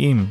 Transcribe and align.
האם 0.00 0.24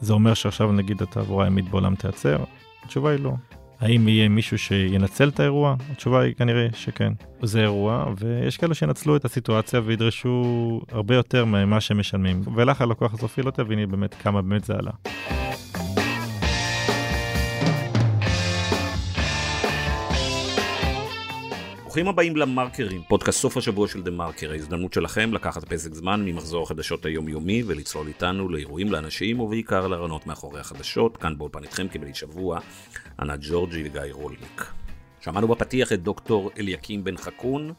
זה 0.00 0.12
אומר 0.12 0.34
שעכשיו 0.34 0.72
נגיד 0.72 1.02
התעבורה 1.02 1.44
הימית 1.44 1.68
בעולם 1.70 1.94
תיעצר? 1.94 2.36
התשובה 2.84 3.10
היא 3.10 3.20
לא. 3.20 3.32
האם 3.80 4.08
יהיה 4.08 4.28
מישהו 4.28 4.58
שינצל 4.58 5.28
את 5.28 5.40
האירוע? 5.40 5.76
התשובה 5.92 6.20
היא 6.20 6.34
כנראה 6.34 6.66
שכן. 6.72 7.12
זה 7.42 7.60
אירוע, 7.60 8.12
ויש 8.18 8.56
כאלה 8.56 8.74
שינצלו 8.74 9.16
את 9.16 9.24
הסיטואציה 9.24 9.80
וידרשו 9.84 10.42
הרבה 10.92 11.14
יותר 11.14 11.44
ממה 11.44 11.80
שהם 11.80 12.00
משלמים, 12.00 12.42
ולך 12.54 12.80
הלקוח 12.80 13.14
הסופי 13.14 13.42
לא 13.42 13.50
תביני 13.50 13.86
באמת 13.86 14.14
כמה 14.14 14.42
באמת 14.42 14.64
זה 14.64 14.74
עלה. 14.74 14.92
ברוכים 21.98 22.08
הבאים 22.08 22.36
למרקרים, 22.36 23.02
פודקאסט 23.08 23.40
סוף 23.40 23.56
השבוע 23.56 23.88
של 23.88 24.02
דה 24.02 24.10
מרקר, 24.10 24.50
ההזדמנות 24.52 24.92
שלכם 24.92 25.32
לקחת 25.32 25.64
פסק 25.64 25.94
זמן 25.94 26.24
ממחזור 26.24 26.62
החדשות 26.62 27.06
היומיומי 27.06 27.62
ולצלול 27.66 28.06
איתנו 28.06 28.48
לאירועים, 28.48 28.92
לאנשים 28.92 29.40
ובעיקר 29.40 29.86
לרעיונות 29.86 30.26
מאחורי 30.26 30.60
החדשות, 30.60 31.16
כאן 31.16 31.38
באולפן 31.38 31.62
איתכם 31.62 31.88
כבדי 31.88 32.14
שבוע, 32.14 32.60
ענת 33.20 33.38
ג'ורג'י 33.42 33.82
וגיא 33.84 34.12
רולניק. 34.12 34.64
שמענו 35.20 35.48
בפתיח 35.48 35.92
את 35.92 36.02
דוקטור 36.02 36.50
אליקים 36.58 37.04
בן 37.04 37.16
חכון, 37.16 37.72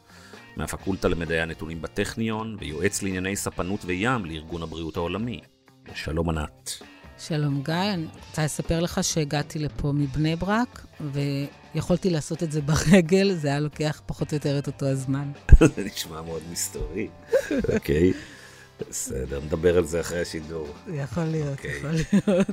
מהפקולטה 0.56 1.08
למדעי 1.08 1.40
הנתונים 1.40 1.82
בטכניון, 1.82 2.56
ויועץ 2.60 3.02
לענייני 3.02 3.36
ספנות 3.36 3.80
וים 3.84 4.24
לארגון 4.24 4.62
הבריאות 4.62 4.96
העולמי. 4.96 5.40
שלום 5.94 6.28
ענת. 6.28 6.89
שלום 7.20 7.62
גיא, 7.62 7.74
אני 7.74 8.06
רוצה 8.28 8.44
לספר 8.44 8.80
לך 8.80 9.04
שהגעתי 9.04 9.58
לפה 9.58 9.92
מבני 9.92 10.36
ברק, 10.36 10.86
ויכולתי 11.00 12.10
לעשות 12.10 12.42
את 12.42 12.52
זה 12.52 12.62
ברגל, 12.62 13.32
זה 13.34 13.48
היה 13.48 13.60
לוקח 13.60 14.02
פחות 14.06 14.32
או 14.32 14.36
יותר 14.36 14.58
את 14.58 14.66
אותו 14.66 14.86
הזמן. 14.86 15.32
זה 15.76 15.84
נשמע 15.84 16.22
מאוד 16.22 16.42
מסתורי. 16.52 17.08
אוקיי, 17.74 18.12
בסדר, 18.90 19.40
נדבר 19.44 19.78
על 19.78 19.84
זה 19.84 20.00
אחרי 20.00 20.20
השידור. 20.20 20.68
יכול 20.94 21.24
להיות, 21.24 21.58
okay. 21.58 21.62
אוקיי. 21.62 21.76
יכול 21.78 21.90
להיות. 22.26 22.46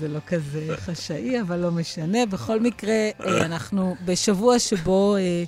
זה 0.00 0.08
לא 0.08 0.18
כזה 0.26 0.66
חשאי, 0.76 1.40
אבל 1.40 1.56
לא 1.56 1.70
משנה. 1.70 2.26
בכל 2.26 2.60
מקרה, 2.60 3.10
אה, 3.20 3.44
אנחנו 3.44 3.96
בשבוע 4.04 4.58
שבו 4.58 5.16
אה, 5.16 5.44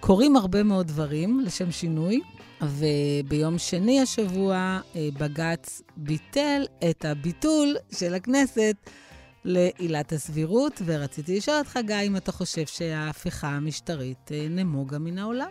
קורים 0.00 0.36
הרבה 0.36 0.62
מאוד 0.62 0.86
דברים, 0.86 1.40
לשם 1.40 1.70
שינוי. 1.70 2.20
וביום 2.62 3.58
שני 3.58 4.00
השבוע 4.00 4.80
אה, 4.96 5.08
בג"ץ 5.18 5.82
ביטל 5.96 6.62
את 6.90 7.04
הביטול 7.04 7.76
של 7.92 8.14
הכנסת 8.14 8.76
לעילת 9.44 10.12
הסבירות, 10.12 10.82
ורציתי 10.84 11.36
לשאול 11.36 11.58
אותך, 11.58 11.78
גיא, 11.86 11.96
אם 11.96 12.16
אתה 12.16 12.32
חושב 12.32 12.66
שההפיכה 12.66 13.48
המשטרית 13.48 14.32
אה, 14.32 14.46
נמוגה 14.50 14.98
מן 14.98 15.18
העולם? 15.18 15.50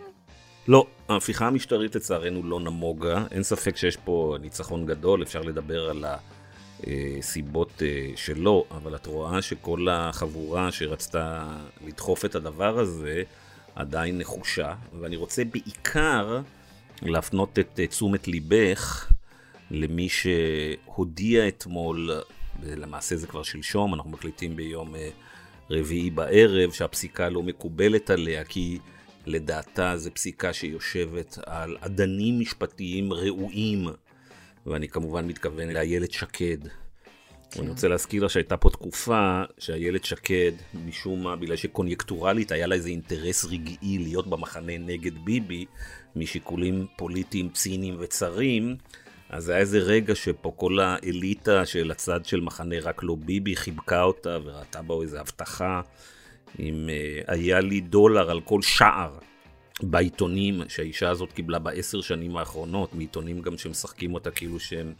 לא, 0.68 0.86
ההפיכה 1.08 1.46
המשטרית 1.46 1.96
לצערנו 1.96 2.42
לא 2.42 2.60
נמוגה. 2.60 3.24
אין 3.30 3.42
ספק 3.42 3.76
שיש 3.76 3.96
פה 3.96 4.36
ניצחון 4.40 4.86
גדול, 4.86 5.22
אפשר 5.22 5.40
לדבר 5.40 5.90
על 5.90 6.04
הסיבות 6.84 7.82
אה, 7.82 8.10
שלו, 8.16 8.64
אבל 8.70 8.96
את 8.96 9.06
רואה 9.06 9.42
שכל 9.42 9.86
החבורה 9.90 10.72
שרצתה 10.72 11.46
לדחוף 11.86 12.24
את 12.24 12.34
הדבר 12.34 12.78
הזה 12.78 13.22
עדיין 13.74 14.18
נחושה, 14.18 14.74
ואני 15.00 15.16
רוצה 15.16 15.44
בעיקר... 15.44 16.40
להפנות 17.02 17.58
את 17.58 17.80
תשומת 17.88 18.28
ליבך 18.28 19.12
למי 19.70 20.08
שהודיע 20.08 21.48
אתמול, 21.48 22.10
למעשה 22.62 23.16
זה 23.16 23.26
כבר 23.26 23.42
שלשום, 23.42 23.94
אנחנו 23.94 24.10
מקליטים 24.10 24.56
ביום 24.56 24.94
אה, 24.94 25.10
רביעי 25.70 26.10
בערב, 26.10 26.72
שהפסיקה 26.72 27.28
לא 27.28 27.42
מקובלת 27.42 28.10
עליה, 28.10 28.44
כי 28.44 28.78
לדעתה 29.26 29.96
זו 29.96 30.10
פסיקה 30.14 30.52
שיושבת 30.52 31.38
על 31.46 31.76
אדנים 31.80 32.40
משפטיים 32.40 33.12
ראויים, 33.12 33.88
ואני 34.66 34.88
כמובן 34.88 35.26
מתכוון 35.26 35.68
לאיילת 35.68 36.12
שקד. 36.12 36.58
כן. 37.50 37.60
אני 37.60 37.68
רוצה 37.68 37.88
להזכיר 37.88 38.22
לה 38.22 38.28
שהייתה 38.28 38.56
פה 38.56 38.70
תקופה 38.70 39.42
שאיילת 39.58 40.04
שקד, 40.04 40.52
משום 40.74 41.22
מה, 41.22 41.36
בגלל 41.36 41.56
שקוניונקטורלית 41.56 42.52
היה 42.52 42.66
לה 42.66 42.74
איזה 42.74 42.88
אינטרס 42.88 43.44
רגעי 43.44 43.98
להיות 43.98 44.26
במחנה 44.26 44.78
נגד 44.78 45.18
ביבי, 45.24 45.64
משיקולים 46.16 46.86
פוליטיים 46.96 47.48
ציניים 47.48 47.96
וצרים, 47.98 48.76
אז 49.30 49.48
היה 49.48 49.58
איזה 49.58 49.78
רגע 49.78 50.14
שפה 50.14 50.52
כל 50.56 50.80
האליטה 50.80 51.66
של 51.66 51.90
הצד 51.90 52.24
של 52.24 52.40
מחנה 52.40 52.76
רק 52.82 53.02
לא 53.02 53.16
ביבי 53.24 53.56
חיבקה 53.56 54.02
אותה 54.02 54.38
וראתה 54.44 54.82
בה 54.82 54.94
איזה 55.02 55.20
הבטחה 55.20 55.80
אם 56.58 56.88
uh, 56.88 57.32
היה 57.32 57.60
לי 57.60 57.80
דולר 57.80 58.30
על 58.30 58.40
כל 58.40 58.62
שער 58.62 59.18
בעיתונים 59.82 60.62
שהאישה 60.68 61.10
הזאת 61.10 61.32
קיבלה 61.32 61.58
בעשר 61.58 62.00
שנים 62.00 62.36
האחרונות, 62.36 62.94
מעיתונים 62.94 63.40
גם 63.40 63.58
שמשחקים 63.58 64.14
אותה 64.14 64.30
כאילו 64.30 64.60
שהם 64.60 64.92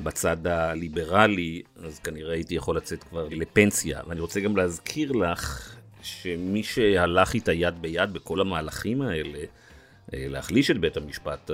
בצד 0.00 0.46
הליברלי, 0.46 1.62
אז 1.84 1.98
כנראה 1.98 2.34
הייתי 2.34 2.54
יכול 2.54 2.76
לצאת 2.76 3.04
כבר 3.04 3.28
לפנסיה. 3.30 4.00
ואני 4.06 4.20
רוצה 4.20 4.40
גם 4.40 4.56
להזכיר 4.56 5.12
לך 5.12 5.74
שמי 6.02 6.62
שהלך 6.62 7.34
איתה 7.34 7.52
יד 7.52 7.82
ביד 7.82 8.12
בכל 8.12 8.40
המהלכים 8.40 9.02
האלה, 9.02 9.38
אה, 9.38 9.44
להחליש 10.12 10.70
את 10.70 10.78
בית 10.78 10.96
המשפט 10.96 11.50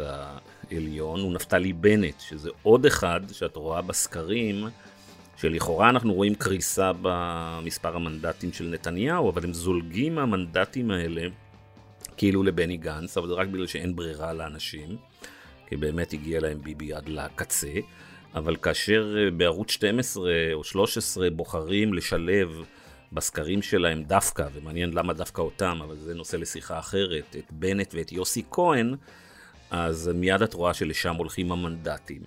העליון 0.70 1.20
הוא 1.20 1.32
נפתלי 1.32 1.72
בנט, 1.72 2.20
שזה 2.20 2.50
עוד 2.62 2.86
אחד 2.86 3.20
שאת 3.32 3.56
רואה 3.56 3.82
בסקרים, 3.82 4.64
שלכאורה 5.36 5.90
אנחנו 5.90 6.14
רואים 6.14 6.34
קריסה 6.34 6.92
במספר 7.02 7.96
המנדטים 7.96 8.52
של 8.52 8.64
נתניהו, 8.64 9.30
אבל 9.30 9.44
הם 9.44 9.52
זולגים 9.52 10.14
מהמנדטים 10.14 10.90
האלה 10.90 11.22
כאילו 12.16 12.42
לבני 12.42 12.76
גנץ, 12.76 13.18
אבל 13.18 13.28
זה 13.28 13.34
רק 13.34 13.48
בגלל 13.48 13.66
שאין 13.66 13.96
ברירה 13.96 14.32
לאנשים, 14.32 14.96
כי 15.68 15.76
באמת 15.76 16.12
הגיע 16.12 16.40
להם 16.40 16.62
ביבי 16.62 16.94
עד 16.94 17.08
לקצה. 17.08 17.72
אבל 18.34 18.56
כאשר 18.56 19.14
אה, 19.18 19.30
בערוץ 19.30 19.70
12 19.70 20.30
או 20.52 20.64
13 20.64 21.30
בוחרים 21.30 21.94
לשלב 21.94 22.64
בסקרים 23.16 23.62
שלהם 23.62 24.02
דווקא, 24.02 24.46
ומעניין 24.54 24.92
למה 24.92 25.12
דווקא 25.12 25.40
אותם, 25.40 25.78
אבל 25.84 25.96
זה 25.96 26.14
נושא 26.14 26.36
לשיחה 26.36 26.78
אחרת, 26.78 27.36
את 27.38 27.50
בנט 27.50 27.94
ואת 27.94 28.12
יוסי 28.12 28.42
כהן, 28.50 28.94
אז 29.70 30.10
מיד 30.14 30.42
את 30.42 30.54
רואה 30.54 30.74
שלשם 30.74 31.14
הולכים 31.14 31.52
המנדטים. 31.52 32.22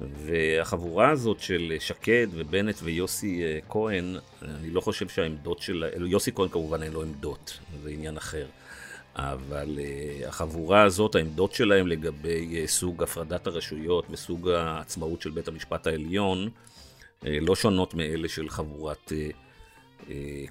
והחבורה 0.00 1.10
הזאת 1.10 1.40
של 1.40 1.76
שקד 1.78 2.26
ובנט 2.32 2.76
ויוסי 2.82 3.42
אה, 3.44 3.58
כהן, 3.68 4.16
אני 4.42 4.70
לא 4.70 4.80
חושב 4.80 5.08
שהעמדות 5.08 5.58
של... 5.58 5.84
יוסי 6.06 6.32
כהן 6.32 6.48
כמובן 6.48 6.82
אין 6.82 6.92
לו 6.92 7.02
עמדות, 7.02 7.58
זה 7.82 7.90
עניין 7.90 8.16
אחר. 8.16 8.46
אבל 9.16 9.78
uh, 9.78 10.28
החבורה 10.28 10.82
הזאת, 10.82 11.14
העמדות 11.14 11.52
שלהם 11.52 11.86
לגבי 11.86 12.66
סוג 12.66 13.02
הפרדת 13.02 13.46
הרשויות 13.46 14.06
וסוג 14.10 14.48
העצמאות 14.48 15.22
של 15.22 15.30
בית 15.30 15.48
המשפט 15.48 15.86
העליון, 15.86 16.48
לא 17.22 17.56
שונות 17.56 17.94
מאלה 17.94 18.28
של 18.28 18.48
חבורת 18.48 19.12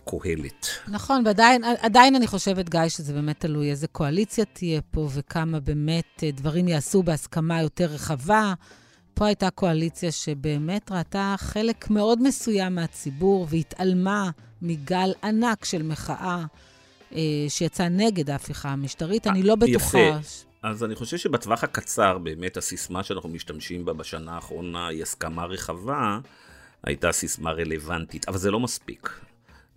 קהלת. 0.05 0.67
נכון, 0.87 1.23
ועדיין 1.25 2.15
אני 2.15 2.27
חושבת, 2.27 2.69
גיא, 2.69 2.89
שזה 2.89 3.13
באמת 3.13 3.39
תלוי 3.39 3.71
איזה 3.71 3.87
קואליציה 3.87 4.45
תהיה 4.45 4.81
פה 4.91 5.09
וכמה 5.13 5.59
באמת 5.59 6.05
uh, 6.17 6.37
דברים 6.37 6.67
יעשו 6.67 7.03
בהסכמה 7.03 7.61
יותר 7.61 7.85
רחבה. 7.85 8.53
פה 9.13 9.25
הייתה 9.25 9.49
קואליציה 9.49 10.11
שבאמת 10.11 10.91
ראתה 10.91 11.35
חלק 11.37 11.89
מאוד 11.89 12.21
מסוים 12.21 12.75
מהציבור 12.75 13.47
והתעלמה 13.49 14.29
מגל 14.61 15.13
ענק 15.23 15.65
של 15.65 15.83
מחאה. 15.83 16.45
אה, 17.15 17.45
שיצא 17.49 17.87
נגד 17.87 18.29
ההפיכה 18.29 18.69
המשטרית, 18.69 19.27
אני 19.27 19.43
לא 19.43 19.55
בטוחה. 19.55 19.99
יפה. 19.99 20.17
אז 20.63 20.83
אני 20.83 20.95
חושב 20.95 21.17
שבטווח 21.17 21.63
הקצר, 21.63 22.17
באמת 22.17 22.57
הסיסמה 22.57 23.03
שאנחנו 23.03 23.29
משתמשים 23.29 23.85
בה 23.85 23.93
בשנה 23.93 24.35
האחרונה 24.35 24.87
היא 24.87 25.01
הסכמה 25.01 25.45
רחבה, 25.45 26.19
הייתה 26.83 27.11
סיסמה 27.11 27.51
רלוונטית, 27.51 28.29
אבל 28.29 28.37
זה 28.37 28.51
לא 28.51 28.59
מספיק. 28.59 29.09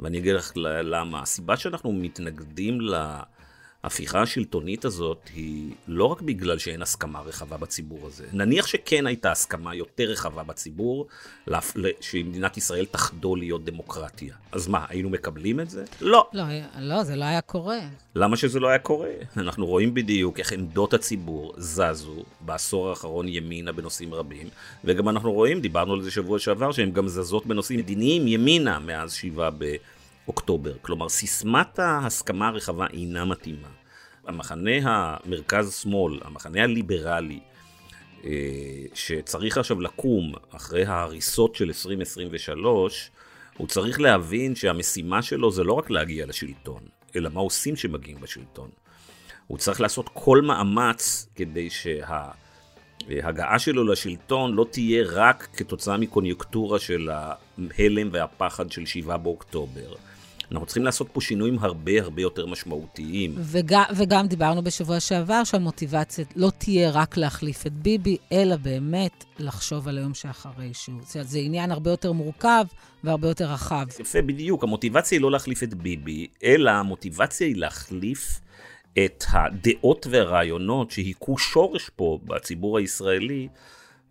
ואני 0.00 0.18
אגיד 0.18 0.34
לך 0.34 0.52
למה. 0.56 1.22
הסיבה 1.22 1.56
שאנחנו 1.56 1.92
מתנגדים 1.92 2.80
ל... 2.80 2.84
לה... 2.84 3.22
ההפיכה 3.82 4.22
השלטונית 4.22 4.84
הזאת 4.84 5.28
היא 5.34 5.70
לא 5.88 6.04
רק 6.04 6.20
בגלל 6.20 6.58
שאין 6.58 6.82
הסכמה 6.82 7.20
רחבה 7.20 7.56
בציבור 7.56 8.06
הזה. 8.06 8.26
נניח 8.32 8.66
שכן 8.66 9.06
הייתה 9.06 9.32
הסכמה 9.32 9.74
יותר 9.74 10.04
רחבה 10.04 10.42
בציבור 10.42 11.06
שמדינת 12.00 12.56
ישראל 12.56 12.84
תחדול 12.84 13.38
להיות 13.38 13.64
דמוקרטיה. 13.64 14.34
אז 14.52 14.68
מה, 14.68 14.84
היינו 14.88 15.10
מקבלים 15.10 15.60
את 15.60 15.70
זה? 15.70 15.84
לא. 16.00 16.28
לא, 16.32 16.44
לא, 16.78 17.02
זה 17.02 17.16
לא 17.16 17.24
היה 17.24 17.40
קורה. 17.40 17.78
למה 18.14 18.36
שזה 18.36 18.60
לא 18.60 18.68
היה 18.68 18.78
קורה? 18.78 19.10
אנחנו 19.36 19.66
רואים 19.66 19.94
בדיוק 19.94 20.38
איך 20.38 20.52
עמדות 20.52 20.94
הציבור 20.94 21.54
זזו 21.56 22.24
בעשור 22.40 22.88
האחרון 22.88 23.28
ימינה 23.28 23.72
בנושאים 23.72 24.14
רבים, 24.14 24.48
וגם 24.84 25.08
אנחנו 25.08 25.32
רואים, 25.32 25.60
דיברנו 25.60 25.92
על 25.92 26.02
זה 26.02 26.10
שבוע 26.10 26.38
שעבר, 26.38 26.72
שהן 26.72 26.90
גם 26.90 27.08
זזות 27.08 27.46
בנושאים 27.46 27.78
מדיניים 27.78 28.28
ימינה 28.28 28.78
מאז 28.78 29.12
שבעה 29.12 29.50
ב... 29.58 29.74
אוקטובר. 30.28 30.74
כלומר, 30.82 31.08
סיסמת 31.08 31.78
ההסכמה 31.78 32.48
הרחבה 32.48 32.86
אינה 32.86 33.24
מתאימה. 33.24 33.68
המחנה 34.26 34.70
המרכז-שמאל, 34.82 36.20
המחנה 36.24 36.62
הליברלי, 36.62 37.40
אה, 38.24 38.30
שצריך 38.94 39.58
עכשיו 39.58 39.80
לקום 39.80 40.32
אחרי 40.50 40.84
ההריסות 40.84 41.54
של 41.54 41.64
2023, 41.64 43.10
הוא 43.56 43.66
צריך 43.66 44.00
להבין 44.00 44.54
שהמשימה 44.54 45.22
שלו 45.22 45.50
זה 45.50 45.64
לא 45.64 45.72
רק 45.72 45.90
להגיע 45.90 46.26
לשלטון, 46.26 46.82
אלא 47.16 47.30
מה 47.32 47.40
עושים 47.40 47.74
כשמגיעים 47.74 48.20
בשלטון. 48.20 48.70
הוא 49.46 49.58
צריך 49.58 49.80
לעשות 49.80 50.10
כל 50.12 50.40
מאמץ 50.42 51.28
כדי 51.34 51.70
שה... 51.70 52.30
הגעה 53.08 53.58
שלו 53.58 53.84
לשלטון 53.84 54.54
לא 54.54 54.66
תהיה 54.70 55.04
רק 55.06 55.48
כתוצאה 55.56 55.96
מקוניונקטורה 55.96 56.78
של 56.78 57.10
ההלם 57.10 58.08
והפחד 58.12 58.72
של 58.72 58.86
7 58.86 59.16
באוקטובר. 59.16 59.94
אנחנו 60.52 60.66
צריכים 60.66 60.84
לעשות 60.84 61.08
פה 61.12 61.20
שינויים 61.20 61.58
הרבה 61.58 61.92
הרבה 62.02 62.22
יותר 62.22 62.46
משמעותיים. 62.46 63.34
וגם, 63.36 63.84
וגם 63.96 64.26
דיברנו 64.26 64.62
בשבוע 64.62 65.00
שעבר 65.00 65.44
שהמוטיבציה 65.44 66.24
לא 66.36 66.50
תהיה 66.58 66.90
רק 66.90 67.16
להחליף 67.16 67.66
את 67.66 67.72
ביבי, 67.72 68.16
אלא 68.32 68.56
באמת 68.56 69.24
לחשוב 69.38 69.88
על 69.88 69.98
היום 69.98 70.14
שאחרי 70.14 70.74
שהוא. 70.74 71.00
זאת 71.02 71.14
אומרת, 71.14 71.28
זה 71.28 71.38
עניין 71.38 71.70
הרבה 71.70 71.90
יותר 71.90 72.12
מורכב 72.12 72.64
והרבה 73.04 73.28
יותר 73.28 73.52
רחב. 73.52 73.86
יפה, 74.00 74.22
בדיוק. 74.22 74.64
המוטיבציה 74.64 75.16
היא 75.16 75.22
לא 75.22 75.30
להחליף 75.30 75.62
את 75.62 75.74
ביבי, 75.74 76.26
אלא 76.44 76.70
המוטיבציה 76.70 77.46
היא 77.46 77.56
להחליף 77.56 78.40
את 79.04 79.24
הדעות 79.32 80.06
והרעיונות 80.10 80.90
שהיכו 80.90 81.38
שורש 81.38 81.90
פה 81.96 82.18
בציבור 82.24 82.78
הישראלי 82.78 83.48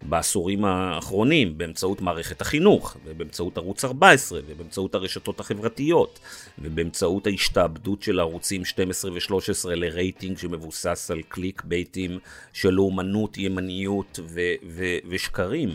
בעשורים 0.02 0.66
האחרונים, 0.66 1.58
באמצעות 1.58 2.02
מערכת 2.02 2.42
החינוך, 2.42 2.98
ובאמצעות 3.06 3.58
ערוץ 3.58 3.86
14, 3.86 4.40
ובאמצעות 4.48 4.96
הרשתות 4.96 5.40
החברתיות, 5.40 6.20
ובאמצעות 6.60 7.28
ההשתעבדות 7.28 8.04
של 8.04 8.20
ערוצים 8.20 8.66
12 8.66 9.12
ו-13 9.12 9.70
לרייטינג 9.70 10.38
שמבוסס 10.38 11.12
על 11.12 11.22
קליק 11.22 11.64
בייטים 11.66 12.20
של 12.54 12.70
לאומנות, 12.70 13.38
ימניות 13.38 14.20
ו- 14.24 14.54
ו- 14.68 14.98
ושקרים. 15.10 15.70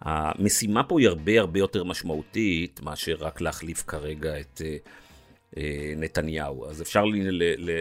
המשימה 0.00 0.82
פה 0.82 1.00
היא 1.00 1.08
הרבה 1.08 1.40
הרבה 1.40 1.58
יותר 1.58 1.84
משמעותית 1.84 2.80
מאשר 2.82 3.16
רק 3.20 3.40
להחליף 3.40 3.84
כרגע 3.86 4.40
את... 4.40 4.60
אה, 4.60 5.01
נתניהו. 5.96 6.66
אז 6.70 6.82
אפשר 6.82 7.04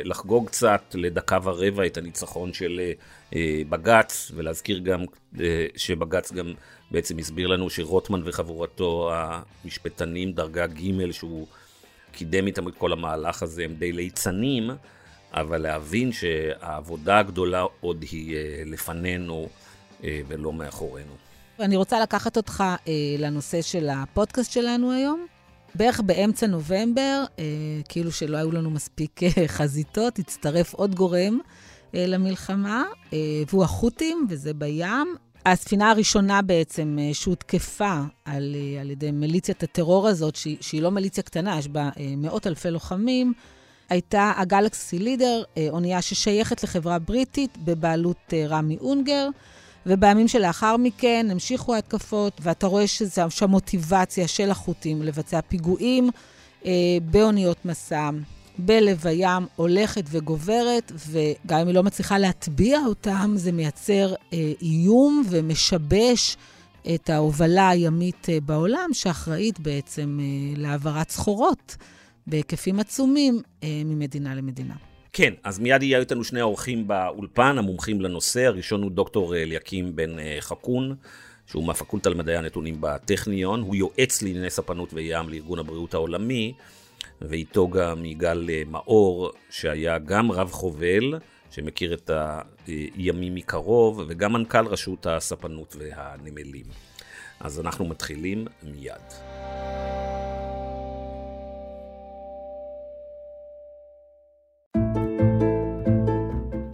לחגוג 0.06 0.48
קצת 0.48 0.82
לדקה 0.94 1.38
ורבע 1.44 1.86
את 1.86 1.98
הניצחון 1.98 2.54
של 2.54 2.82
אה, 3.36 3.62
בג"ץ, 3.70 4.32
ולהזכיר 4.36 4.80
גם 4.80 5.00
אה, 5.40 5.66
שבג"ץ 5.76 6.32
גם 6.32 6.54
בעצם 6.92 7.18
הסביר 7.18 7.48
לנו 7.48 7.70
שרוטמן 7.70 8.22
וחבורתו 8.26 9.12
המשפטנים 9.14 10.32
דרגה 10.32 10.68
ג' 10.68 11.12
שהוא 11.12 11.48
קידם 12.12 12.48
איתם 12.48 12.68
את 12.68 12.74
כל 12.78 12.92
המהלך 12.92 13.44
הזה 13.44 13.64
הם 13.64 13.76
די 13.76 13.92
ליצנים, 13.92 14.70
אבל 15.34 15.62
להבין 15.62 16.12
שהעבודה 16.12 17.20
הגדולה 17.20 17.66
עוד 17.82 18.06
היא 18.12 18.38
לפנינו 18.66 19.50
ולא 20.04 20.54
מאחורינו. 20.54 21.14
אני 21.60 21.76
רוצה 21.76 22.00
לקחת 22.00 22.38
אותך 22.38 22.64
לנושא 23.20 23.62
של 23.62 23.90
הפודקאסט 23.90 24.52
שלנו 24.52 24.92
היום. 24.92 25.28
בערך 25.76 26.02
באמצע 26.02 26.48
נובמבר, 26.48 27.24
אה, 27.40 27.44
כאילו 27.90 28.12
שלא 28.12 28.38
היו 28.38 28.52
לנו 28.52 28.70
מספיק 28.70 29.24
אה, 29.24 29.48
חזיתות, 29.48 30.20
הצטרף 30.20 30.74
עוד 30.74 30.96
גורם 30.96 31.40
אה, 31.96 32.06
למלחמה, 32.08 32.84
אה, 33.14 33.18
והוא 33.50 33.64
החות'ים, 33.64 34.26
וזה 34.30 34.54
בים. 34.54 35.16
הספינה 35.46 35.92
הראשונה 35.92 36.42
בעצם 36.42 36.98
אה, 37.02 37.14
שהותקפה 37.14 38.02
על, 38.26 38.56
אה, 38.56 38.82
על 38.82 38.90
ידי 38.92 39.12
מיליציית 39.12 39.64
הטרור 39.64 40.08
הזאת, 40.08 40.36
שהיא, 40.36 40.58
שהיא 40.62 40.82
לא 40.82 40.92
מיליציה 40.92 41.24
קטנה, 41.24 41.60
יש 41.60 41.68
בה 41.68 41.90
אה, 42.00 42.14
מאות 42.18 42.48
אלפי 42.48 42.72
לוחמים, 42.72 43.34
הייתה 43.90 44.34
הגלקסי 44.38 45.00
לידר, 45.00 45.44
אה, 45.58 45.68
אונייה 45.70 46.02
ששייכת 46.02 46.64
לחברה 46.64 47.00
בריטית 47.00 47.58
בבעלות 47.58 48.34
אה, 48.34 48.46
רמי 48.48 48.78
אונגר. 48.82 49.28
ובימים 49.86 50.28
שלאחר 50.28 50.78
מכן 50.78 51.28
המשיכו 51.32 51.76
ההתקפות, 51.76 52.42
ואתה 52.42 52.68
רואה 52.68 52.86
שהמוטיבציה 53.30 54.28
של 54.28 54.52
החות'ים 54.52 55.02
לבצע 55.02 55.42
פיגועים 55.42 56.10
אה, 56.66 56.72
באוניות 57.12 57.66
מסע, 57.66 58.10
בלב 58.58 59.08
הים, 59.08 59.48
הולכת 59.56 60.04
וגוברת, 60.10 60.92
וגם 61.08 61.60
אם 61.60 61.68
היא 61.68 61.76
לא 61.76 61.84
מצליחה 61.84 62.18
להטביע 62.18 62.80
אותם, 62.88 63.34
זה 63.36 63.52
מייצר 63.52 64.14
אה, 64.34 64.52
איום 64.62 65.24
ומשבש 65.30 66.38
את 66.96 67.10
ההובלה 67.10 67.70
הימית 67.70 68.30
אה, 68.30 68.38
בעולם, 68.46 68.90
שאחראית 68.94 69.60
בעצם 69.60 70.20
אה, 70.22 70.62
להעברת 70.62 71.10
סחורות 71.10 71.76
בהיקפים 72.28 72.80
עצומים 72.80 73.42
אה, 73.64 73.82
ממדינה 73.86 74.36
למדינה. 74.36 74.91
כן, 75.14 75.34
אז 75.44 75.60
מיד 75.60 75.84
יהיו 75.84 76.00
איתנו 76.00 76.24
שני 76.24 76.40
האורחים 76.40 76.88
באולפן, 76.88 77.58
המומחים 77.58 78.02
לנושא. 78.02 78.46
הראשון 78.46 78.84
הוא 78.84 78.92
דוקטור 78.92 79.36
אה, 79.36 79.42
אליקים 79.42 79.96
בן 79.96 80.20
אה, 80.20 80.38
חכון, 80.40 80.96
שהוא 81.48 81.64
מהפקולטה 81.64 82.10
למדעי 82.10 82.38
הנתונים 82.38 82.78
בטכניון. 82.80 83.62
הוא 83.62 83.76
יועץ 83.76 84.22
לענייני 84.22 84.50
ספנות 84.50 84.94
וים 84.94 85.30
לארגון 85.30 85.60
הבריאות 85.60 85.94
העולמי, 85.94 86.54
ואיתו 87.22 87.68
גם 87.68 88.06
יגאל 88.06 88.50
אה, 88.50 88.62
מאור, 88.68 89.32
שהיה 89.50 89.98
גם 90.00 90.32
רב 90.32 90.52
חובל, 90.52 91.20
שמכיר 91.52 91.94
את 91.94 92.12
הימים 92.68 93.36
מקרוב, 93.36 94.02
וגם 94.08 94.34
מנכ"ל 94.34 94.68
רשות 94.68 95.08
הספנות 95.08 95.76
והנמלים. 95.80 96.66
אז 97.40 97.60
אנחנו 97.60 97.86
מתחילים 97.86 98.48
מיד. 98.64 99.31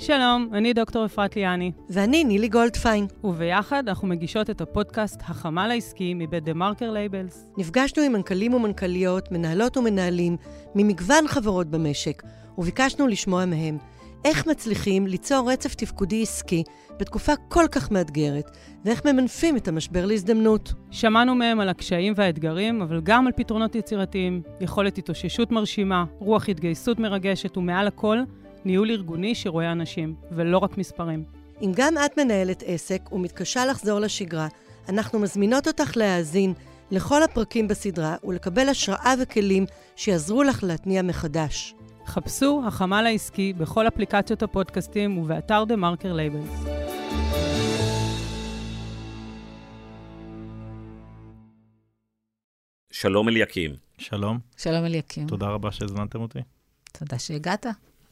שלום, 0.08 0.50
אני 0.54 0.74
דוקטור 0.74 1.06
אפרת 1.06 1.36
ליאני. 1.36 1.72
ואני 1.90 2.24
נילי 2.24 2.48
גולדפיין. 2.48 3.08
וביחד 3.24 3.90
אנחנו 3.90 4.08
מגישות 4.08 4.50
את 4.50 4.62
הפודקאסט 4.62 5.22
החמ"ל 5.22 5.72
העסקי 5.72 6.14
מבית 6.14 6.44
TheMarker 6.44 6.92
Labels. 6.92 7.52
נפגשנו 7.58 8.04
עם 8.04 8.14
מנכ"לים 8.14 8.54
ומנכ"ליות, 8.54 9.32
מנהלות 9.32 9.78
ומנהלים, 9.78 10.38
ממגוון 10.76 11.28
חברות 11.28 11.68
במשק, 11.68 12.24
וביקשנו 12.58 13.08
לשמוע 13.08 13.46
מהם 13.46 13.78
איך 14.26 14.48
מצליחים 14.48 15.08
ליצור 15.08 15.52
רצף 15.52 15.76
תפקודי 15.76 16.22
עסקי 16.22 16.64
בתקופה 17.00 17.34
כל 17.48 17.66
כך 17.72 17.92
מאתגרת, 17.92 18.58
ואיך 18.86 19.06
ממנפים 19.06 19.58
את 19.58 19.68
המשבר 19.68 20.06
להזדמנות. 20.06 20.74
שמענו 20.92 21.36
מהם 21.36 21.60
על 21.60 21.70
הקשיים 21.70 22.14
והאתגרים, 22.16 22.82
אבל 22.82 23.02
גם 23.04 23.28
על 23.28 23.34
פתרונות 23.36 23.76
יצירתיים, 23.76 24.42
יכולת 24.62 24.98
התאוששות 24.98 25.52
מרשימה, 25.52 26.06
רוח 26.20 26.50
התגייסות 26.50 27.00
מרגשת, 27.00 27.58
ומעל 27.58 27.88
הכל, 27.88 28.20
ניהול 28.68 28.92
ארגוני 28.92 29.36
שרואה 29.36 29.72
אנשים, 29.72 30.16
ולא 30.32 30.58
רק 30.58 30.78
מספרים. 30.78 31.24
אם 31.62 31.72
גם 31.76 31.94
את 32.06 32.20
מנהלת 32.20 32.64
עסק 32.66 33.12
ומתקשה 33.12 33.66
לחזור 33.66 34.00
לשגרה, 34.00 34.48
אנחנו 34.90 35.20
מזמינות 35.20 35.68
אותך 35.68 35.98
להאזין 35.98 36.54
לכל 36.92 37.24
הפרקים 37.24 37.68
בסדרה 37.68 38.16
ולקבל 38.24 38.70
השראה 38.70 39.14
וכלים 39.22 39.66
שיעזרו 39.96 40.44
לך 40.44 40.64
להתניע 40.64 41.02
מחדש. 41.02 41.74
חפשו 42.06 42.64
החמ"ל 42.68 43.06
העסקי 43.06 43.54
בכל 43.54 43.88
אפליקציות 43.88 44.44
הפודקאסטים 44.44 45.18
ובאתר 45.18 45.64
TheMarker 45.64 46.14
Labels. 46.14 46.66
שלום 52.92 53.30
אליקים. 53.30 53.76
שלום. 53.98 54.40
שלום 54.58 54.86
אליקים. 54.86 55.28
תודה 55.28 55.48
רבה 55.48 55.72
שהזמנתם 55.72 56.22
אותי. 56.22 56.40
תודה 56.92 57.20
שהגעת. 57.20 57.66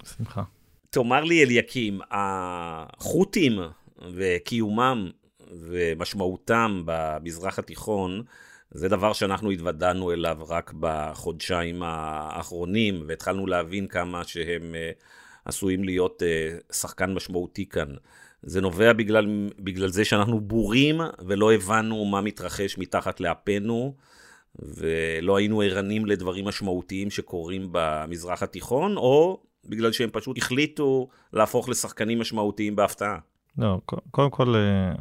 בשמחה. 0.06 0.44
תאמר 0.90 1.24
לי, 1.24 1.44
אליקים, 1.44 2.00
החות'ים 2.12 3.60
וקיומם 4.14 5.10
ומשמעותם 5.52 6.82
במזרח 6.86 7.60
התיכון, 7.60 8.24
זה 8.72 8.90
דבר 8.90 9.14
שאנחנו 9.14 9.52
התוודענו 9.52 10.12
אליו 10.12 10.38
רק 10.48 10.74
בחודשיים 10.80 11.84
האחרונים, 11.84 13.04
והתחלנו 13.08 13.48
להבין 13.48 13.88
כמה 13.88 14.24
שהם 14.24 14.76
אה, 14.76 14.92
עשויים 15.46 15.84
להיות 15.84 16.24
אה, 16.24 16.58
שחקן 16.72 17.14
משמעותי 17.14 17.66
כאן. 17.66 17.96
זה 18.44 18.62
נובע 18.62 18.94
בגלל, 18.94 19.50
בגלל 19.60 19.90
זה 19.90 20.06
שאנחנו 20.06 20.40
בורים 20.40 21.02
ולא 21.28 21.54
הבנו 21.54 22.06
מה 22.06 22.22
מתרחש 22.22 22.78
מתחת 22.78 23.20
לאפינו, 23.20 23.96
ולא 24.60 25.38
היינו 25.38 25.62
ערנים 25.62 26.06
לדברים 26.06 26.46
משמעותיים 26.46 27.12
שקורים 27.12 27.68
במזרח 27.72 28.44
התיכון, 28.44 28.98
או 28.98 29.44
בגלל 29.70 29.92
שהם 29.92 30.10
פשוט 30.14 30.38
החליטו 30.38 31.08
להפוך 31.34 31.70
לשחקנים 31.70 32.20
משמעותיים 32.20 32.76
בהפתעה. 32.76 33.18
לא, 33.58 33.82
קודם 34.12 34.30
כל, 34.30 34.56
אה, 34.56 34.94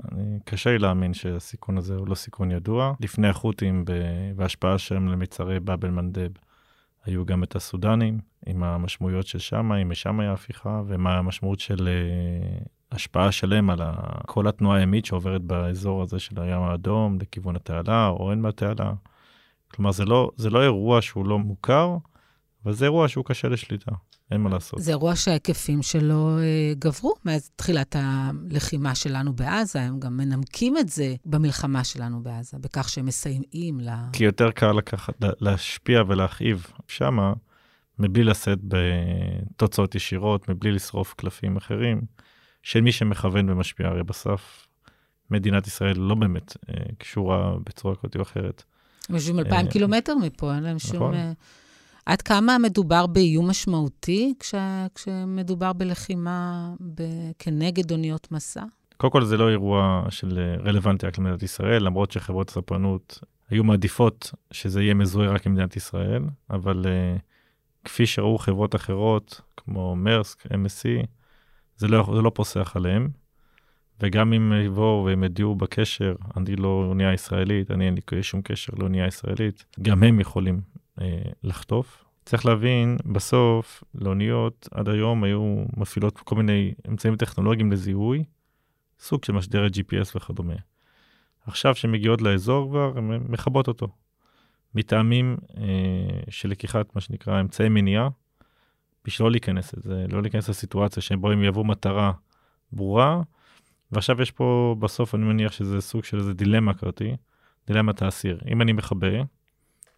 קשה 0.45 0.71
לי 0.71 0.79
להאמין 0.79 1.15
שהסיכון 1.15 1.79
הזה 1.79 1.95
הוא 1.95 2.09
לא 2.09 2.15
סיכון 2.15 2.51
ידוע. 2.51 2.95
לפני 3.01 3.29
החות'ים 3.29 3.85
וההשפעה 4.37 4.79
שלהם 4.79 5.09
למצרי 5.09 5.61
באב 5.61 5.85
אל-מנדב, 5.85 6.31
היו 7.05 7.27
גם 7.27 7.43
את 7.43 7.57
הסודנים, 7.57 8.19
עם 8.47 8.63
המשמעויות 8.63 9.27
של 9.27 9.39
שם, 9.39 9.73
אם 9.73 9.91
משם 9.91 10.21
היה 10.21 10.33
הפיכה, 10.33 10.83
ומה 10.87 11.19
המשמעות 11.19 11.61
של 11.61 11.89
אה, 11.89 12.59
השפעה 12.93 13.33
שלהם 13.33 13.71
על 13.71 13.81
כל 14.27 14.49
התנועה 14.49 14.79
הימית 14.79 15.05
שעוברת 15.05 15.43
באזור 15.43 16.03
הזה 16.03 16.19
של 16.19 16.41
הים 16.41 16.63
האדום, 16.63 17.19
לכיוון 17.21 17.57
התעלה, 17.57 18.09
או 18.09 18.31
אין 18.31 18.41
מהתעלה. 18.41 18.93
כלומר, 19.69 19.93
זה 19.93 20.05
לא, 20.05 20.31
זה 20.37 20.51
לא 20.51 20.63
אירוע 20.63 21.03
שהוא 21.03 21.27
לא 21.27 21.39
מוכר, 21.39 21.97
אבל 22.65 22.73
זה 22.73 22.85
אירוע 22.85 23.09
שהוא 23.09 23.25
קשה 23.25 23.49
לשליטה. 23.49 23.91
אין 24.35 24.43
מה 24.43 24.51
לעשות. 24.51 24.81
זה 24.81 24.91
אירוע 24.91 25.17
שההיקפים 25.17 25.83
שלו 25.83 26.39
אה, 26.39 26.73
גברו 26.79 27.15
מאז 27.25 27.51
תחילת 27.57 27.97
הלחימה 27.99 28.95
שלנו 28.95 29.33
בעזה, 29.33 29.81
הם 29.81 30.01
גם 30.01 30.17
מנמקים 30.17 30.79
את 30.79 30.89
זה 30.89 31.15
במלחמה 31.25 31.85
שלנו 31.85 32.23
בעזה, 32.23 32.59
בכך 32.61 32.89
שהם 32.89 33.07
מסייעים 33.07 33.81
ל... 33.81 33.89
כי 34.13 34.25
יותר 34.25 34.51
קל 34.51 34.73
לקחת, 34.73 35.15
להשפיע 35.21 36.03
ולהכאיב 36.09 36.67
שמה, 36.89 37.33
מבלי 37.99 38.25
לשאת 38.25 38.59
בתוצאות 38.63 39.95
ישירות, 39.95 40.49
מבלי 40.49 40.73
לשרוף 40.73 41.15
קלפים 41.15 41.57
אחרים, 41.57 42.01
של 42.63 42.81
מי 42.81 42.93
שמכוון 42.93 43.51
ומשפיע. 43.51 43.87
הרי 43.87 44.03
בסוף 44.03 44.67
מדינת 45.31 45.67
ישראל 45.67 45.99
לא 45.99 46.15
באמת 46.15 46.57
אה, 46.71 46.75
קשורה 46.99 47.55
בצורה 47.67 47.95
כזאת 47.97 48.17
או 48.17 48.23
אחרת. 48.23 48.63
הם 49.09 49.15
יושבים 49.15 49.39
אלפיים 49.39 49.67
אה, 49.67 49.73
קילומטר 49.73 50.15
מפה, 50.15 50.55
אין 50.55 50.63
להם 50.63 50.79
שום... 50.79 51.13
עד 52.07 52.23
כמה 52.23 52.59
מדובר 52.59 53.07
באיום 53.07 53.51
משמעותי 53.51 54.35
כש, 54.39 54.55
כשמדובר 54.95 55.73
בלחימה 55.73 56.71
ב, 56.95 57.03
כנגד 57.39 57.91
אוניות 57.93 58.33
מסע? 58.33 58.65
קודם 58.97 59.13
כל 59.13 59.25
זה 59.25 59.37
לא 59.37 59.51
אירוע 59.51 60.07
של 60.11 60.39
אה, 60.39 60.63
רלוונטי 60.65 61.07
רק 61.07 61.19
למדינת 61.19 61.43
ישראל, 61.43 61.83
למרות 61.83 62.13
שחברות 62.13 62.49
הספנות 62.49 63.19
היו 63.51 63.65
מעדיפות 63.65 64.33
שזה 64.51 64.83
יהיה 64.83 64.95
מזוהה 64.95 65.31
רק 65.31 65.47
עם 65.47 65.53
מדינת 65.53 65.77
ישראל, 65.77 66.23
אבל 66.51 66.85
uh, 66.85 67.21
כפי 67.85 68.07
שראו 68.07 68.39
חברות 68.39 68.75
אחרות, 68.75 69.41
כמו 69.57 69.97
מרסק, 69.97 70.47
MSC, 70.47 71.07
זה 71.77 71.89
לא, 71.89 72.13
זה 72.17 72.23
לא 72.23 72.31
פוסח 72.35 72.77
עליהם. 72.77 73.09
וגם 74.01 74.33
אם 74.33 74.53
יבואו 74.53 75.05
והם 75.05 75.25
ידעו 75.25 75.55
בקשר, 75.55 76.15
אני 76.37 76.57
לא 76.57 76.85
אונייה 76.89 77.13
ישראלית, 77.13 77.71
אני 77.71 77.87
אין 77.87 77.95
לי 78.13 78.23
שום 78.23 78.43
קשר 78.43 78.73
לאונייה 78.79 79.07
ישראלית, 79.07 79.65
גם 79.83 80.03
הם 80.03 80.21
יכולים 80.21 80.61
לחטוף. 81.43 82.05
צריך 82.25 82.47
להבין, 82.47 82.97
בסוף, 83.13 83.85
לאוניות 83.95 84.69
עד 84.71 84.89
היום 84.89 85.25
היו 85.25 85.65
מפעילות 85.77 86.19
כל 86.19 86.37
מיני 86.37 86.75
אמצעים 86.89 87.17
טכנולוגיים 87.17 87.73
לזיהוי, 87.73 88.25
סוג 88.99 89.25
של 89.25 89.33
משדרת 89.33 89.73
GPS 89.73 90.17
וכדומה. 90.17 90.55
עכשיו 91.47 91.75
שהן 91.75 91.91
מגיעות 91.91 92.23
לאזור 92.23 92.69
כבר, 92.69 92.93
הן 92.97 93.23
מכבות 93.29 93.69
אותו. 93.69 93.89
מטעמים 94.75 95.37
אה, 95.57 96.21
של 96.31 96.49
לקיחת 96.49 96.95
מה 96.95 97.01
שנקרא 97.01 97.41
אמצעי 97.41 97.69
מניעה, 97.69 98.09
בשביל 99.05 99.27
לא 99.27 99.31
להיכנס 99.31 99.75
לזה, 99.75 100.07
לא 100.09 100.23
להיכנס 100.23 100.49
לסיטואציה 100.49 101.03
שבו 101.03 101.31
הם 101.31 101.43
יבואו 101.45 101.65
מטרה 101.65 102.13
ברורה, 102.73 103.23
ועכשיו 103.93 104.23
יש 104.23 104.31
פה 104.31 104.77
בסוף 104.79 105.15
אני 105.15 105.25
מניח 105.25 105.53
שזה 105.53 105.81
סוג 105.81 106.05
של 106.05 106.19
איזה 106.19 106.35
דילמה 106.35 106.75
כזאתי, 106.75 107.17
דילמת 107.67 108.03
האסיר. 108.03 108.41
אם 108.49 108.63
אני 108.63 108.73
מכבה, 108.73 109.09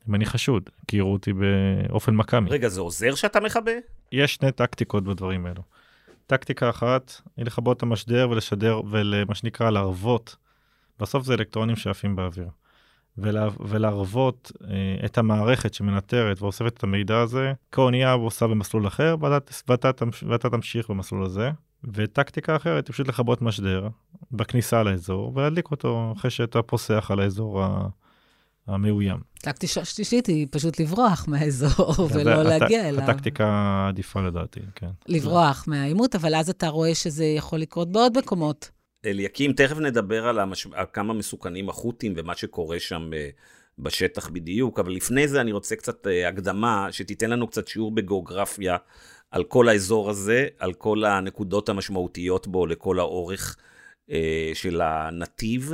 אם 0.08 0.14
אני 0.14 0.26
חשוד, 0.26 0.70
כי 0.86 0.96
יראו 0.96 1.12
אותי 1.12 1.32
באופן 1.32 2.14
מכ"מי. 2.14 2.50
רגע, 2.50 2.68
זה 2.68 2.80
עוזר 2.80 3.14
שאתה 3.14 3.40
מכבה? 3.40 3.72
יש 4.12 4.34
שני 4.34 4.52
טקטיקות 4.52 5.04
בדברים 5.04 5.46
האלו. 5.46 5.62
טקטיקה 6.26 6.70
אחת 6.70 7.20
היא 7.36 7.46
לכבות 7.46 7.76
את 7.76 7.82
המשדר 7.82 8.28
ולשדר 8.30 8.80
ולמה 8.90 9.34
שנקרא 9.34 9.70
להרוות. 9.70 10.36
בסוף 11.00 11.24
זה 11.24 11.34
אלקטרונים 11.34 11.76
שעפים 11.76 12.16
באוויר. 12.16 12.48
ולה, 13.18 13.48
ולהרוות 13.60 14.52
אה, 14.64 15.04
את 15.04 15.18
המערכת 15.18 15.74
שמנטרת 15.74 16.42
ואוספת 16.42 16.74
את 16.76 16.82
המידע 16.82 17.20
הזה 17.20 17.52
כאונייה 17.72 18.12
עושה 18.12 18.46
במסלול 18.46 18.86
אחר 18.86 19.16
ואתה, 19.20 19.52
ואתה, 19.68 19.90
ואתה 20.28 20.50
תמשיך 20.50 20.90
במסלול 20.90 21.24
הזה. 21.24 21.50
וטקטיקה 21.84 22.56
אחרת 22.56 22.86
היא 22.86 22.92
פשוט 22.92 23.08
לכבות 23.08 23.42
משדר 23.42 23.88
בכניסה 24.32 24.82
לאזור 24.82 25.32
ולהדליק 25.34 25.70
אותו 25.70 26.12
אחרי 26.16 26.30
שאתה 26.30 26.62
פוסח 26.62 27.10
על 27.10 27.20
האזור 27.20 27.62
ה... 27.62 27.88
המאוים. 28.66 29.16
טקטיקה 29.42 29.84
שלישית 29.84 30.26
היא 30.26 30.46
פשוט 30.50 30.80
לברוח 30.80 31.24
מהאזור 31.28 31.94
ולא 32.14 32.42
להגיע 32.42 32.88
אליו. 32.88 33.02
הטקטיקה 33.02 33.46
העדיפה 33.46 34.20
לדעתי, 34.20 34.60
כן. 34.74 34.90
לברוח 35.08 35.64
מהעימות, 35.66 36.14
אבל 36.14 36.34
אז 36.34 36.50
אתה 36.50 36.68
רואה 36.68 36.94
שזה 36.94 37.24
יכול 37.24 37.58
לקרות 37.58 37.92
בעוד 37.92 38.18
מקומות. 38.18 38.70
אליקים, 39.04 39.52
תכף 39.52 39.78
נדבר 39.78 40.26
על, 40.26 40.38
המש... 40.38 40.66
על 40.72 40.86
כמה 40.92 41.14
מסוכנים 41.14 41.68
החות'ים 41.68 42.14
ומה 42.16 42.36
שקורה 42.36 42.80
שם 42.80 43.10
אה, 43.14 43.28
בשטח 43.78 44.28
בדיוק, 44.28 44.78
אבל 44.78 44.92
לפני 44.92 45.28
זה 45.28 45.40
אני 45.40 45.52
רוצה 45.52 45.76
קצת 45.76 46.06
אה, 46.06 46.28
הקדמה, 46.28 46.88
שתיתן 46.90 47.30
לנו 47.30 47.46
קצת 47.46 47.68
שיעור 47.68 47.94
בגיאוגרפיה 47.94 48.76
על 49.30 49.44
כל 49.44 49.68
האזור 49.68 50.10
הזה, 50.10 50.48
על 50.58 50.72
כל 50.72 51.04
הנקודות 51.04 51.68
המשמעותיות 51.68 52.46
בו 52.46 52.66
לכל 52.66 52.98
האורך 52.98 53.56
אה, 54.10 54.50
של 54.54 54.80
הנתיב, 54.80 55.72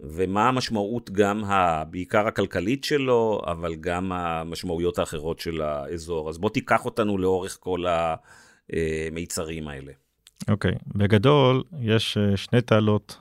ומה 0.00 0.48
המשמעות 0.48 1.10
גם, 1.10 1.44
ה, 1.44 1.84
בעיקר 1.84 2.26
הכלכלית 2.26 2.84
שלו, 2.84 3.42
אבל 3.46 3.74
גם 3.74 4.12
המשמעויות 4.12 4.98
האחרות 4.98 5.38
של 5.38 5.60
האזור. 5.60 6.28
אז 6.28 6.38
בוא 6.38 6.50
תיקח 6.50 6.84
אותנו 6.84 7.18
לאורך 7.18 7.58
כל 7.60 7.84
המיצרים 8.70 9.68
האלה. 9.68 9.92
אוקיי, 10.48 10.72
okay. 10.72 10.78
בגדול, 10.86 11.62
יש 11.80 12.18
uh, 12.18 12.36
שני 12.36 12.60
תעלות 12.60 13.18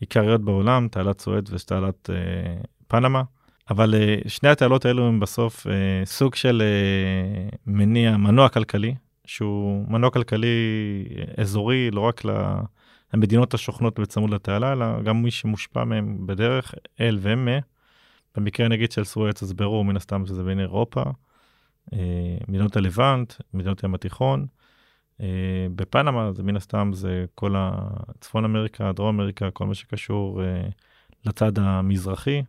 עיקריות 0.00 0.40
בעולם, 0.40 0.88
תעלת 0.88 1.20
סואץ 1.20 1.44
ותעלת 1.50 2.10
uh, 2.10 2.66
פנמה, 2.88 3.22
אבל 3.70 3.94
uh, 3.94 4.28
שני 4.28 4.48
התעלות 4.48 4.84
האלו 4.84 5.08
הם 5.08 5.20
בסוף 5.20 5.66
uh, 5.66 5.70
סוג 6.04 6.34
של 6.34 6.62
uh, 7.52 7.56
מניע, 7.66 8.16
מנוע 8.16 8.48
כלכלי, 8.48 8.94
שהוא 9.26 9.84
מנוע 9.88 10.10
כלכלי 10.10 10.56
אזורי, 11.36 11.90
לא 11.90 12.00
רק 12.00 12.22
למדינות 13.14 13.54
השוכנות 13.54 14.00
בצמוד 14.00 14.30
לתעלה, 14.30 14.72
אלא 14.72 15.02
גם 15.02 15.22
מי 15.22 15.30
שמושפע 15.30 15.84
מהם 15.84 16.26
בדרך 16.26 16.74
אל 17.00 17.18
ומה. 17.20 17.58
במקרה 18.36 18.68
נגיד 18.68 18.92
של 18.92 19.04
סואץ, 19.04 19.42
אז 19.42 19.52
ברור 19.52 19.84
מן 19.84 19.96
הסתם 19.96 20.26
שזה 20.26 20.42
בין 20.42 20.60
אירופה, 20.60 21.02
uh, 21.02 21.96
מדינות 22.48 22.76
הלבנט, 22.76 23.34
מדינות 23.54 23.82
הים 23.84 23.94
התיכון. 23.94 24.46
Uh, 25.18 25.24
בפנמה 25.76 26.32
זה 26.32 26.42
מן 26.42 26.56
הסתם 26.56 26.90
זה 26.94 27.24
כל 27.34 27.54
הצפון 27.58 28.44
אמריקה, 28.44 28.92
דרום 28.92 29.20
אמריקה, 29.20 29.50
כל 29.50 29.66
מה 29.66 29.74
שקשור 29.74 30.40
uh, 30.42 30.72
לצד 31.26 31.58
המזרחי, 31.58 32.42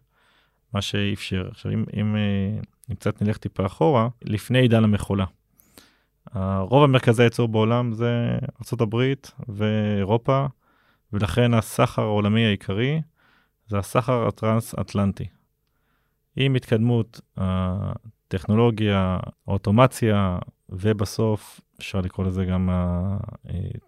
מה 0.74 0.82
שאפשר. 0.82 1.48
עכשיו 1.52 1.72
אם, 1.72 1.84
אם, 2.00 2.16
אם 2.92 2.96
קצת 2.96 3.22
נלך 3.22 3.38
טיפה 3.38 3.66
אחורה, 3.66 4.08
לפני 4.22 4.60
עידן 4.60 4.84
המכולה. 4.84 5.26
רוב 6.62 6.84
המרכזי 6.84 7.24
הייצור 7.24 7.48
בעולם 7.48 7.94
זה 7.94 8.38
ארה"ב 8.74 9.14
ואירופה, 9.48 10.46
ולכן 11.14 11.54
הסחר 11.54 12.02
העולמי 12.02 12.46
העיקרי 12.46 13.02
זה 13.68 13.78
הסחר 13.78 14.28
הטרנס-אטלנטי. 14.28 15.26
עם 16.36 16.56
התקדמות 16.56 17.22
הטכנולוגיה, 17.38 19.20
האוטומציה, 19.48 20.40
ובסוף 20.70 21.62
אפשר 21.80 22.02
לקרוא 22.02 22.26
לזה 22.26 22.46
גם 22.46 22.70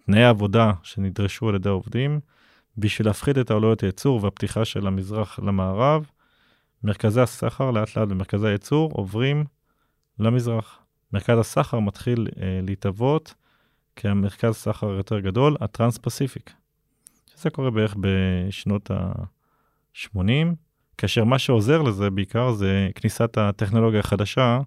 תנאי 0.05 0.23
העבודה 0.23 0.71
שנדרשו 0.83 1.49
על 1.49 1.55
ידי 1.55 1.69
העובדים, 1.69 2.19
בשביל 2.77 3.07
להפחית 3.07 3.37
את 3.37 3.51
העלויות 3.51 3.83
הייצור 3.83 4.23
והפתיחה 4.23 4.65
של 4.65 4.87
המזרח 4.87 5.39
למערב, 5.39 6.09
מרכזי 6.83 7.21
הסחר 7.21 7.71
לאט 7.71 7.97
לאט 7.97 8.07
במרכזי 8.07 8.47
הייצור 8.47 8.91
עוברים 8.93 9.45
למזרח. 10.19 10.79
מרכז 11.13 11.39
הסחר 11.39 11.79
מתחיל 11.79 12.27
אה, 12.41 12.59
להתהוות 12.63 13.33
כמרכז 13.95 14.53
סחר 14.53 14.89
יותר 14.89 15.19
גדול, 15.19 15.57
הטרנס-פסיפיק. 15.61 16.53
שזה 17.35 17.49
קורה 17.49 17.71
בערך 17.71 17.95
בשנות 17.99 18.91
ה-80, 18.91 20.19
כאשר 20.97 21.23
מה 21.23 21.39
שעוזר 21.39 21.81
לזה 21.81 22.09
בעיקר 22.09 22.51
זה 22.51 22.89
כניסת 22.95 23.37
הטכנולוגיה 23.37 23.99
החדשה, 23.99 24.59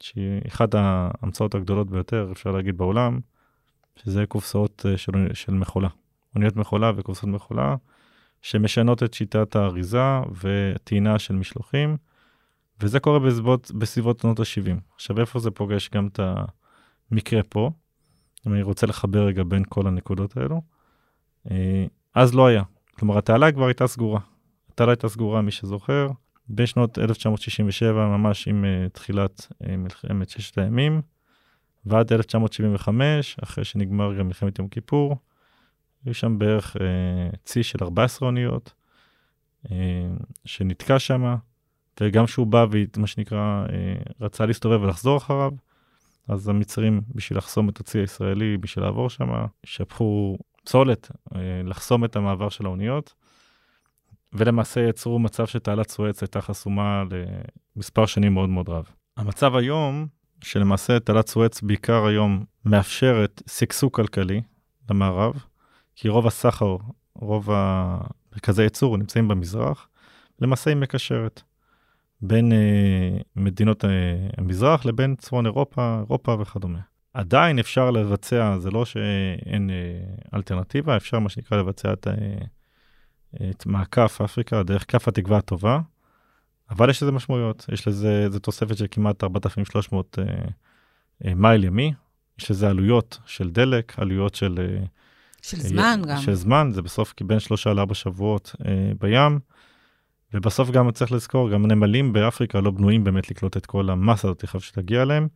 שהיא 0.00 0.40
אחת 0.48 0.74
ההמצאות 0.74 1.54
הגדולות 1.54 1.90
ביותר, 1.90 2.28
אפשר 2.32 2.50
להגיד, 2.50 2.78
בעולם, 2.78 3.20
שזה 3.96 4.26
קופסאות 4.26 4.86
אה, 4.88 4.96
של, 4.96 5.12
של 5.34 5.52
מכולה. 5.52 5.88
אוניות 6.34 6.56
מכולה 6.56 6.92
וקופסאות 6.96 7.32
מכולה, 7.32 7.76
שמשנות 8.42 9.02
את 9.02 9.14
שיטת 9.14 9.56
האריזה 9.56 10.18
וטעינה 10.42 11.18
של 11.18 11.34
משלוחים, 11.34 11.96
וזה 12.82 13.00
קורה 13.00 13.18
בסביבות, 13.18 13.70
בסביבות 13.70 14.20
שנות 14.20 14.40
ה-70. 14.40 14.80
עכשיו, 14.94 15.20
איפה 15.20 15.38
זה 15.38 15.50
פוגש 15.50 15.90
גם 15.90 16.06
את 16.06 16.20
המקרה 17.10 17.42
פה? 17.42 17.70
אם 18.46 18.52
אני 18.52 18.62
רוצה 18.62 18.86
לחבר 18.86 19.26
רגע 19.26 19.42
בין 19.48 19.62
כל 19.68 19.86
הנקודות 19.86 20.36
האלו, 20.36 20.62
אה, 21.50 21.86
אז 22.14 22.34
לא 22.34 22.46
היה. 22.46 22.62
כלומר, 22.98 23.18
התעלה 23.18 23.52
כבר 23.52 23.66
הייתה 23.66 23.86
סגורה. 23.86 24.20
התעלה 24.72 24.90
הייתה 24.90 25.08
סגורה, 25.08 25.42
מי 25.42 25.50
שזוכר, 25.50 26.08
בשנות 26.48 26.98
1967, 26.98 28.06
ממש 28.06 28.48
עם 28.48 28.64
uh, 28.64 28.88
תחילת 28.88 29.40
uh, 29.40 29.66
מלחמת 29.76 30.28
ששת 30.28 30.58
הימים, 30.58 31.02
ועד 31.86 32.12
1975, 32.12 33.36
אחרי 33.42 33.64
שנגמר 33.64 34.14
גם 34.14 34.26
מלחמת 34.26 34.58
יום 34.58 34.68
כיפור, 34.68 35.16
היו 36.04 36.14
שם 36.14 36.38
בערך 36.38 36.76
צי 37.44 37.62
של 37.62 37.78
14 37.82 38.28
אוניות, 38.28 38.72
שנתקע 40.44 40.98
שם, 40.98 41.34
וגם 42.00 42.26
כשהוא 42.26 42.46
בא 42.46 42.66
ומה 42.70 43.06
שנקרא, 43.06 43.64
uh, 43.66 44.12
רצה 44.20 44.46
להסתובב 44.46 44.82
ולחזור 44.82 45.16
אחריו, 45.16 45.52
אז 46.28 46.48
המצרים, 46.48 47.00
בשביל 47.14 47.38
לחסום 47.38 47.68
את 47.68 47.80
הצי 47.80 47.98
הישראלי, 47.98 48.56
בשביל 48.56 48.84
לעבור 48.84 49.10
שם, 49.10 49.28
שפכו 49.64 50.38
פסולת, 50.64 51.10
uh, 51.10 51.36
לחסום 51.64 52.04
את 52.04 52.16
המעבר 52.16 52.48
של 52.48 52.66
האוניות. 52.66 53.14
ולמעשה 54.32 54.80
יצרו 54.80 55.18
מצב 55.18 55.46
שתעלת 55.46 55.90
סואץ 55.90 56.22
הייתה 56.22 56.40
חסומה 56.40 57.02
למספר 57.76 58.06
שנים 58.06 58.34
מאוד 58.34 58.48
מאוד 58.48 58.68
רב. 58.68 58.84
המצב 59.16 59.56
היום, 59.56 60.06
שלמעשה 60.42 61.00
תעלת 61.00 61.28
סואץ 61.28 61.62
בעיקר 61.62 62.06
היום 62.06 62.44
מאפשרת 62.64 63.42
שגשוג 63.46 63.94
כלכלי 63.94 64.42
למערב, 64.90 65.44
כי 65.96 66.08
רוב 66.08 66.26
הסחר, 66.26 66.76
רוב 67.14 67.48
מרכזי 68.32 68.62
ייצור 68.62 68.96
נמצאים 68.96 69.28
במזרח, 69.28 69.88
למעשה 70.40 70.70
היא 70.70 70.76
מקשרת 70.76 71.42
בין 72.22 72.52
אה, 72.52 73.18
מדינות 73.36 73.84
אה, 73.84 73.90
המזרח 74.36 74.84
לבין 74.84 75.16
צפון 75.16 75.46
אירופה, 75.46 75.98
אירופה 75.98 76.36
וכדומה. 76.40 76.78
עדיין 77.14 77.58
אפשר 77.58 77.90
לבצע, 77.90 78.58
זה 78.58 78.70
לא 78.70 78.84
שאין 78.84 79.70
אה, 79.70 80.36
אלטרנטיבה, 80.36 80.96
אפשר 80.96 81.18
מה 81.18 81.28
שנקרא 81.28 81.58
לבצע 81.58 81.92
את 81.92 82.06
את 83.50 83.66
מעקף 83.66 84.20
אפריקה 84.24 84.62
דרך 84.62 84.84
כף 84.88 85.08
התקווה 85.08 85.38
הטובה, 85.38 85.80
אבל 86.70 86.90
יש 86.90 87.02
לזה 87.02 87.12
משמעויות, 87.12 87.66
יש 87.72 87.88
לזה, 87.88 88.26
זו 88.30 88.38
תוספת 88.38 88.76
של 88.76 88.86
כמעט 88.90 89.24
4,300 89.24 90.18
אה, 90.18 90.24
אה, 91.24 91.34
מייל 91.34 91.64
ימי, 91.64 91.92
יש 92.38 92.50
לזה 92.50 92.70
עלויות 92.70 93.18
של 93.26 93.50
דלק, 93.50 93.98
עלויות 93.98 94.34
של... 94.34 94.58
אה, 94.58 94.84
של 95.42 95.56
זמן 95.56 96.02
גם. 96.08 96.16
של 96.16 96.34
זמן, 96.34 96.70
זה 96.72 96.82
בסוף 96.82 97.14
בין 97.20 97.40
שלושה 97.40 97.72
לארבע 97.72 97.94
שבועות 97.94 98.56
אה, 98.66 98.92
בים. 99.00 99.38
ובסוף 100.34 100.70
גם 100.70 100.90
צריך 100.90 101.12
לזכור, 101.12 101.50
גם 101.50 101.66
נמלים 101.66 102.12
באפריקה 102.12 102.60
לא 102.60 102.70
בנויים 102.70 103.04
באמת 103.04 103.30
לקלוט 103.30 103.56
את 103.56 103.66
כל 103.66 103.90
המסה 103.90 104.28
הזאת, 104.28 104.44
חייב 104.46 104.62
שתגיע 104.62 105.02
אליהם. 105.02 105.28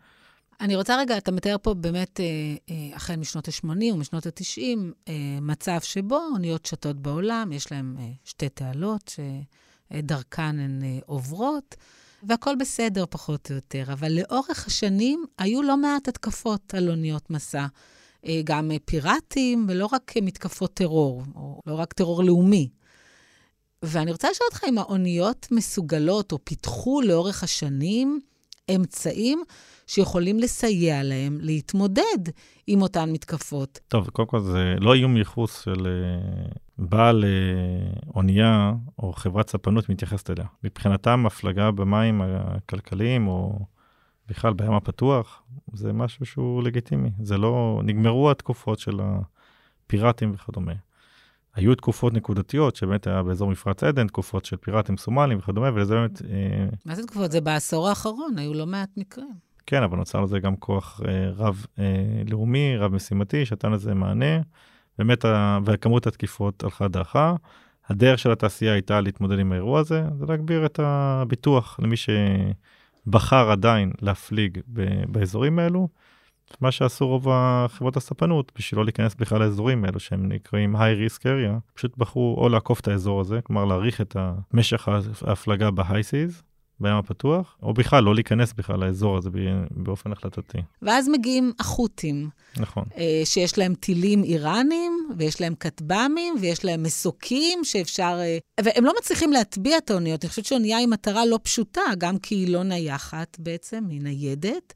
אני 0.60 0.76
רוצה 0.76 0.98
רגע, 0.98 1.18
אתה 1.18 1.32
מתאר 1.32 1.56
פה 1.62 1.74
באמת, 1.74 2.20
אה, 2.20 2.24
אה, 2.70 2.96
החל 2.96 3.16
משנות 3.16 3.48
ה-80 3.48 3.94
ומשנות 3.94 4.26
ה-90, 4.26 4.78
אה, 5.08 5.14
מצב 5.40 5.78
שבו 5.82 6.18
אוניות 6.32 6.66
שטות 6.66 6.96
בעולם, 6.96 7.52
יש 7.52 7.72
להן 7.72 7.96
אה, 7.98 8.04
שתי 8.24 8.48
תעלות 8.48 9.10
שדרכן 9.90 10.58
הן 10.58 10.82
אה, 10.82 10.98
עוברות, 11.06 11.74
והכול 12.28 12.54
בסדר 12.60 13.04
פחות 13.10 13.50
או 13.50 13.54
יותר. 13.54 13.84
אבל 13.92 14.12
לאורך 14.12 14.66
השנים 14.66 15.24
היו 15.38 15.62
לא 15.62 15.76
מעט 15.76 16.08
התקפות 16.08 16.74
על 16.74 16.90
אוניות 16.90 17.30
מסע. 17.30 17.66
אה, 18.26 18.40
גם 18.44 18.70
אה, 18.70 18.76
פיראטים, 18.84 19.66
ולא 19.68 19.88
רק 19.92 20.12
אה, 20.16 20.22
מתקפות 20.22 20.74
טרור, 20.74 21.22
או 21.34 21.60
לא 21.66 21.74
רק 21.74 21.92
טרור 21.92 22.24
לאומי. 22.24 22.68
ואני 23.86 24.12
רוצה 24.12 24.30
לשאול 24.30 24.48
אותך 24.52 24.64
אם 24.68 24.78
האוניות 24.78 25.48
מסוגלות 25.50 26.32
או 26.32 26.38
פיתחו 26.44 27.00
לאורך 27.02 27.42
השנים 27.42 28.20
אמצעים 28.74 29.42
שיכולים 29.86 30.38
לסייע 30.38 31.02
להם 31.02 31.38
להתמודד 31.40 32.18
עם 32.66 32.82
אותן 32.82 33.12
מתקפות. 33.12 33.80
טוב, 33.88 34.10
קודם 34.10 34.28
כל 34.28 34.40
זה 34.40 34.74
לא 34.80 34.94
איום 34.94 35.16
ייחוס 35.16 35.60
של 35.62 35.86
אה, 35.86 36.46
בעל 36.78 37.24
אה, 37.24 38.10
אונייה 38.14 38.72
או 38.98 39.12
חברת 39.12 39.50
ספנות 39.50 39.88
מתייחסת 39.88 40.30
אליה. 40.30 40.46
מבחינתם 40.64 41.26
הפלגה 41.26 41.70
במים 41.70 42.22
הכלכליים 42.22 43.28
או 43.28 43.58
בכלל 44.28 44.52
בים 44.52 44.72
הפתוח, 44.72 45.42
זה 45.72 45.92
משהו 45.92 46.26
שהוא 46.26 46.62
לגיטימי. 46.62 47.10
זה 47.22 47.38
לא, 47.38 47.80
נגמרו 47.84 48.30
התקופות 48.30 48.78
של 48.78 49.00
הפיראטים 49.00 50.32
וכדומה. 50.34 50.72
היו 51.54 51.74
תקופות 51.74 52.12
נקודתיות, 52.12 52.76
שבאמת 52.76 53.06
היה 53.06 53.22
באזור 53.22 53.50
מפרץ 53.50 53.84
עדן, 53.84 54.06
תקופות 54.06 54.44
של 54.44 54.56
פיראטים 54.56 54.96
סומלים 54.96 55.38
וכדומה, 55.38 55.70
וזה 55.74 55.94
באמת... 55.94 56.22
אה, 56.22 56.66
מה 56.86 56.94
זה 56.94 57.02
תקופות? 57.02 57.32
זה 57.32 57.40
בעשור 57.40 57.88
האחרון, 57.88 58.38
היו 58.38 58.54
לא 58.54 58.66
מעט 58.66 58.90
מקרים. 58.96 59.34
כן, 59.66 59.82
אבל 59.82 59.98
נוצר 59.98 60.20
לזה 60.20 60.38
גם 60.38 60.56
כוח 60.56 61.00
אה, 61.08 61.30
רב-לאומי, 61.30 62.74
אה, 62.74 62.84
רב-משימתי, 62.84 63.46
שנתן 63.46 63.72
לזה 63.72 63.94
מענה. 63.94 64.40
באמת, 64.98 65.24
וכמות 65.64 66.06
התקיפות 66.06 66.64
הלכה 66.64 66.88
דעכה. 66.88 67.34
הדרך 67.88 68.18
של 68.18 68.32
התעשייה 68.32 68.72
הייתה 68.72 69.00
להתמודד 69.00 69.38
עם 69.38 69.52
האירוע 69.52 69.80
הזה, 69.80 70.04
זה 70.18 70.26
להגביר 70.26 70.66
את 70.66 70.80
הביטוח 70.82 71.80
למי 71.82 71.96
שבחר 71.96 73.50
עדיין 73.50 73.92
להפליג 74.02 74.60
באזורים 75.08 75.58
האלו. 75.58 75.88
מה 76.60 76.72
שעשו 76.72 77.06
רוב 77.06 77.28
החברות 77.30 77.96
הספנות 77.96 78.52
בשביל 78.56 78.78
לא 78.78 78.84
להיכנס 78.84 79.14
בכלל 79.14 79.40
לאזורים 79.40 79.84
האלו 79.84 80.00
שהם 80.00 80.28
נקראים 80.32 80.76
high 80.76 81.08
risk 81.08 81.20
area, 81.20 81.74
פשוט 81.74 81.96
בחרו 81.96 82.36
או 82.38 82.48
לעקוף 82.48 82.80
את 82.80 82.88
האזור 82.88 83.20
הזה, 83.20 83.40
כלומר 83.42 83.64
להאריך 83.64 84.00
את 84.00 84.16
משך 84.52 84.88
ההפלגה 85.22 85.70
ב-high 85.70 85.82
seas, 85.82 86.42
בים 86.80 86.94
הפתוח, 86.94 87.56
או 87.62 87.74
בכלל 87.74 88.04
לא 88.04 88.14
להיכנס 88.14 88.52
בכלל 88.52 88.80
לאזור 88.80 89.16
הזה 89.16 89.30
באופן 89.70 90.12
החלטתי. 90.12 90.58
ואז 90.82 91.08
מגיעים 91.08 91.52
החות'ים. 91.58 92.28
נכון. 92.56 92.84
אה, 92.96 93.22
שיש 93.24 93.58
להם 93.58 93.74
טילים 93.74 94.22
איראנים, 94.22 95.08
ויש 95.18 95.40
להם 95.40 95.54
כטב"מים, 95.60 96.34
ויש 96.40 96.64
להם 96.64 96.82
מסוקים 96.82 97.64
שאפשר... 97.64 98.18
אה, 98.20 98.38
והם 98.64 98.84
לא 98.84 98.92
מצליחים 98.98 99.32
להטביע 99.32 99.78
את 99.78 99.90
האוניות. 99.90 100.24
אני 100.24 100.30
חושבת 100.30 100.44
שאונייה 100.44 100.78
היא 100.78 100.88
מטרה 100.88 101.26
לא 101.26 101.38
פשוטה, 101.42 101.82
גם 101.98 102.18
כי 102.18 102.34
היא 102.34 102.52
לא 102.52 102.62
נייחת 102.62 103.36
בעצם, 103.40 103.84
היא 103.90 104.02
ניידת. 104.02 104.74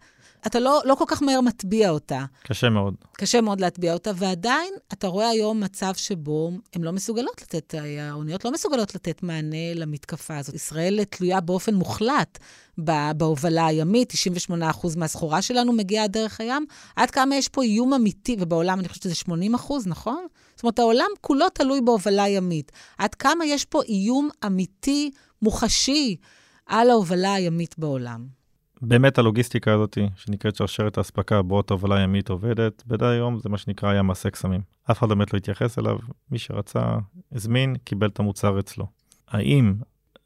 אתה 0.48 0.61
לא, 0.61 0.80
לא 0.84 0.94
כל 0.94 1.04
כך 1.06 1.22
מהר 1.22 1.40
מטביע 1.40 1.90
אותה. 1.90 2.24
קשה 2.44 2.68
מאוד. 2.68 2.94
קשה 3.12 3.40
מאוד 3.40 3.61
להטביע 3.61 3.92
אותה, 3.92 4.11
ועדיין 4.16 4.74
אתה 4.92 5.06
רואה 5.06 5.28
היום 5.28 5.61
מצב 5.61 5.92
שבו 5.96 6.50
הן 6.74 6.82
לא 6.82 6.92
מסוגלות 6.92 7.42
לתת, 7.42 7.74
האוניות 8.00 8.44
לא 8.44 8.52
מסוגלות 8.52 8.94
לתת 8.94 9.22
מענה 9.22 9.74
למתקפה 9.74 10.38
הזאת. 10.38 10.54
ישראל 10.54 11.04
תלויה 11.04 11.40
באופן 11.40 11.74
מוחלט 11.74 12.38
בהובלה 13.16 13.66
הימית, 13.66 14.12
98% 14.50 14.54
מהסחורה 14.96 15.42
שלנו 15.42 15.72
מגיעה 15.72 16.06
דרך 16.06 16.40
הים. 16.40 16.66
עד 16.96 17.11
כמה 17.11 17.37
יש 17.37 17.48
פה 17.48 17.62
איום 17.62 17.94
אמיתי, 17.94 18.37
ובעולם 18.40 18.80
אני 18.80 18.88
חושבת 18.88 19.02
שזה 19.02 19.14
80 19.14 19.54
נכון? 19.87 20.26
זאת 20.54 20.62
אומרת, 20.62 20.78
העולם 20.78 21.08
כולו 21.20 21.48
תלוי 21.48 21.80
בהובלה 21.80 22.28
ימית. 22.28 22.72
עד 22.98 23.14
כמה 23.14 23.44
יש 23.46 23.64
פה 23.64 23.82
איום 23.82 24.28
אמיתי, 24.46 25.11
מוחשי, 25.42 26.16
על 26.66 26.90
ההובלה 26.90 27.34
הימית 27.34 27.78
בעולם. 27.78 28.38
באמת 28.82 29.18
הלוגיסטיקה 29.18 29.74
הזאת, 29.74 29.98
שנקראת 30.16 30.56
שרשרת 30.56 30.98
האספקה, 30.98 31.42
בוט 31.42 31.70
הובלה 31.70 32.00
ימית 32.00 32.28
עובדת, 32.28 32.82
בדי 32.86 33.06
היום 33.06 33.38
זה 33.38 33.48
מה 33.48 33.58
שנקרא 33.58 33.90
היה 33.90 34.02
מעשה 34.02 34.30
קסמים. 34.30 34.60
אף 34.90 34.98
אחד 34.98 35.08
באמת 35.08 35.32
לא 35.32 35.38
התייחס 35.38 35.78
אליו, 35.78 35.98
מי 36.30 36.38
שרצה, 36.38 36.96
הזמין, 37.32 37.76
קיבל 37.84 38.08
את 38.08 38.18
המוצר 38.18 38.58
אצלו. 38.60 38.86
האם 39.28 39.74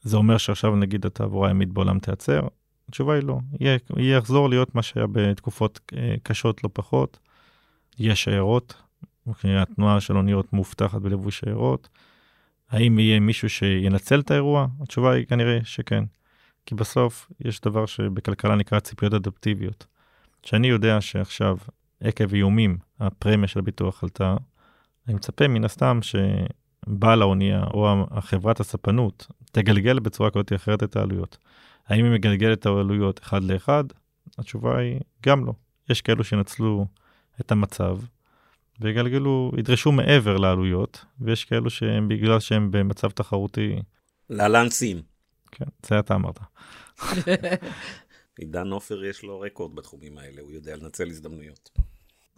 זה 0.02 0.16
אומר 0.16 0.36
שעכשיו 0.36 0.76
נגיד 0.76 1.06
התעבורה 1.06 1.48
הימית 1.48 1.72
בעולם 1.72 1.98
תיעצר? 1.98 2.40
התשובה 2.88 3.14
היא 3.14 3.22
לא. 3.22 3.38
יהיה, 3.60 3.78
יהיה 3.96 4.16
יחזור 4.16 4.48
להיות 4.48 4.74
מה 4.74 4.82
שהיה 4.82 5.06
בתקופות 5.12 5.80
אה, 5.96 6.14
קשות 6.22 6.64
לא 6.64 6.70
פחות. 6.72 7.18
יש 7.98 8.24
שיירות, 8.24 8.74
התנועה 9.44 10.00
של 10.00 10.16
אוניות 10.16 10.52
מובטחת 10.52 11.00
בלבוש 11.00 11.40
שיירות. 11.40 11.88
האם 12.70 12.98
יהיה 12.98 13.20
מישהו 13.20 13.48
שינצל 13.48 14.20
את 14.20 14.30
האירוע? 14.30 14.66
התשובה 14.80 15.12
היא 15.12 15.26
כנראה 15.26 15.58
שכן. 15.64 16.04
כי 16.66 16.74
בסוף 16.74 17.30
יש 17.40 17.60
דבר 17.60 17.86
שבכלכלה 17.86 18.56
נקרא 18.56 18.80
ציפיות 18.80 19.14
אדפטיביות. 19.14 19.86
שאני 20.42 20.66
יודע 20.66 21.00
שעכשיו, 21.00 21.56
עקב 22.00 22.34
איומים, 22.34 22.78
הפרמיה 23.00 23.48
של 23.48 23.58
הביטוח 23.58 24.04
עלתה, 24.04 24.36
אני 25.08 25.14
מצפה 25.14 25.48
מן 25.48 25.64
הסתם 25.64 26.00
שבעל 26.02 27.22
האונייה 27.22 27.64
או 27.64 28.06
החברת 28.10 28.60
הספנות 28.60 29.26
תגלגל 29.52 29.98
בצורה 29.98 30.30
כזאת 30.30 30.52
או 30.52 30.56
אחרת 30.56 30.82
את 30.82 30.96
העלויות. 30.96 31.38
האם 31.86 32.04
היא 32.04 32.12
מגלגלת 32.12 32.58
את 32.58 32.66
העלויות 32.66 33.20
אחד 33.20 33.44
לאחד? 33.44 33.84
התשובה 34.38 34.78
היא 34.78 35.00
גם 35.26 35.44
לא. 35.44 35.52
יש 35.90 36.00
כאלו 36.00 36.24
שינצלו 36.24 36.86
את 37.40 37.52
המצב 37.52 37.98
ויגלגלו, 38.80 39.52
ידרשו 39.58 39.92
מעבר 39.92 40.36
לעלויות, 40.36 41.04
ויש 41.20 41.44
כאלו 41.44 41.70
שהם 41.70 42.08
בגלל 42.08 42.40
שהם 42.40 42.70
במצב 42.70 43.10
תחרותי. 43.10 43.76
להלן. 44.30 44.66
כן, 45.52 45.64
זה 45.86 45.98
אתה 45.98 46.14
אמרת. 46.14 46.38
עידן 48.38 48.70
עופר 48.70 49.04
יש 49.04 49.22
לו 49.22 49.40
רקורד 49.40 49.74
בתחומים 49.74 50.18
האלה, 50.18 50.42
הוא 50.42 50.50
יודע 50.50 50.76
לנצל 50.76 51.08
הזדמנויות. 51.08 51.70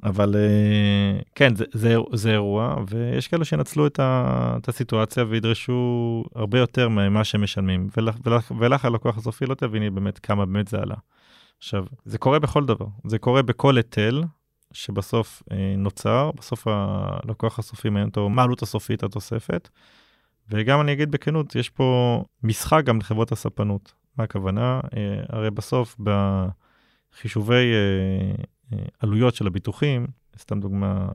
אבל 0.03 0.35
אה, 0.37 1.20
כן, 1.35 1.55
זה, 1.57 1.64
זה, 1.72 1.94
זה 2.12 2.33
אירוע, 2.33 2.77
ויש 2.88 3.29
כאלה 3.29 3.44
שינצלו 3.44 3.87
את, 3.87 4.00
ה, 4.00 4.57
את 4.62 4.68
הסיטואציה 4.68 5.24
וידרשו 5.29 6.24
הרבה 6.35 6.59
יותר 6.59 6.88
ממה 6.88 7.24
שהם 7.24 7.42
משלמים, 7.42 7.88
ולך, 7.96 8.16
ולך, 8.24 8.53
ולך 8.61 8.85
הלקוח 8.85 9.18
הסופי 9.18 9.46
לא 9.46 9.55
תביני 9.55 9.90
באמת 9.90 10.18
כמה 10.18 10.46
באמת 10.46 10.68
זה 10.68 10.79
עלה. 10.79 10.94
עכשיו, 11.59 11.85
זה 12.05 12.18
קורה 12.18 12.38
בכל 12.38 12.66
דבר, 12.66 12.87
זה 13.07 13.18
קורה 13.18 13.42
בכל 13.42 13.77
היטל 13.77 14.22
שבסוף 14.72 15.42
אה, 15.53 15.74
נוצר, 15.79 16.31
בסוף 16.37 16.66
הלקוח 16.66 17.59
הסופי 17.59 17.88
מעניין 17.88 18.09
אותו 18.09 18.29
מה 18.29 18.42
העלות 18.42 18.62
הסופית 18.62 19.03
התוספת, 19.03 19.68
וגם 20.48 20.80
אני 20.80 20.92
אגיד 20.92 21.11
בכנות, 21.11 21.54
יש 21.54 21.70
פה 21.70 22.22
משחק 22.42 22.83
גם 22.85 22.98
לחברות 22.98 23.33
הספנות. 23.33 23.92
מה 24.18 24.24
הכוונה? 24.24 24.80
אה, 24.96 25.22
הרי 25.28 25.50
בסוף 25.50 25.96
בחישובי 27.12 27.72
אה, 27.72 28.35
אה, 28.72 28.85
עלויות 28.98 29.35
של 29.35 29.46
הביטוחים, 29.46 30.07
סתם 30.38 30.61
דוגמה, 30.61 31.09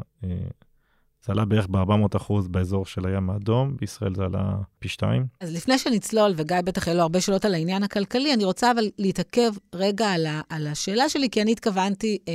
זה 1.25 1.31
עלה 1.31 1.45
בערך 1.45 1.67
ב-400 1.67 2.17
אחוז 2.17 2.47
באזור 2.47 2.85
של 2.85 3.07
הים 3.07 3.29
האדום, 3.29 3.77
בישראל 3.79 4.15
זה 4.15 4.23
עלה 4.23 4.55
פי 4.79 4.87
שתיים. 4.87 5.25
אז 5.41 5.55
לפני 5.55 5.77
שנצלול, 5.77 6.33
וגיא 6.37 6.57
בטח 6.65 6.87
יהיו 6.87 6.97
לו 6.97 7.01
הרבה 7.01 7.21
שאלות 7.21 7.45
על 7.45 7.53
העניין 7.53 7.83
הכלכלי, 7.83 8.33
אני 8.33 8.43
רוצה 8.43 8.71
אבל 8.71 8.83
להתעכב 8.97 9.51
רגע 9.75 10.07
על, 10.07 10.25
ה, 10.25 10.41
על 10.49 10.67
השאלה 10.67 11.09
שלי, 11.09 11.29
כי 11.29 11.41
אני 11.41 11.51
התכוונתי 11.51 12.17
אה, 12.27 12.33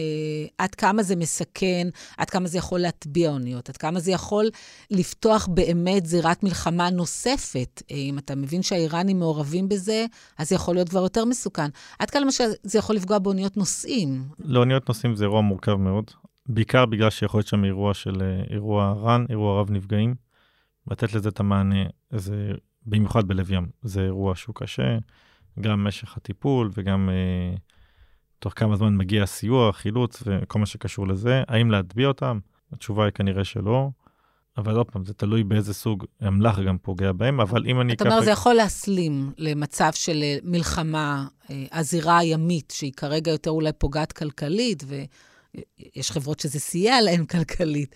עד 0.59 0.75
כמה 0.75 1.03
זה 1.03 1.16
מסכן, 1.16 1.88
עד 2.16 2.31
כמה 2.31 2.49
זה 2.49 2.59
יכול 2.59 2.81
להטביע 2.81 3.31
אוניות, 3.31 3.68
עד 3.68 3.77
כמה 3.77 4.01
זה 4.01 4.11
יכול 4.11 4.51
לפתוח 4.90 5.49
באמת 5.51 6.07
זירת 6.07 6.42
מלחמה 6.42 6.90
נוספת. 6.90 7.83
אה, 7.90 7.97
אם 7.97 8.18
אתה 8.18 8.35
מבין 8.35 8.62
שהאיראנים 8.62 9.18
מעורבים 9.18 9.68
בזה, 9.68 10.07
אז 10.38 10.49
זה 10.49 10.55
יכול 10.55 10.75
להיות 10.75 10.88
כבר 10.88 11.03
יותר 11.03 11.25
מסוכן. 11.25 11.68
עד 11.99 12.11
כמה 12.11 12.25
זה 12.62 12.79
יכול 12.79 12.97
לפגוע 12.97 13.18
באוניות 13.18 13.57
נוסעים. 13.57 14.25
לאוניות 14.38 14.88
נוסעים 14.88 15.16
זה 15.16 15.25
אירוע 15.25 15.40
מורכב 15.40 15.75
מאוד. 15.75 16.11
בעיקר 16.46 16.87
בגלל 16.87 17.11
שיכול 17.11 17.38
להיות 17.38 17.48
שם 17.48 17.64
אירוע 17.64 17.94
של 17.94 18.22
אה, 18.22 18.42
אירוע 18.50 18.92
רן, 18.92 19.24
אירוע 19.30 19.61
רב 19.61 19.70
נפגעים. 19.70 20.14
לתת 20.90 21.14
לזה 21.14 21.28
את 21.28 21.40
המענה, 21.40 21.85
זה 22.11 22.52
במיוחד 22.87 23.28
בלב 23.28 23.50
ים, 23.50 23.68
זה 23.83 24.00
אירוע 24.00 24.37
שהוא 24.37 24.54
קשה, 24.54 24.98
גם 25.61 25.85
משך 25.85 26.16
הטיפול 26.16 26.70
וגם 26.74 27.11
אה, 27.11 27.57
תוך 28.38 28.52
כמה 28.57 28.76
זמן 28.76 28.96
מגיע 28.96 29.22
הסיוע, 29.22 29.72
חילוץ 29.72 30.22
וכל 30.26 30.59
מה 30.59 30.66
שקשור 30.66 31.07
לזה. 31.07 31.42
האם 31.48 31.70
להטביע 31.70 32.09
אותם? 32.09 32.38
התשובה 32.72 33.04
היא 33.04 33.12
כנראה 33.12 33.44
שלא. 33.44 33.90
אבל 34.57 34.76
עוד 34.76 34.90
פעם, 34.90 35.04
זה 35.04 35.14
תלוי 35.14 35.44
באיזה 35.44 35.74
סוג 35.74 36.04
אמל"ח 36.28 36.59
גם 36.59 36.78
פוגע 36.78 37.12
בהם, 37.12 37.40
אבל 37.40 37.66
אם 37.66 37.80
אני 37.80 37.92
אתה 37.92 38.04
אומר, 38.04 38.20
זה 38.20 38.30
יכול 38.30 38.54
להסלים 38.54 39.33
למצב 39.38 39.90
של 39.94 40.22
אה, 40.22 40.37
מלחמה, 40.42 41.26
אה, 41.50 41.64
הזירה 41.72 42.18
הימית, 42.18 42.72
שהיא 42.76 42.92
כרגע 42.96 43.33
יותר 43.33 43.50
אולי 43.50 43.72
פוגעת 43.78 44.12
כלכלית, 44.12 44.85
ויש 45.55 46.11
חברות 46.11 46.40
שזה 46.40 46.61
סייע 46.61 47.01
להן 47.01 47.25
כלכלית, 47.33 47.95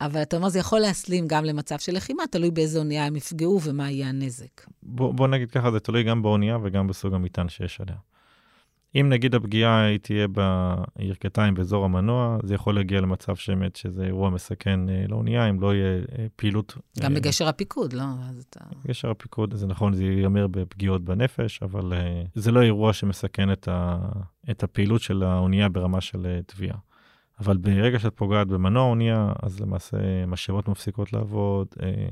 אבל 0.00 0.22
אתה 0.22 0.36
אומר, 0.36 0.48
זה 0.48 0.58
יכול 0.58 0.80
להסלים 0.80 1.28
גם 1.28 1.44
למצב 1.44 1.78
של 1.78 1.96
לחימה, 1.96 2.22
תלוי 2.30 2.50
באיזה 2.50 2.78
אונייה 2.78 3.06
הם 3.06 3.16
יפגעו 3.16 3.60
ומה 3.62 3.90
יהיה 3.90 4.08
הנזק. 4.08 4.66
בוא, 4.82 5.14
בוא 5.14 5.28
נגיד 5.28 5.50
ככה, 5.50 5.70
זה 5.70 5.80
תלוי 5.80 6.02
גם 6.02 6.22
באונייה 6.22 6.58
וגם 6.62 6.86
בסוג 6.86 7.14
המטען 7.14 7.48
שיש 7.48 7.80
עליה. 7.80 7.96
אם 9.00 9.08
נגיד 9.08 9.34
הפגיעה 9.34 9.84
היא 9.84 9.98
תהיה 9.98 10.26
בירכתיים 10.28 11.54
באזור 11.54 11.84
המנוע, 11.84 12.38
זה 12.42 12.54
יכול 12.54 12.74
להגיע 12.74 13.00
למצב 13.00 13.36
שבאמת 13.36 13.76
שזה 13.76 14.04
אירוע 14.04 14.30
מסכן 14.30 14.88
אה, 14.88 15.04
לאונייה, 15.08 15.50
אם 15.50 15.60
לא 15.60 15.74
יהיה 15.74 15.98
אה, 16.18 16.26
פעילות... 16.36 16.76
גם 17.00 17.12
אה, 17.12 17.20
בגשר 17.20 17.48
הפיקוד, 17.48 17.92
לא? 17.92 18.04
אתה... 18.50 18.60
בגשר 18.84 19.10
הפיקוד, 19.10 19.54
זה 19.54 19.66
נכון, 19.66 19.92
זה 19.92 20.04
ייאמר 20.04 20.46
בפגיעות 20.46 21.04
בנפש, 21.04 21.62
אבל 21.62 21.92
אה, 21.92 22.22
זה 22.34 22.52
לא 22.52 22.62
אירוע 22.62 22.92
שמסכן 22.92 23.52
את, 23.52 23.68
ה, 23.68 23.98
את 24.50 24.62
הפעילות 24.62 25.00
של 25.00 25.22
האונייה 25.22 25.68
ברמה 25.68 26.00
של 26.00 26.26
אה, 26.26 26.40
תביעה. 26.46 26.76
אבל 27.40 27.56
ברגע 27.56 27.98
שאת 27.98 28.16
פוגעת 28.16 28.48
במנוע 28.48 28.82
האונייה, 28.82 29.32
אז 29.42 29.60
למעשה 29.60 30.26
משאבות 30.26 30.68
מפסיקות 30.68 31.12
לעבוד. 31.12 31.66
אה, 31.82 32.08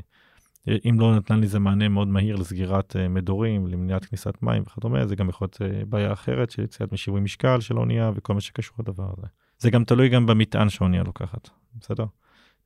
אם 0.68 1.00
לא 1.00 1.16
נתן 1.16 1.40
לזה 1.40 1.58
מענה 1.58 1.88
מאוד 1.88 2.08
מהיר 2.08 2.36
לסגירת 2.36 2.96
אה, 2.96 3.08
מדורים, 3.08 3.66
למניעת 3.66 4.04
כניסת 4.04 4.34
מים 4.42 4.62
וכדומה, 4.62 5.06
זה 5.06 5.16
גם 5.16 5.28
יכול 5.28 5.44
להיות 5.44 5.62
אה, 5.62 5.84
בעיה 5.84 6.12
אחרת 6.12 6.50
של 6.50 6.62
יציאת 6.62 6.92
משיווי 6.92 7.20
משקל 7.20 7.60
של 7.60 7.76
האונייה 7.76 8.10
וכל 8.14 8.34
מה 8.34 8.40
שקשור 8.40 8.76
לדבר 8.78 9.12
הזה. 9.18 9.26
זה 9.58 9.70
גם 9.70 9.84
תלוי 9.84 10.08
גם 10.08 10.26
במטען 10.26 10.68
שהאונייה 10.68 11.02
לוקחת, 11.02 11.48
בסדר? 11.80 12.04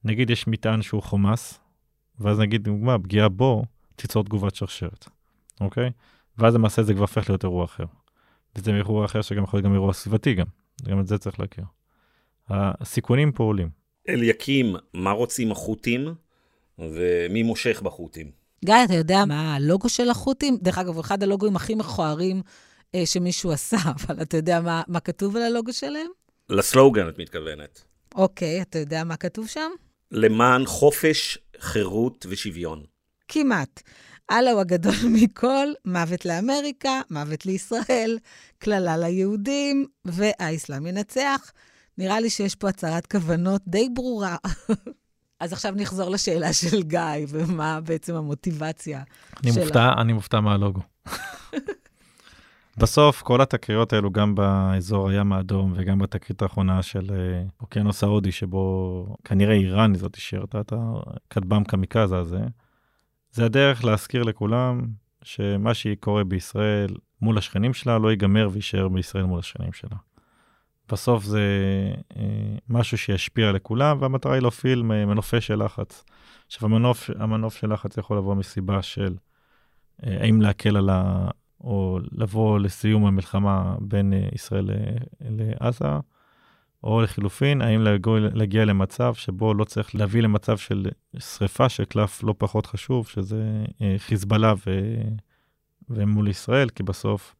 נגיד 0.04 0.30
יש 0.30 0.46
מטען 0.46 0.82
שהוא 0.82 1.02
חומס, 1.02 1.60
ואז 2.18 2.38
נגיד, 2.38 2.64
דוגמה, 2.64 2.98
פגיעה 2.98 3.28
בו 3.28 3.64
תיצור 3.96 4.24
תגובת 4.24 4.54
שרשרת, 4.54 5.08
אוקיי? 5.60 5.90
ואז 6.38 6.54
למעשה 6.54 6.82
זה 6.82 6.94
כבר 6.94 7.02
הופך 7.02 7.30
להיות 7.30 7.44
אירוע 7.44 7.64
אחר. 7.64 7.84
וזה 8.56 8.76
אירוע 8.76 9.04
אחר 9.04 9.22
שגם 9.22 9.44
יכול 9.44 9.58
להיות 9.58 9.64
גם 9.64 9.72
אירוע 9.74 9.92
סביבתי 9.92 10.34
גם, 10.34 10.46
גם 10.88 11.00
את 11.00 11.06
זה 11.06 11.18
צריך 11.18 11.40
להכיר. 11.40 11.64
הסיכונים 12.50 13.32
פה 13.32 13.44
עולים. 13.44 13.68
אליקים, 14.08 14.76
מה 14.94 15.10
רוצים 15.10 15.52
החות'ים 15.52 16.14
ומי 16.78 17.42
מושך 17.42 17.82
בחות'ים? 17.82 18.30
גיא, 18.64 18.74
אתה 18.84 18.94
יודע 18.94 19.24
מה 19.24 19.54
הלוגו 19.54 19.88
של 19.88 20.10
החות'ים? 20.10 20.58
דרך 20.62 20.78
אגב, 20.78 20.94
הוא 20.94 21.00
אחד 21.00 21.22
הלוגוים 21.22 21.56
הכי 21.56 21.74
מכוערים 21.74 22.42
אה, 22.94 23.06
שמישהו 23.06 23.52
עשה, 23.52 23.76
אבל 23.96 24.22
אתה 24.22 24.36
יודע 24.36 24.60
מה, 24.60 24.82
מה 24.88 25.00
כתוב 25.00 25.36
על 25.36 25.42
הלוגו 25.42 25.72
שלהם? 25.72 26.10
לסלוגן 26.50 27.08
את 27.08 27.18
מתכוונת. 27.18 27.82
אוקיי, 28.14 28.62
אתה 28.62 28.78
יודע 28.78 29.04
מה 29.04 29.16
כתוב 29.16 29.46
שם? 29.46 29.70
למען 30.10 30.66
חופש, 30.66 31.38
חירות 31.58 32.26
ושוויון. 32.28 32.84
כמעט. 33.28 33.82
אללה 34.30 34.50
הוא 34.50 34.60
הגדול 34.60 34.94
מכל, 35.22 35.66
מוות 35.84 36.24
לאמריקה, 36.24 37.00
מוות 37.10 37.46
לישראל, 37.46 38.18
קללה 38.58 38.96
ליהודים, 38.96 39.86
והאסלאם 40.04 40.86
ינצח. 40.86 41.52
נראה 41.98 42.20
לי 42.20 42.30
שיש 42.30 42.54
פה 42.54 42.68
הצהרת 42.68 43.06
כוונות 43.06 43.62
די 43.66 43.88
ברורה. 43.94 44.36
אז 45.40 45.52
עכשיו 45.52 45.72
נחזור 45.76 46.10
לשאלה 46.10 46.52
של 46.52 46.82
גיא, 46.82 47.00
ומה 47.28 47.80
בעצם 47.80 48.14
המוטיבציה 48.14 49.02
אני 49.42 49.52
שלה. 49.52 49.64
מופתע, 49.64 49.92
אני 50.00 50.12
מופתע 50.12 50.40
מהלוגו. 50.40 50.80
בסוף, 52.78 53.22
כל 53.22 53.40
התקריות 53.40 53.92
האלו, 53.92 54.10
גם 54.10 54.34
באזור 54.34 55.10
הים 55.10 55.32
האדום 55.32 55.72
וגם 55.76 55.98
בתקרית 55.98 56.42
האחרונה 56.42 56.82
של 56.82 57.10
אה, 57.10 57.42
אוקיינוס 57.60 58.04
ההודי, 58.04 58.32
שבו 58.32 59.16
כנראה 59.24 59.54
איראן 59.54 59.92
היא 59.92 60.00
זאת 60.00 60.14
שירתה 60.14 60.60
את 60.60 60.72
הכטב"ם 60.76 61.64
קמיקזה 61.64 62.18
הזה, 62.18 62.40
זה 63.30 63.44
הדרך 63.44 63.84
להזכיר 63.84 64.22
לכולם 64.22 64.86
שמה 65.22 65.74
שקורה 65.74 66.24
בישראל 66.24 66.94
מול 67.22 67.38
השכנים 67.38 67.74
שלה 67.74 67.98
לא 67.98 68.10
ייגמר 68.10 68.48
ויישאר 68.52 68.88
בישראל 68.88 69.24
מול 69.24 69.38
השכנים 69.38 69.72
שלה. 69.72 69.96
בסוף 70.88 71.24
זה 71.24 71.40
אה, 72.16 72.22
משהו 72.68 72.98
שישפיע 72.98 73.52
לכולם, 73.52 73.98
והמטרה 74.00 74.34
היא 74.34 74.42
להפעיל 74.42 74.82
מנופי 74.82 75.40
של 75.40 75.64
לחץ. 75.64 76.04
עכשיו, 76.46 76.68
המנוף, 76.68 77.10
המנוף 77.18 77.56
של 77.56 77.72
לחץ 77.72 77.96
יכול 77.96 78.18
לבוא 78.18 78.34
מסיבה 78.34 78.82
של 78.82 79.14
אה, 80.06 80.16
האם 80.20 80.40
להקל 80.40 80.76
על 80.76 80.90
ה... 80.90 81.28
או 81.60 81.98
לבוא 82.12 82.58
לסיום 82.58 83.06
המלחמה 83.06 83.74
בין 83.80 84.12
אה, 84.12 84.28
ישראל 84.32 84.70
לעזה, 85.20 85.88
או 86.84 87.02
לחילופין, 87.02 87.62
האם 87.62 87.80
להגיע, 87.80 88.14
להגיע 88.34 88.64
למצב 88.64 89.14
שבו 89.14 89.54
לא 89.54 89.64
צריך 89.64 89.94
להביא 89.94 90.22
למצב 90.22 90.58
של 90.58 90.86
שריפה 91.18 91.68
של 91.68 91.84
קלף 91.84 92.22
לא 92.22 92.34
פחות 92.38 92.66
חשוב, 92.66 93.06
שזה 93.08 93.64
חיזבאללה 93.98 94.54
ו... 94.66 94.80
ומול 95.90 96.28
ישראל, 96.28 96.68
כי 96.68 96.82
בסוף 96.82 97.35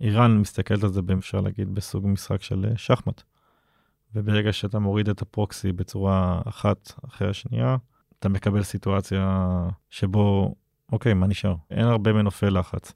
איראן 0.00 0.38
מסתכלת 0.38 0.84
על 0.84 0.92
זה, 0.92 1.00
אפשר 1.18 1.40
להגיד, 1.40 1.74
בסוג 1.74 2.06
משחק 2.06 2.42
של 2.42 2.66
אה, 2.70 2.76
שחמט. 2.76 3.22
וברגע 4.14 4.52
שאתה 4.52 4.78
מוריד 4.78 5.08
את 5.08 5.22
הפרוקסי 5.22 5.72
בצורה 5.72 6.42
אחת 6.44 6.92
אחרי 7.08 7.30
השנייה, 7.30 7.76
אתה 8.18 8.28
מקבל 8.28 8.62
סיטואציה 8.62 9.50
שבו, 9.90 10.54
אוקיי, 10.92 11.14
מה 11.14 11.26
נשאר? 11.26 11.54
אין 11.70 11.86
הרבה 11.86 12.12
מנופי 12.12 12.50
לחץ. 12.50 12.92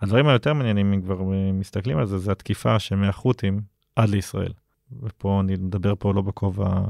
הדברים 0.00 0.28
היותר 0.28 0.54
מעניינים, 0.54 0.92
אם 0.92 1.02
כבר 1.02 1.32
אה, 1.32 1.52
מסתכלים 1.52 1.98
על 1.98 2.06
זה, 2.06 2.18
זה 2.18 2.32
התקיפה 2.32 2.78
שמהחות'ים 2.78 3.60
עד 3.96 4.08
לישראל. 4.08 4.52
ופה 5.02 5.40
אני 5.40 5.52
מדבר 5.52 5.94
פה 5.98 6.14
לא 6.14 6.22
בכובע 6.22 6.84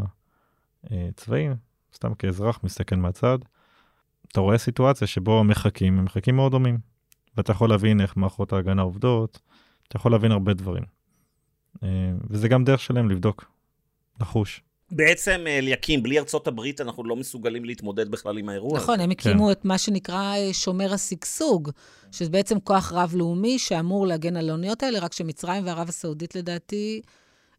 אה, 0.91 1.09
צבאי, 1.17 1.49
סתם 1.95 2.15
כאזרח 2.15 2.61
מסתכל 2.65 2.97
מהצד. 2.97 3.39
אתה 4.33 4.41
רואה 4.41 4.59
סיטואציה 4.59 5.07
שבו 5.07 5.41
המחקים 5.41 5.99
הם 5.99 6.05
מחקים 6.05 6.37
מאוד 6.37 6.53
דומים. 6.53 6.79
ואתה 7.39 7.53
יכול 7.53 7.71
להבין 7.71 8.01
איך 8.01 8.17
מערכות 8.17 8.53
ההגנה 8.53 8.83
עובדות, 8.83 9.39
אתה 9.89 9.97
יכול 9.97 10.13
להבין 10.13 10.33
הרבה 10.33 10.55
דברים. 10.55 10.85
אה, 11.83 11.89
וזה 12.31 12.49
גם 12.49 12.65
דרך 12.65 12.81
שלהם 12.81 13.11
לבדוק, 13.11 13.51
לחוש. 14.21 14.63
בעצם, 14.91 15.45
אליקים, 15.47 16.03
בלי 16.03 16.19
ארצות 16.19 16.47
הברית 16.47 16.81
אנחנו 16.81 17.05
לא 17.05 17.17
מסוגלים 17.17 17.65
להתמודד 17.65 18.11
בכלל 18.11 18.39
עם 18.39 18.49
האירוע 18.49 18.79
נכון. 18.79 19.01
הם 19.01 19.11
הקימו 19.11 19.47
כן. 19.47 19.53
את 19.53 19.65
מה 19.65 19.79
שנקרא 19.79 20.37
אה, 20.37 20.53
שומר 20.53 20.93
השגשוג, 20.93 21.71
שזה 22.13 22.31
בעצם 22.31 22.61
כוח 22.61 22.93
רב-לאומי 22.93 23.59
שאמור 23.59 24.07
להגן 24.07 24.37
על 24.37 24.49
האוניות 24.49 24.83
האלה, 24.83 24.99
רק 24.99 25.13
שמצרים 25.13 25.67
וערב 25.67 25.89
הסעודית, 25.89 26.35
לדעתי, 26.35 27.01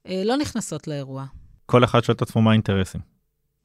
אה, 0.07 0.21
לא 0.25 0.37
נכנסות 0.37 0.87
לאירוע. 0.87 1.25
כל 1.65 1.83
אחד 1.83 2.03
שואל 2.03 2.15
את 2.15 2.21
עצמו 2.21 2.41
מה 2.41 2.51
האינטרסים. 2.51 3.01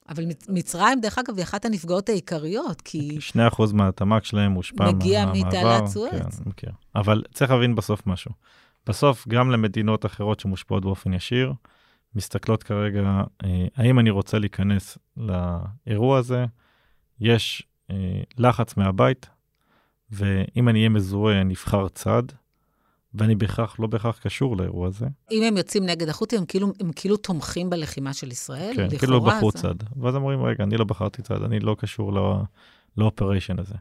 אבל 0.08 0.24
מצרים, 0.48 1.00
דרך 1.00 1.18
אגב, 1.18 1.36
היא 1.36 1.44
אחת 1.44 1.64
הנפגעות 1.64 2.08
העיקריות, 2.08 2.80
כי... 2.80 3.18
2% 3.54 3.72
מהתמ"ג 3.72 4.24
שלהם 4.24 4.52
מושפע 4.52 4.84
מהמעבר. 4.84 4.98
מגיע 4.98 5.26
מתעלת 5.26 5.86
סואץ. 5.86 6.12
כן, 6.12 6.48
מכיר. 6.50 6.72
אבל 6.94 7.22
צריך 7.32 7.50
להבין 7.50 7.74
בסוף 7.74 8.06
משהו. 8.06 8.30
בסוף, 8.86 9.28
גם 9.28 9.50
למדינות 9.50 10.06
אחרות 10.06 10.40
שמושפעות 10.40 10.82
באופן 10.82 11.12
ישיר, 11.12 11.52
מסתכלות 12.14 12.62
כרגע, 12.62 13.22
אה, 13.44 13.66
האם 13.76 13.98
אני 13.98 14.10
רוצה 14.10 14.38
להיכנס 14.38 14.98
לאירוע 15.16 16.18
הזה, 16.18 16.44
יש 17.20 17.62
אה, 17.90 18.20
לחץ 18.38 18.76
מהבית, 18.76 19.28
ואם 20.10 20.68
אני 20.68 20.78
אהיה 20.78 20.88
מזוהה, 20.88 21.44
נבחר 21.44 21.88
צד, 21.88 22.22
ואני 23.14 23.34
בהכרח, 23.34 23.76
לא 23.78 23.86
בהכרח 23.86 24.18
קשור 24.18 24.56
לאירוע 24.56 24.88
הזה. 24.88 25.06
אם 25.30 25.42
הם 25.42 25.56
יוצאים 25.56 25.86
נגד 25.86 26.08
החות'ים, 26.08 26.38
הם 26.38 26.46
כאילו, 26.46 26.72
הם 26.80 26.90
כאילו 26.96 27.16
תומכים 27.16 27.70
בלחימה 27.70 28.12
של 28.12 28.30
ישראל? 28.30 28.72
כן, 28.76 28.82
לכאורה, 28.82 28.98
כאילו 28.98 29.20
בחרו 29.20 29.50
זה... 29.50 29.58
צד. 29.58 29.74
ואז 29.96 30.14
אומרים, 30.14 30.42
רגע, 30.42 30.64
אני 30.64 30.76
לא 30.76 30.84
בחרתי 30.84 31.22
צד, 31.22 31.42
אני 31.42 31.60
לא 31.60 31.76
קשור 31.78 32.12
לא, 32.12 32.42
לאופריישן 32.96 33.58
הזה. 33.58 33.74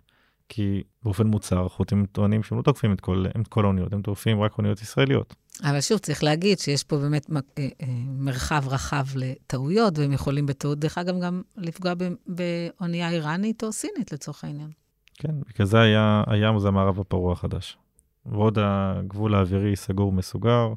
כי 0.50 0.84
באופן 1.04 1.28
מוצהר, 1.28 1.65
החות'ים 1.65 2.06
טוענים 2.06 2.43
שהם 2.43 2.58
לא 2.58 2.63
תוקפים 2.63 2.93
את 2.93 3.02
כל, 3.02 3.26
את 3.41 3.48
כל 3.48 3.63
האוניות, 3.63 3.93
הם 3.93 4.02
תוקפים 4.02 4.41
רק 4.41 4.58
אוניות 4.58 4.82
ישראליות. 4.82 5.36
אבל 5.63 5.82
שוב, 5.82 5.98
צריך 5.98 6.24
להגיד 6.24 6.60
שיש 6.60 6.84
פה 6.84 6.98
באמת 6.98 7.30
אה, 7.32 7.38
אה, 7.58 7.88
מרחב 8.08 8.63
רחב 8.67 9.06
לטעויות, 9.15 9.98
והם 9.98 10.12
יכולים 10.12 10.46
בטעות, 10.46 10.80
דרך 10.80 10.98
אגב, 10.98 11.22
גם 11.22 11.41
לפגוע 11.58 11.93
באונייה 12.28 13.10
איראנית 13.10 13.63
או 13.63 13.72
סינית 13.72 14.13
לצורך 14.13 14.43
העניין. 14.43 14.69
כן, 15.13 15.32
בגלל 15.50 15.67
זה 15.67 15.80
היה, 15.80 16.24
הים 16.28 16.60
זה 16.60 16.67
המערב 16.67 17.00
הפרוע 17.00 17.34
החדש. 17.34 17.78
ועוד 18.26 18.58
הגבול 18.62 19.36
האווירי 19.36 19.76
סגור 19.76 20.12
מסוגר 20.12 20.74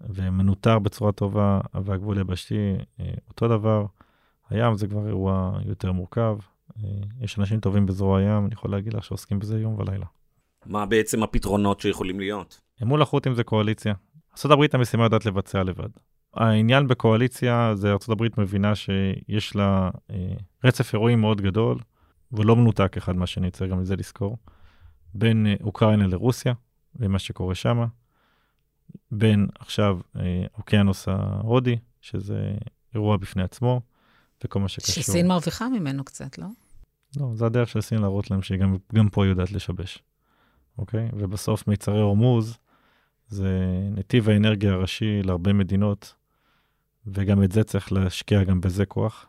ומנוטר 0.00 0.78
בצורה 0.78 1.12
טובה, 1.12 1.60
והגבול 1.74 2.18
היבשתי 2.18 2.54
אה, 3.00 3.10
אותו 3.28 3.48
דבר. 3.48 3.86
הים 4.50 4.74
זה 4.74 4.86
כבר 4.86 5.06
אירוע 5.06 5.58
יותר 5.64 5.92
מורכב. 5.92 6.38
אה, 6.76 6.82
יש 7.20 7.38
אנשים 7.38 7.60
טובים 7.60 7.86
בזרוע 7.86 8.18
הים, 8.18 8.44
אני 8.44 8.54
יכול 8.54 8.70
להגיד 8.70 8.94
לך 8.94 9.04
שעוסקים 9.04 9.38
בזה 9.38 9.60
יום 9.60 9.78
ולילה. 9.78 10.06
מה 10.66 10.86
בעצם 10.86 11.22
הפתרונות 11.22 11.80
שיכולים 11.80 12.20
להיות? 12.20 12.60
מול 12.80 13.02
החות'ים 13.02 13.34
זה 13.34 13.44
קואליציה. 13.44 13.94
ארה"ב 14.46 14.64
המשימה 14.72 15.04
יודעת 15.04 15.26
לבצע 15.26 15.62
לבד. 15.62 15.88
העניין 16.34 16.86
בקואליציה 16.86 17.72
זה 17.74 17.90
ארה"ב 17.90 18.40
מבינה 18.40 18.74
שיש 18.74 19.56
לה 19.56 19.90
אה, 20.10 20.16
רצף 20.64 20.94
אירועים 20.94 21.20
מאוד 21.20 21.40
גדול, 21.40 21.78
ולא 22.32 22.56
מנותק 22.56 22.96
אחד 22.96 23.16
מהשני, 23.16 23.50
צריך 23.50 23.70
גם 23.70 23.80
את 23.80 23.86
זה 23.86 23.96
לזכור. 23.96 24.36
בין 25.14 25.46
אה, 25.46 25.54
אוקראינה 25.60 26.06
לרוסיה 26.06 26.52
ומה 26.96 27.18
שקורה 27.18 27.54
שם, 27.54 27.84
בין 29.10 29.46
עכשיו 29.58 29.98
אה, 30.16 30.44
אוקיינוס 30.58 31.08
ההודי, 31.08 31.76
שזה 32.00 32.54
אירוע 32.94 33.16
בפני 33.16 33.42
עצמו, 33.42 33.80
וכל 34.44 34.60
מה 34.60 34.68
שקשור. 34.68 34.94
שסין 34.94 35.28
מרוויחה 35.28 35.68
ממנו 35.68 36.04
קצת, 36.04 36.38
לא? 36.38 36.46
לא, 37.16 37.30
זה 37.34 37.46
הדרך 37.46 37.68
של 37.68 37.80
סין 37.80 37.98
להראות 37.98 38.30
להם 38.30 38.42
שהיא 38.42 38.58
גם, 38.58 38.76
גם 38.94 39.08
פה 39.08 39.26
יודעת 39.26 39.52
לשבש, 39.52 39.98
אוקיי? 40.78 41.08
ובסוף 41.12 41.68
מיצרי 41.68 42.00
הורמוז 42.00 42.58
זה 43.28 43.48
נתיב 43.90 44.28
האנרגיה 44.28 44.72
הראשי 44.72 45.22
להרבה 45.22 45.52
מדינות, 45.52 46.14
וגם 47.06 47.42
את 47.42 47.52
זה 47.52 47.64
צריך 47.64 47.92
להשקיע 47.92 48.44
גם 48.44 48.60
בזה 48.60 48.86
כוח. 48.86 49.26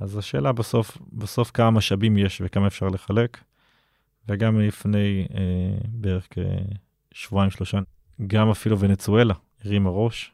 אז 0.00 0.16
השאלה 0.16 0.52
בסוף, 0.52 0.98
בסוף 1.12 1.50
כמה 1.50 1.70
משאבים 1.70 2.18
יש 2.18 2.42
וכמה 2.44 2.66
אפשר 2.66 2.88
לחלק, 2.88 3.38
וגם 4.28 4.60
לפני 4.60 5.26
אה, 5.34 5.78
בערך 5.88 6.28
כשבועיים, 7.10 7.50
שלושה, 7.50 7.78
גם 8.26 8.50
אפילו 8.50 8.78
ונצואלה 8.78 9.34
הרימה 9.64 9.90
ראש, 9.90 10.32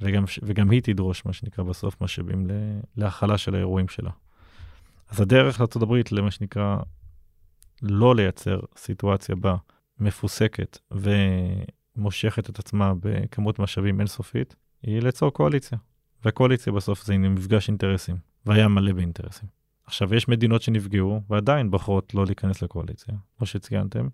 וגם, 0.00 0.24
וגם 0.42 0.70
היא 0.70 0.80
תדרוש, 0.82 1.26
מה 1.26 1.32
שנקרא, 1.32 1.64
בסוף 1.64 2.00
משאבים 2.00 2.46
להכלה 2.96 3.38
של 3.38 3.54
האירועים 3.54 3.88
שלה. 3.88 4.10
אז 5.08 5.20
הדרך 5.20 5.60
לארה"ב 5.60 5.94
למה 6.10 6.30
שנקרא, 6.30 6.76
לא 7.82 8.14
לייצר 8.14 8.60
סיטואציה 8.76 9.34
בה 9.34 9.56
מפוסקת 10.00 10.78
ומושכת 11.96 12.50
את 12.50 12.58
עצמה 12.58 12.92
בכמות 13.00 13.58
משאבים 13.58 14.00
אינסופית, 14.00 14.56
היא 14.82 15.00
ליצור 15.00 15.30
קואליציה. 15.30 15.78
וקואליציה 16.24 16.72
בסוף 16.72 17.04
זה 17.04 17.18
מפגש 17.18 17.68
אינטרסים, 17.68 18.16
והיה 18.46 18.68
מלא 18.68 18.92
באינטרסים. 18.92 19.48
עכשיו, 19.86 20.14
יש 20.14 20.28
מדינות 20.28 20.62
שנפגעו 20.62 21.20
ועדיין 21.30 21.70
בוחרות 21.70 22.14
לא 22.14 22.24
להיכנס 22.26 22.62
לקואליציה, 22.62 23.14
כמו 23.38 23.46
שציינתם, 23.46 24.08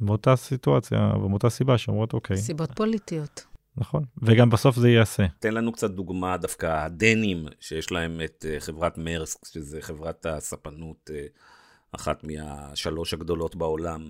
מאותה 0.00 0.36
סיטואציה 0.36 1.12
ומאותה 1.24 1.50
סיבה 1.50 1.78
שאומרות, 1.78 2.12
אוקיי. 2.12 2.36
סיבות 2.36 2.72
פוליטיות. 2.72 3.44
נכון, 3.76 4.04
וגם 4.22 4.50
בסוף 4.50 4.76
זה 4.76 4.88
ייעשה. 4.88 5.26
תן 5.38 5.54
לנו 5.54 5.72
קצת 5.72 5.90
דוגמה 5.90 6.36
דווקא, 6.36 6.84
הדנים, 6.84 7.46
שיש 7.60 7.92
להם 7.92 8.20
את 8.24 8.44
אה, 8.48 8.60
חברת 8.60 8.98
מרסק, 8.98 9.44
שזה 9.44 9.82
חברת 9.82 10.26
הספנות, 10.26 11.10
אה, 11.14 11.26
אחת 11.92 12.24
מהשלוש 12.24 13.14
הגדולות 13.14 13.56
בעולם. 13.56 14.08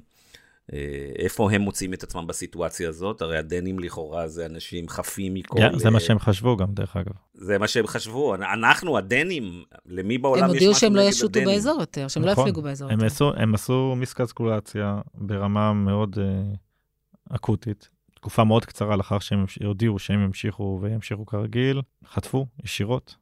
אה, 0.73 0.79
איפה 1.19 1.51
הם 1.53 1.61
מוצאים 1.61 1.95
את 1.95 2.03
עצמם 2.03 2.27
בסיטואציה 2.27 2.89
הזאת? 2.89 3.23
הרי 3.23 3.39
הדנים 3.39 3.79
לכאורה 3.79 4.29
זה 4.29 4.47
אנשים 4.47 4.89
חפים 4.89 5.35
מכל... 5.35 5.59
Yeah, 5.59 5.79
זה 5.79 5.91
מה 5.91 6.01
שהם 6.01 6.19
חשבו 6.19 6.57
גם, 6.57 6.73
דרך 6.73 6.97
אגב. 6.97 7.13
זה 7.35 7.59
מה 7.59 7.69
שהם 7.69 7.87
חשבו. 7.87 8.35
אנחנו, 8.35 8.99
הדנים, 8.99 9.63
למי 9.87 10.19
בעולם 10.19 10.45
יש 10.45 10.51
משהו 10.51 10.57
נגד 10.57 10.59
הדנים? 10.59 10.69
הם 10.69 10.71
הודיעו 10.71 10.75
שהם 10.75 10.97
לא 10.97 11.01
ישוטו 11.01 11.41
באזור 11.45 11.81
יותר, 11.81 12.09
שהם 12.09 12.25
לא 12.25 12.33
נכון. 12.33 12.45
לא 12.45 12.49
יפליגו 12.49 12.63
באזור 12.63 12.89
הם 12.89 12.95
יותר. 12.95 13.07
עשו, 13.07 13.33
הם 13.37 13.55
עשו 13.55 13.95
מיסקלקולציה 13.97 15.01
ברמה 15.15 15.73
מאוד 15.73 16.19
uh, 16.19 17.37
אקוטית. 17.37 17.89
תקופה 18.15 18.45
מאוד 18.45 18.65
קצרה 18.65 18.97
לאחר 18.97 19.19
שהם 19.19 19.45
הודיעו 19.65 19.99
שהם 19.99 20.25
ימשיכו 20.25 20.79
וימשיכו 20.83 21.27
כרגיל, 21.27 21.83
חטפו 22.07 22.47
ישירות, 22.65 23.17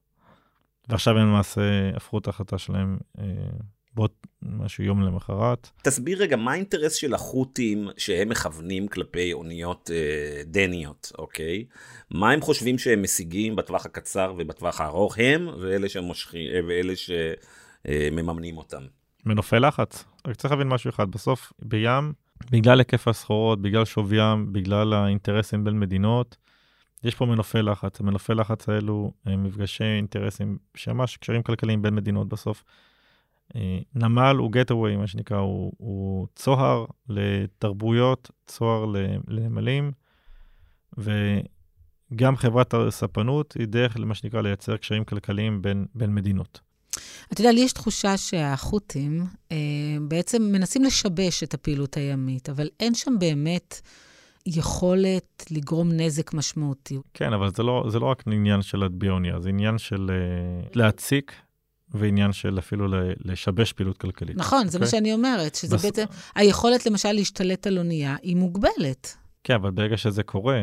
ועכשיו 0.89 1.19
הם 1.19 1.27
למעשה 1.27 1.61
הפכו 1.97 2.19
את 2.19 2.27
ההחלטה 2.27 2.59
שלהם 2.59 2.99
אה, 3.19 3.25
בעוד 3.97 4.11
משהו 4.43 4.85
יום 4.85 5.03
למחרת. 5.03 5.69
תסביר 5.83 6.23
רגע, 6.23 6.37
מה 6.37 6.53
האינטרס 6.53 6.95
של 6.95 7.15
החות'ים 7.15 7.89
שהם 7.97 8.29
מכוונים 8.29 8.89
כלפי 8.89 9.33
אוניות 9.33 9.91
אה, 9.95 10.43
דניות, 10.45 11.13
אוקיי? 11.19 11.65
מה 12.11 12.31
הם 12.31 12.41
חושבים 12.41 12.79
שהם 12.79 13.03
משיגים 13.03 13.57
בטווח 13.57 13.87
הקצר 13.87 14.35
ובטווח 14.39 14.81
הארוך, 14.81 15.19
הם 15.19 15.49
ואלה, 15.61 15.89
שמושכים, 15.89 16.51
אה, 16.55 16.61
ואלה 16.69 16.93
שמממנים 16.97 18.59
אותם? 18.59 18.83
מנופי 19.27 19.57
לחץ. 19.57 20.05
רק 20.27 20.37
צריך 20.37 20.53
להבין 20.53 20.69
משהו 20.69 20.91
אחד, 20.91 21.11
בסוף 21.11 21.53
בים 21.63 22.13
בגלל 22.51 22.79
היקף 22.79 23.09
הסחורות, 23.09 23.63
בגלל 23.63 23.85
שוויים, 23.85 24.53
בגלל 24.53 24.93
האינטרסים 24.93 25.65
בין 25.65 25.81
מדינות, 25.81 26.37
יש 27.05 27.15
פה 27.15 27.27
מנופי 27.27 27.63
לחץ. 27.63 28.01
המנופי 28.01 28.35
לחץ 28.35 28.69
האלו 28.69 29.13
הם 29.27 29.45
מפגשי 29.45 29.85
אינטרסים, 29.85 30.59
שממש 30.75 31.17
קשרים 31.17 31.43
כלכליים 31.43 31.83
בין 31.83 31.95
מדינות 31.95 32.29
בסוף. 32.29 32.65
אה, 33.57 33.79
נמל 33.95 34.37
הוא 34.39 34.53
גטווי, 34.53 34.97
מה 34.97 35.07
שנקרא, 35.07 35.39
הוא, 35.39 35.73
הוא 35.77 36.27
צוהר 36.35 36.85
לתרבויות, 37.09 38.31
צוהר 38.47 38.85
לנמלים, 39.29 39.93
וגם 40.99 42.37
חברת 42.37 42.75
הספנות 42.75 43.55
היא 43.59 43.67
דרך, 43.67 43.97
למה 43.99 44.15
שנקרא, 44.15 44.43
לייצר 44.43 44.77
קשרים 44.77 45.05
כלכליים 45.05 45.63
בין, 45.63 45.87
בין 45.95 46.15
מדינות. 46.15 46.61
אתה 47.33 47.41
יודע, 47.41 47.53
לי 47.53 47.61
יש 47.61 47.73
תחושה 47.73 48.17
שהחות'ים 48.17 49.25
אה, 49.53 49.57
בעצם 50.09 50.43
מנסים 50.43 50.85
לשבש 50.85 51.43
את 51.43 51.55
הפעילות 51.55 51.97
הימית, 51.97 52.49
אבל 52.49 52.69
אין 52.81 52.95
שם 52.95 53.15
באמת 53.19 53.81
יכולת 54.47 55.45
לגרום 55.51 55.93
נזק 55.93 56.35
משמעותי. 56.35 56.99
כן, 57.15 57.33
אבל 57.33 57.51
זה 57.55 57.63
לא, 57.63 57.87
זה 57.89 57.99
לא 57.99 58.07
רק 58.07 58.23
עניין 58.27 58.63
של 58.63 58.79
להטביע 58.79 59.11
אונייה, 59.11 59.41
זה 59.41 59.49
עניין 59.49 59.79
של 59.79 60.11
אה, 60.11 60.69
להציק. 60.75 61.33
ועניין 61.95 62.33
של 62.33 62.59
אפילו 62.59 62.87
לשבש 63.25 63.73
פעילות 63.73 63.99
כלכלית. 63.99 64.37
נכון, 64.37 64.67
okay? 64.67 64.71
זה 64.71 64.79
מה 64.79 64.85
אוקיי? 64.85 64.99
שאני 64.99 65.15
אומרת, 65.15 65.55
שזה 65.55 65.77
בס... 65.77 65.85
בעצם, 65.85 66.05
היכולת 66.35 66.87
למשל 66.87 67.13
להשתלט 67.13 67.67
על 67.67 67.79
אונייה 67.79 68.17
היא 68.23 68.37
מוגבלת. 68.37 69.17
כן, 69.45 69.55
אבל 69.55 69.71
ברגע 69.71 69.97
שזה 69.97 70.23
קורה, 70.23 70.63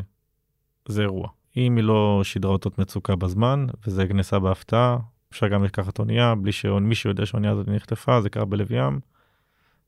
זה 0.88 1.02
אירוע. 1.02 1.28
אם 1.58 1.76
היא 1.76 1.84
לא 1.84 2.22
שידרה 2.24 2.52
אותות 2.52 2.80
מצוקה 2.80 3.16
בזמן, 3.16 3.66
וזה 3.88 4.06
נעשה 4.06 4.40
בהפתעה, 4.40 4.98
אפשר 5.32 5.48
גם 5.48 5.64
לקחת 5.64 6.00
אונייה 6.00 6.36
בלי 6.36 6.52
שמישהו 6.52 7.10
יודע 7.10 7.26
שהאונייה 7.26 7.54
הזאת 7.54 7.68
נחטפה, 7.68 8.22
זה 8.22 8.30
קרה 8.30 8.46
בלב 8.46 8.72
ים, 8.72 9.00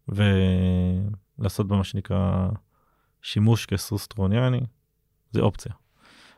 ולעשות 0.08 1.67
בה 1.67 1.76
מה 1.76 1.84
שנקרא 1.84 2.48
שימוש 3.21 3.65
כסוס 3.65 4.08
טרוניאני, 4.08 4.62
זה 5.32 5.41
אופציה. 5.41 5.71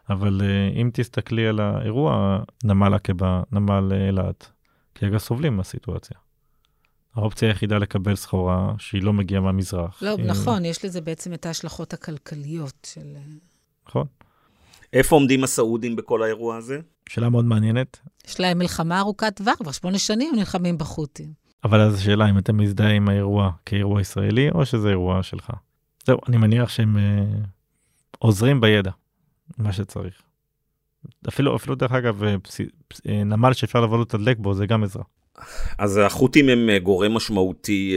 אבל 0.09 0.41
uh, 0.41 0.75
אם 0.75 0.89
תסתכלי 0.93 1.47
על 1.47 1.59
האירוע, 1.59 2.39
נמל 2.63 2.93
עקבה, 2.93 3.41
נמל 3.51 3.89
אה, 3.91 4.07
אילת, 4.07 4.51
כרגע 4.99 5.17
סובלים 5.17 5.57
מהסיטואציה. 5.57 6.17
האופציה 7.15 7.47
היחידה 7.47 7.77
לקבל 7.77 8.15
סחורה 8.15 8.73
שהיא 8.77 9.03
לא 9.03 9.13
מגיעה 9.13 9.41
מהמזרח. 9.41 10.03
לא, 10.03 10.15
היא... 10.17 10.25
נכון, 10.25 10.65
יש 10.65 10.85
לזה 10.85 11.01
בעצם 11.01 11.33
את 11.33 11.45
ההשלכות 11.45 11.93
הכלכליות 11.93 12.87
של... 12.93 13.15
אה, 13.15 13.21
נכון. 13.87 14.07
איפה 14.93 15.15
עומדים 15.15 15.43
הסעודים 15.43 15.95
בכל 15.95 16.23
האירוע 16.23 16.57
הזה? 16.57 16.79
שאלה 17.09 17.29
מאוד 17.29 17.45
מעניינת. 17.45 17.99
יש 18.27 18.39
להם 18.39 18.57
מלחמה 18.57 18.99
ארוכת 18.99 19.35
טווח, 19.35 19.55
כבר 19.55 19.71
שמונה 19.71 19.99
שנים 19.99 20.29
הם 20.33 20.39
נלחמים 20.39 20.77
בחות'ים. 20.77 21.33
אבל 21.63 21.81
אז 21.81 21.95
השאלה 21.95 22.29
אם 22.29 22.37
אתה 22.37 22.53
מזדהה 22.53 22.91
עם 22.91 23.09
האירוע 23.09 23.51
כאירוע 23.65 24.01
ישראלי, 24.01 24.49
או 24.51 24.65
שזה 24.65 24.89
אירוע 24.89 25.23
שלך. 25.23 25.51
זהו, 26.05 26.19
אני 26.27 26.37
מניח 26.37 26.69
שהם 26.69 26.97
אה, 26.97 27.23
עוזרים 28.19 28.61
בידע, 28.61 28.91
מה 29.57 29.73
שצריך. 29.73 30.21
אפילו, 31.27 31.55
אפילו 31.55 31.75
דרך 31.75 31.91
אגב, 31.91 32.23
אה, 32.23 32.39
פס, 32.39 32.61
אה, 33.07 33.23
נמל 33.23 33.53
שאפשר 33.53 33.81
לבוא 33.81 34.01
לתדלק 34.01 34.37
בו, 34.37 34.53
זה 34.53 34.65
גם 34.65 34.83
עזרה. 34.83 35.03
אז 35.77 35.97
החות'ים 35.97 36.49
הם 36.49 36.69
אה, 36.69 36.79
גורם 36.79 37.13
משמעותי 37.13 37.95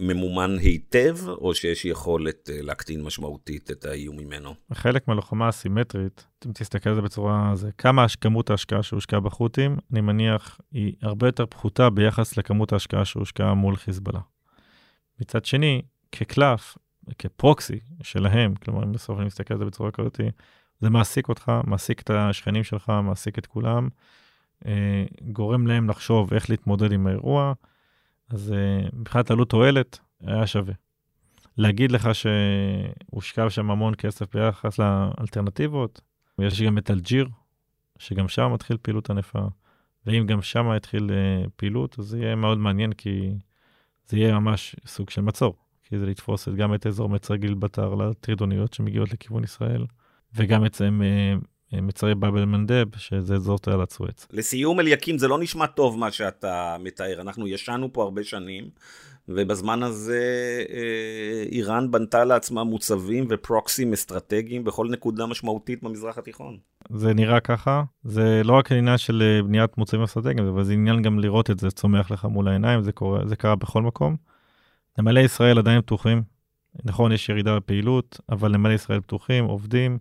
ממומן 0.00 0.56
היטב, 0.60 1.16
או 1.28 1.54
שיש 1.54 1.84
יכולת 1.84 2.50
להקטין 2.52 3.02
משמעותית 3.02 3.70
את 3.70 3.84
האיום 3.84 4.16
ממנו? 4.16 4.54
חלק 4.72 5.08
מהלוחמה 5.08 5.48
הסימטרית, 5.48 6.26
אם 6.46 6.52
תסתכל 6.52 6.90
על 6.90 6.96
זה 6.96 7.02
בצורה, 7.02 7.52
זה 7.54 7.70
כמה 7.78 8.06
כמות 8.20 8.50
ההשקעה 8.50 8.82
שהושקעה 8.82 9.20
בחות'ים, 9.20 9.76
אני 9.92 10.00
מניח, 10.00 10.60
היא 10.72 10.92
הרבה 11.02 11.28
יותר 11.28 11.46
פחותה 11.46 11.90
ביחס 11.90 12.36
לכמות 12.36 12.72
ההשקעה 12.72 13.04
שהושקעה 13.04 13.54
מול 13.54 13.76
חיזבאללה. 13.76 14.20
מצד 15.20 15.44
שני, 15.44 15.82
כקלף, 16.12 16.76
כפרוקסי 17.18 17.80
שלהם, 18.02 18.54
כלומר, 18.54 18.84
אם 18.84 18.92
בסוף 18.92 19.18
אני 19.18 19.26
מסתכל 19.26 19.54
על 19.54 19.58
זה 19.58 19.64
בצורה 19.64 19.90
כזאת, 19.90 20.20
זה 20.80 20.90
מעסיק 20.90 21.28
אותך, 21.28 21.52
מעסיק 21.64 22.00
את 22.00 22.10
השכנים 22.10 22.64
שלך, 22.64 22.92
מעסיק 23.02 23.38
את 23.38 23.46
כולם. 23.46 23.88
אה, 24.66 25.04
גורם 25.32 25.66
להם 25.66 25.90
לחשוב 25.90 26.34
איך 26.34 26.50
להתמודד 26.50 26.92
עם 26.92 27.06
האירוע, 27.06 27.52
אז 28.30 28.52
אה, 28.52 28.88
מבחינת 28.92 29.30
עלות 29.30 29.50
תועלת, 29.50 29.98
היה 30.20 30.46
שווה. 30.46 30.74
להגיד 31.56 31.92
לך 31.92 32.08
שהושקע 32.14 33.50
שם 33.50 33.70
המון 33.70 33.94
כסף 33.94 34.36
ביחס 34.36 34.78
לאלטרנטיבות, 34.78 36.00
ויש 36.38 36.62
גם 36.62 36.78
את 36.78 36.90
אלג'יר, 36.90 37.28
שגם 37.98 38.28
שם 38.28 38.52
מתחיל 38.52 38.76
פעילות 38.82 39.10
ענפה, 39.10 39.46
ואם 40.06 40.26
גם 40.26 40.42
שם 40.42 40.68
התחיל 40.70 41.10
אה, 41.10 41.44
פעילות, 41.56 41.98
אז 41.98 42.04
זה 42.04 42.18
יהיה 42.18 42.34
מאוד 42.34 42.58
מעניין, 42.58 42.92
כי 42.92 43.30
זה 44.06 44.18
יהיה 44.18 44.38
ממש 44.38 44.76
סוג 44.86 45.10
של 45.10 45.20
מצור, 45.20 45.56
כי 45.82 45.98
זה 45.98 46.06
לתפוס 46.06 46.48
גם 46.48 46.74
את 46.74 46.86
אזור 46.86 47.08
מצרי 47.08 47.38
גיל 47.38 47.54
בתר 47.54 47.94
לטרידוניות 47.94 48.72
שמגיעות 48.72 49.12
לכיוון 49.12 49.44
ישראל, 49.44 49.86
וגם 50.34 50.66
את 50.66 50.74
זה 50.74 50.88
מצרי 51.72 52.14
באבל 52.14 52.44
מנדב, 52.44 52.86
שזה 52.96 53.34
אזור 53.34 53.58
תעלת 53.58 53.90
סואץ. 53.90 54.26
לסיום, 54.32 54.80
אליקים, 54.80 55.18
זה 55.18 55.28
לא 55.28 55.38
נשמע 55.38 55.66
טוב 55.66 55.98
מה 55.98 56.10
שאתה 56.10 56.76
מתאר. 56.80 57.20
אנחנו 57.20 57.48
ישנו 57.48 57.92
פה 57.92 58.02
הרבה 58.02 58.24
שנים, 58.24 58.64
ובזמן 59.28 59.82
הזה 59.82 60.22
אה, 60.70 61.44
איראן 61.52 61.90
בנתה 61.90 62.24
לעצמה 62.24 62.64
מוצבים 62.64 63.26
ופרוקסים 63.30 63.92
אסטרטגיים 63.92 64.64
בכל 64.64 64.88
נקודה 64.90 65.26
משמעותית 65.26 65.82
במזרח 65.82 66.18
התיכון. 66.18 66.56
זה 66.90 67.14
נראה 67.14 67.40
ככה, 67.40 67.82
זה 68.04 68.42
לא 68.44 68.52
רק 68.52 68.72
עניין 68.72 68.98
של 68.98 69.22
אה, 69.22 69.42
בניית 69.42 69.78
מוצבים 69.78 70.02
אסטרטגיים, 70.02 70.48
אבל 70.48 70.64
זה 70.64 70.72
עניין 70.72 71.02
גם 71.02 71.18
לראות 71.18 71.50
את 71.50 71.58
זה 71.58 71.70
צומח 71.70 72.10
לך 72.10 72.24
מול 72.24 72.48
העיניים, 72.48 72.82
זה, 72.82 72.92
קורה, 72.92 73.26
זה 73.26 73.36
קרה 73.36 73.56
בכל 73.56 73.82
מקום. 73.82 74.16
נמלי 74.98 75.20
ישראל 75.20 75.58
עדיין 75.58 75.80
פתוחים, 75.80 76.22
נכון, 76.84 77.12
יש 77.12 77.28
ירידה 77.28 77.56
בפעילות, 77.56 78.20
אבל 78.28 78.52
נמלי 78.52 78.74
ישראל 78.74 79.00
פתוחים, 79.00 79.44
עובדים. 79.44 79.98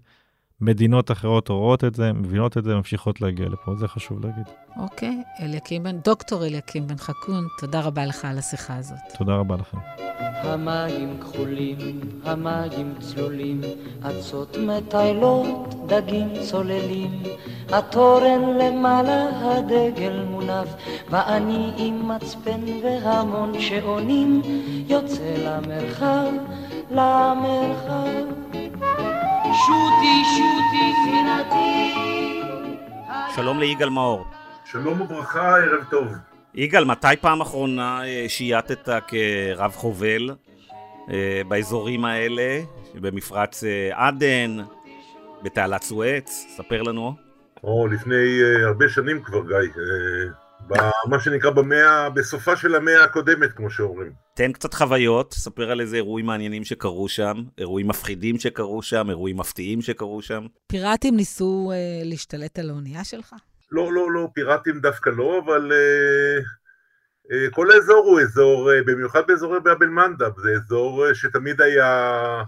מדינות 0.62 1.12
אחרות 1.12 1.50
רואות 1.50 1.84
את 1.84 1.96
זה, 1.96 2.14
מבינות 2.14 2.58
את 2.58 2.64
זה, 2.64 2.76
ממשיכות 2.76 3.22
להגיע 3.22 3.50
לפה, 3.50 3.76
זה 3.76 3.88
חשוב 3.88 4.26
להגיד. 4.26 4.44
אוקיי, 4.78 5.24
אליקים 5.40 5.84
בן, 5.84 5.98
דוקטור 6.00 6.46
אליקים 6.46 6.88
בן 6.88 6.98
חכון, 6.98 7.48
תודה 7.60 7.82
רבה 7.82 8.06
לך 8.06 8.26
על 8.26 8.38
השיחה 8.38 8.76
הזאת. 8.76 8.98
תודה 9.18 9.36
רבה 9.36 9.56
לכם. 9.56 9.78
המים 10.20 11.18
כחולים, 11.22 11.78
המים 12.24 12.94
צלולים, 13.00 13.62
אצות 14.02 14.58
מטיילות, 14.58 15.88
דגים 15.88 16.28
צוללים, 16.50 17.24
התורן 17.70 18.42
למעלה, 18.62 19.30
הדגל 19.42 20.24
מונף, 20.30 20.70
ואני 21.10 21.72
עם 21.78 22.08
מצפן 22.12 22.62
והמון 22.84 23.60
שעונים, 23.60 24.42
יוצא 24.88 25.36
למרחב, 25.38 26.32
למרחב. 26.92 28.28
שוטי, 29.66 30.24
שוטי. 30.36 30.68
שלום 33.36 33.60
ליגאל 33.60 33.90
מאור. 33.90 34.26
שלום 34.66 35.02
וברכה, 35.02 35.58
ערב 35.58 35.84
טוב. 35.90 36.08
יגאל, 36.56 36.86
מתי 36.86 37.08
פעם 37.22 37.42
אחרונה 37.42 38.06
אה, 38.06 38.26
שייטת 38.28 38.90
כרב 39.08 39.72
חובל 39.72 40.30
אה, 41.12 41.42
באזורים 41.48 42.06
האלה, 42.06 42.60
במפרץ 42.96 43.64
אה, 43.64 44.08
עדן, 44.08 44.58
בתעלת 45.44 45.82
סואץ? 45.84 46.46
ספר 46.58 46.82
לנו. 46.82 47.16
או, 47.64 47.88
לפני 47.88 48.40
הרבה 48.66 48.90
שנים 48.90 49.24
כבר, 49.24 49.42
גיא. 49.48 49.82
במה 50.68 51.20
שנקרא 51.20 51.50
במאה, 51.50 52.10
בסופה 52.10 52.56
של 52.56 52.76
המאה 52.76 53.04
הקודמת, 53.04 53.52
כמו 53.52 53.70
שאומרים. 53.70 54.12
תן 54.36 54.52
קצת 54.52 54.74
חוויות, 54.74 55.34
ספר 55.34 55.72
על 55.72 55.82
איזה 55.82 55.96
אירועים 55.96 56.26
מעניינים 56.26 56.64
שקרו 56.64 57.10
שם, 57.10 57.34
אירועים 57.58 57.88
מפחידים 57.88 58.40
שקרו 58.40 58.82
שם, 58.82 59.10
אירועים 59.10 59.38
מפתיעים 59.38 59.82
שקרו 59.82 60.22
שם. 60.22 60.46
פיראטים 60.68 61.16
ניסו 61.16 61.72
אה, 61.74 62.02
להשתלט 62.04 62.60
על 62.60 62.70
האונייה 62.70 63.04
שלך? 63.04 63.36
לא, 63.72 63.94
לא, 63.94 64.12
לא, 64.12 64.28
פיראטים 64.34 64.80
דווקא 64.80 65.10
לא, 65.10 65.42
אבל 65.46 65.72
אה, 65.72 66.40
אה, 67.32 67.50
כל 67.52 67.72
האזור 67.72 68.06
הוא 68.06 68.22
אזור, 68.22 68.72
אה, 68.72 68.84
במיוחד 68.86 69.22
באזורי 69.28 69.60
באב 69.60 69.84
אל-מנדב, 69.84 70.32
זה 70.38 70.50
אזור 70.52 71.08
אה, 71.08 71.16
שתמיד 71.16 71.62
היה 71.62 72.44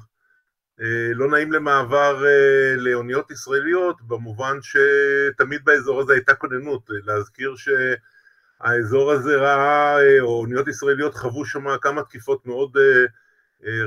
לא 1.16 1.28
נעים 1.28 1.52
למעבר 1.52 2.26
אה, 2.26 2.76
לאוניות 2.78 3.32
ישראליות, 3.32 4.02
במובן 4.02 4.58
שתמיד 4.62 5.66
באזור 5.66 6.02
הזה 6.02 6.14
הייתה 6.14 6.36
כוננות. 6.36 6.90
להזכיר 6.90 7.56
שהאזור 7.56 9.12
הזה 9.12 9.36
ראה, 9.36 10.00
אה, 10.00 10.22
או 10.22 10.40
אוניות 10.40 10.68
ישראליות 10.68 11.16
חוו 11.16 11.46
שם 11.46 11.78
כמה 11.82 12.04
תקיפות 12.04 12.46
מאוד 12.46 12.78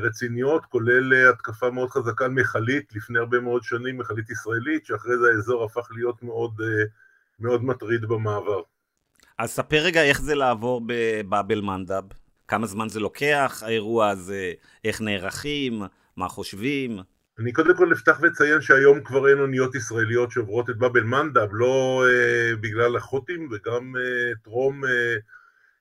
רציניות, 0.03 0.67
כולל 0.67 1.29
התקפה 1.29 1.71
מאוד 1.71 1.91
חזקה 1.91 2.25
על 2.25 2.31
מכלית 2.31 2.93
לפני 2.95 3.19
הרבה 3.19 3.41
מאוד 3.41 3.63
שנים, 3.63 3.99
מכלית 3.99 4.31
ישראלית, 4.31 4.87
שאחרי 4.87 5.19
זה 5.19 5.29
האזור 5.29 5.65
הפך 5.65 5.89
להיות 5.95 6.23
מאוד, 6.23 6.61
מאוד 7.41 7.65
מטריד 7.65 8.05
במעבר. 8.05 8.61
אז 9.39 9.51
ספר 9.51 9.77
רגע 9.77 10.03
איך 10.03 10.21
זה 10.21 10.35
לעבור 10.35 10.83
בבאב 10.87 11.51
אל-מנדב, 11.51 12.03
כמה 12.49 12.67
זמן 12.67 12.89
זה 12.89 13.01
לוקח, 13.01 13.63
האירוע 13.67 14.09
הזה, 14.09 14.53
איך 14.85 15.01
נערכים, 15.01 15.83
מה 16.17 16.29
חושבים? 16.29 16.99
אני 17.39 17.53
קודם 17.53 17.77
כל 17.77 17.93
אפתח 17.93 18.19
ואציין 18.21 18.61
שהיום 18.61 19.01
כבר 19.05 19.29
אין 19.29 19.39
אוניות 19.39 19.75
ישראליות 19.75 20.31
שעוברות 20.31 20.71
את 20.71 20.77
באב 20.77 20.97
אל-מנדב, 20.97 21.49
לא 21.53 22.05
אה, 22.09 22.57
בגלל 22.57 22.97
החות'ים 22.97 23.49
וגם 23.53 23.97
אה, 23.97 24.33
טרום, 24.45 24.85
אה, 24.85 25.17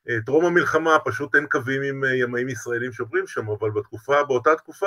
אה, 0.10 0.22
טרום 0.26 0.46
המלחמה, 0.46 0.98
פשוט 1.06 1.36
אין 1.36 1.48
קווים 1.48 1.82
עם 1.82 2.04
אה, 2.04 2.15
ימאים 2.15 2.50
ישראלים 2.50 2.91
שעוברים 2.91 3.28
שם, 3.28 3.50
אבל 3.50 3.72
בתקופה, 3.72 4.24
באותה 4.24 4.56
תקופה, 4.56 4.86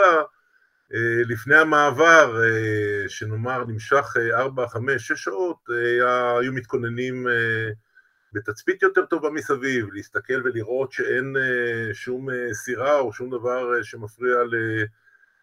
אה, 0.95 1.23
לפני 1.29 1.57
המעבר, 1.57 2.43
אה, 2.45 3.09
שנאמר 3.09 3.65
נמשך 3.65 4.17
אה, 4.17 4.41
4, 4.41 4.69
5, 4.69 5.07
6 5.07 5.25
שעות, 5.25 5.59
אה, 5.71 6.39
היו 6.39 6.53
מתכוננים 6.53 7.29
אה, 7.29 7.71
בתצפית 8.33 8.83
יותר 8.83 9.07
טובה 9.07 9.31
מסביב, 9.31 9.89
להסתכל 9.93 10.43
ולראות 10.45 10.93
שאין 10.93 11.37
אה, 11.37 11.95
שום 11.95 12.31
אה, 12.31 12.55
סירה 12.55 12.99
או 12.99 13.13
שום 13.13 13.31
דבר 13.31 13.77
אה, 13.77 13.85
שמפריע 13.85 14.37
ל... 14.51 14.55
אה, 14.55 14.85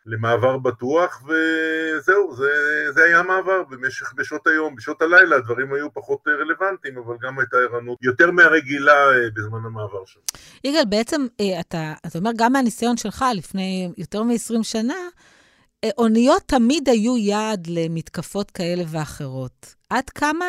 למעבר 0.06 0.58
בטוח, 0.58 1.24
וזהו, 1.24 2.36
זה, 2.36 2.52
זה 2.94 3.04
היה 3.04 3.24
מעבר 3.24 3.64
במשך, 3.70 4.14
בשעות 4.16 4.48
היום, 4.48 4.76
בשעות 4.76 5.02
הלילה 5.02 5.36
הדברים 5.36 5.74
היו 5.74 5.94
פחות 5.94 6.20
רלוונטיים, 6.28 6.98
אבל 6.98 7.16
גם 7.22 7.40
הייתה 7.40 7.58
ערנות 7.58 7.98
יותר 8.02 8.32
מהרגילה 8.32 8.92
אה, 8.92 9.30
בזמן 9.36 9.60
המעבר 9.66 10.06
שם. 10.06 10.20
יגאל, 10.64 10.86
בעצם 10.90 11.28
אה, 11.40 11.60
אתה, 11.60 11.94
אתה 12.08 12.20
אומר, 12.20 12.32
גם 12.36 12.54
מהניסיון 12.54 12.98
שלך 12.98 13.26
לפני 13.36 13.92
יותר 13.98 14.24
מ-20 14.24 14.64
שנה, 14.64 14.98
אה, 15.84 15.90
אוניות 15.98 16.44
תמיד 16.46 16.90
היו 16.90 17.18
יעד 17.18 17.68
למתקפות 17.68 18.52
כאלה 18.52 18.84
ואחרות. 18.88 19.76
עד 19.90 20.10
כמה 20.10 20.46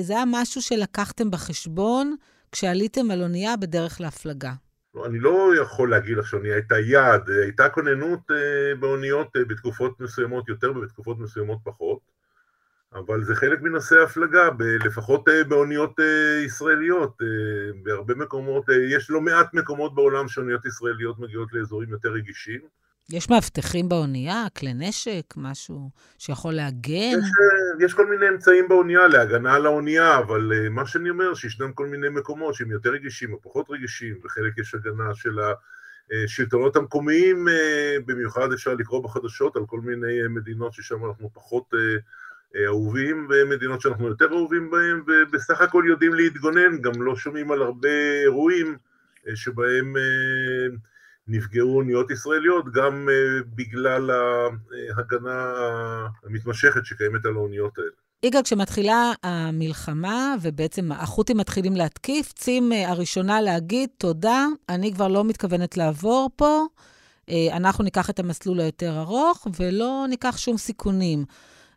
זה 0.00 0.12
היה 0.12 0.24
משהו 0.26 0.62
שלקחתם 0.62 1.30
בחשבון 1.30 2.16
כשעליתם 2.52 3.10
על 3.10 3.22
אונייה 3.22 3.56
בדרך 3.56 4.00
להפלגה? 4.00 4.52
אני 4.96 5.20
לא 5.20 5.52
יכול 5.62 5.90
להגיד 5.90 6.16
לך 6.16 6.26
שאונייה 6.26 6.54
הייתה 6.54 6.78
יעד, 6.78 7.30
הייתה 7.30 7.68
כוננות 7.68 8.30
אה, 8.30 8.74
באוניות 8.80 9.36
אה, 9.36 9.44
בתקופות 9.44 10.00
מסוימות 10.00 10.48
יותר 10.48 10.70
ובתקופות 10.70 11.18
מסוימות 11.18 11.58
פחות, 11.64 11.98
אבל 12.92 13.24
זה 13.24 13.34
חלק 13.34 13.60
מנושא 13.60 13.96
ההפלגה, 13.96 14.48
לפחות 14.84 15.28
אה, 15.28 15.44
באוניות 15.44 16.00
ישראליות, 16.44 17.18
בהרבה 17.82 18.14
מקומות, 18.14 18.64
יש 18.88 19.10
לא 19.10 19.20
מעט 19.20 19.54
מקומות 19.54 19.94
בעולם 19.94 20.28
שאוניות 20.28 20.66
ישראליות 20.66 21.18
מגיעות 21.18 21.52
לאזורים 21.52 21.90
יותר 21.90 22.08
רגישים. 22.12 22.60
יש 23.12 23.30
מאבטחים 23.30 23.88
באונייה, 23.88 24.46
כלי 24.58 24.74
נשק, 24.74 25.34
משהו 25.36 25.90
שיכול 26.18 26.52
להגן? 26.52 27.18
יש, 27.18 27.24
אה, 27.24 27.84
יש 27.84 27.94
כל 27.94 28.06
מיני 28.06 28.28
אמצעים 28.28 28.68
באונייה 28.68 29.08
להגנה 29.08 29.54
על 29.54 29.66
האונייה, 29.66 30.18
אבל 30.18 30.52
uh, 30.52 30.68
מה 30.70 30.86
שאני 30.86 31.10
אומר, 31.10 31.34
שישנם 31.34 31.72
כל 31.72 31.86
מיני 31.86 32.08
מקומות 32.08 32.54
שהם 32.54 32.70
יותר 32.70 32.90
רגישים 32.90 33.32
או 33.32 33.42
פחות 33.42 33.66
רגישים, 33.70 34.14
וחלק 34.24 34.58
יש 34.58 34.74
הגנה 34.74 35.14
של 35.14 35.38
השלטונות 36.24 36.76
אה, 36.76 36.82
המקומיים, 36.82 37.48
uh, 37.48 37.52
במיוחד 38.06 38.52
אפשר 38.52 38.74
לקרוא 38.74 39.02
בחדשות 39.02 39.56
על 39.56 39.62
כל 39.66 39.80
מיני 39.80 40.28
מדינות 40.28 40.72
ששם 40.72 41.04
אנחנו 41.04 41.30
פחות 41.34 41.74
אהובים, 42.66 43.28
ומדינות 43.30 43.80
שאנחנו 43.80 44.08
יותר 44.08 44.26
אהובים 44.32 44.70
בהן, 44.70 45.02
ובסך 45.06 45.60
הכל 45.60 45.84
יודעים 45.88 46.14
להתגונן, 46.14 46.80
גם 46.80 47.02
לא 47.02 47.16
שומעים 47.16 47.52
על 47.52 47.62
הרבה 47.62 47.88
אירועים 48.22 48.76
שבהם... 49.34 49.94
נפגעו 51.28 51.76
אוניות 51.76 52.10
ישראליות 52.10 52.72
גם 52.72 53.08
uh, 53.08 53.44
בגלל 53.54 54.10
ההגנה 54.96 55.52
המתמשכת 56.24 56.84
שקיימת 56.84 57.24
על 57.24 57.34
האוניות 57.34 57.78
האלה. 57.78 57.90
יגאל, 58.22 58.42
כשמתחילה 58.42 59.12
המלחמה, 59.22 60.34
ובעצם 60.42 60.92
החות'ים 60.92 61.36
מתחילים 61.36 61.76
להתקיף, 61.76 62.32
צים 62.32 62.72
uh, 62.72 62.88
הראשונה 62.88 63.40
להגיד, 63.40 63.90
תודה, 63.98 64.46
אני 64.68 64.94
כבר 64.94 65.08
לא 65.08 65.24
מתכוונת 65.24 65.76
לעבור 65.76 66.30
פה, 66.36 66.66
אנחנו 67.52 67.84
ניקח 67.84 68.10
את 68.10 68.18
המסלול 68.18 68.60
היותר 68.60 69.00
ארוך, 69.00 69.46
ולא 69.60 70.06
ניקח 70.08 70.36
שום 70.36 70.56
סיכונים. 70.56 71.24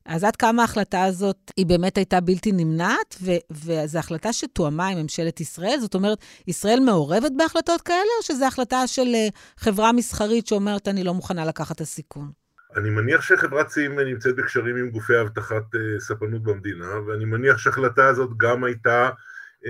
אז 0.05 0.23
עד 0.23 0.35
כמה 0.35 0.61
ההחלטה 0.61 1.03
הזאת 1.03 1.51
היא 1.57 1.65
באמת 1.65 1.97
הייתה 1.97 2.21
בלתי 2.21 2.51
נמנעת, 2.51 3.15
וזו 3.51 3.99
החלטה 3.99 4.33
שתואמה 4.33 4.87
עם 4.87 4.97
ממשלת 4.97 5.41
ישראל? 5.41 5.77
זאת 5.79 5.95
אומרת, 5.95 6.17
ישראל 6.47 6.79
מעורבת 6.79 7.31
בהחלטות 7.37 7.81
כאלה, 7.81 7.99
או 8.19 8.23
שזו 8.23 8.45
החלטה 8.45 8.87
של 8.87 9.07
אה, 9.15 9.27
חברה 9.57 9.91
מסחרית 9.91 10.47
שאומרת, 10.47 10.87
אני 10.87 11.03
לא 11.03 11.13
מוכנה 11.13 11.45
לקחת 11.45 11.75
את 11.75 11.81
הסיכון? 11.81 12.31
אני 12.75 12.89
מניח 12.89 13.21
שחברת 13.21 13.69
סים 13.69 13.99
נמצאת 13.99 14.35
בקשרים 14.35 14.75
עם 14.75 14.89
גופי 14.89 15.21
אבטחת 15.21 15.75
uh, 15.75 15.99
ספנות 15.99 16.43
במדינה, 16.43 16.99
ואני 17.07 17.25
מניח 17.25 17.57
שההחלטה 17.57 18.07
הזאת 18.07 18.29
גם 18.37 18.63
הייתה 18.63 19.09
uh, 19.09 19.65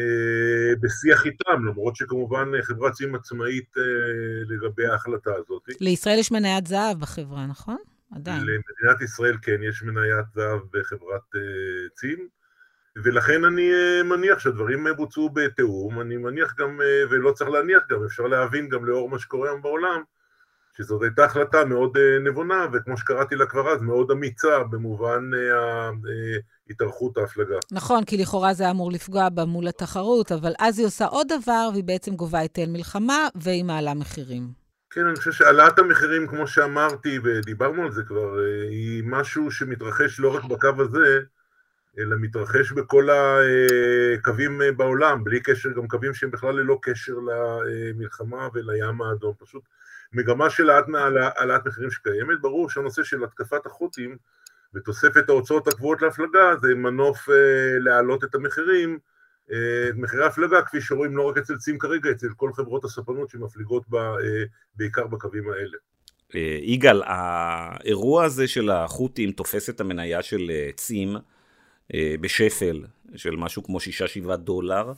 בשיח 0.81 1.25
איתם, 1.25 1.65
למרות 1.65 1.95
שכמובן 1.95 2.51
חברת 2.61 2.93
סים 2.93 3.15
עצמאית 3.15 3.77
uh, 3.77 3.79
לגבי 4.53 4.85
ההחלטה 4.85 5.31
הזאת. 5.35 5.61
לישראל 5.81 6.19
יש 6.19 6.31
מניית 6.31 6.67
זהב 6.67 6.99
בחברה, 6.99 7.45
נכון? 7.47 7.77
עדיין. 8.15 8.39
למדינת 8.39 9.01
ישראל 9.01 9.37
כן 9.41 9.63
יש 9.63 9.83
מניית 9.83 10.25
זהב 10.35 10.59
בחברת 10.73 11.35
uh, 11.35 11.93
צים, 11.95 12.27
ולכן 13.03 13.45
אני 13.45 13.71
uh, 13.71 14.03
מניח 14.03 14.39
שהדברים 14.39 14.87
בוצעו 14.97 15.29
בתיאום, 15.29 16.01
אני 16.01 16.17
מניח 16.17 16.55
גם, 16.57 16.79
uh, 16.79 17.11
ולא 17.11 17.31
צריך 17.31 17.49
להניח 17.49 17.83
גם, 17.89 18.03
אפשר 18.05 18.23
להבין 18.23 18.69
גם 18.69 18.85
לאור 18.85 19.09
מה 19.09 19.19
שקורה 19.19 19.49
היום 19.49 19.61
בעולם, 19.61 20.03
שזאת 20.77 21.01
הייתה 21.01 21.25
החלטה 21.25 21.65
מאוד 21.65 21.97
uh, 21.97 22.23
נבונה, 22.29 22.67
וכמו 22.73 22.97
שקראתי 22.97 23.35
לה 23.35 23.45
כבר 23.45 23.69
אז, 23.69 23.81
מאוד 23.81 24.11
אמיצה 24.11 24.63
במובן 24.63 25.31
התארכות 26.69 27.17
ההפלגה. 27.17 27.55
נכון, 27.71 28.03
כי 28.03 28.17
לכאורה 28.17 28.53
זה 28.53 28.71
אמור 28.71 28.91
לפגוע 28.91 29.29
בה 29.29 29.45
מול 29.45 29.67
התחרות, 29.67 30.31
אבל 30.31 30.53
אז 30.59 30.79
היא 30.79 30.87
עושה 30.87 31.05
עוד 31.05 31.27
דבר, 31.27 31.69
והיא 31.71 31.83
בעצם 31.83 32.15
גובה 32.15 32.39
היטל 32.39 32.65
מלחמה, 32.69 33.27
והיא 33.35 33.63
מעלה 33.63 33.93
מחירים. 33.93 34.62
כן, 34.93 35.05
אני 35.05 35.15
חושב 35.15 35.31
שהעלאת 35.31 35.79
המחירים, 35.79 36.27
כמו 36.27 36.47
שאמרתי, 36.47 37.19
ודיברנו 37.23 37.83
על 37.83 37.91
זה 37.91 38.03
כבר, 38.03 38.39
אה, 38.39 38.63
היא 38.69 39.03
משהו 39.05 39.51
שמתרחש 39.51 40.19
לא 40.19 40.35
רק 40.35 40.43
בקו 40.43 40.69
הזה, 40.79 41.19
אלא 41.99 42.15
מתרחש 42.21 42.71
בכל 42.71 43.07
הקווים 43.09 44.61
אה, 44.61 44.71
בעולם, 44.71 45.23
בלי 45.23 45.39
קשר, 45.39 45.69
גם 45.69 45.87
קווים 45.87 46.13
שהם 46.13 46.31
בכלל 46.31 46.55
ללא 46.55 46.79
קשר 46.81 47.13
למלחמה 47.13 48.47
ולים 48.53 49.01
האדום. 49.01 49.33
פשוט 49.39 49.63
מגמה 50.13 50.49
של 50.49 50.69
העלאת, 50.69 51.65
מחירים 51.65 51.91
שקיימת. 51.91 52.41
ברור 52.41 52.69
שהנושא 52.69 53.03
של 53.03 53.23
התקפת 53.23 53.65
החות'ים 53.65 54.17
ותוספת 54.73 55.29
ההוצאות 55.29 55.67
הקבועות 55.67 56.01
להפלגה 56.01 56.55
זה 56.61 56.75
מנוף 56.75 57.29
להעלות 57.79 58.23
את 58.23 58.35
המחירים, 58.35 58.99
מחירי 59.95 60.23
ההפלגה, 60.23 60.61
כפי 60.61 60.81
שרואים 60.81 61.17
לא 61.17 61.29
רק 61.29 61.37
אצל 61.37 61.57
צים 61.57 61.79
כרגע, 61.79 62.11
אצל 62.11 62.27
כל 62.35 62.53
חברות 62.53 62.85
הספנות 62.85 63.29
שמפליגות 63.29 63.89
בה, 63.89 64.15
בעיקר 64.75 65.07
בקווים 65.07 65.49
האלה. 65.49 65.77
יגאל, 66.61 67.01
האירוע 67.05 68.25
הזה 68.25 68.47
של 68.47 68.69
החות'ים 68.69 69.31
תופס 69.31 69.69
את 69.69 69.81
המניה 69.81 70.21
של 70.21 70.51
צים 70.75 71.15
בשפל 72.21 72.85
של 73.15 73.35
משהו 73.35 73.63
כמו 73.63 73.77
6-7 74.27 74.35
דולר, 74.35 74.93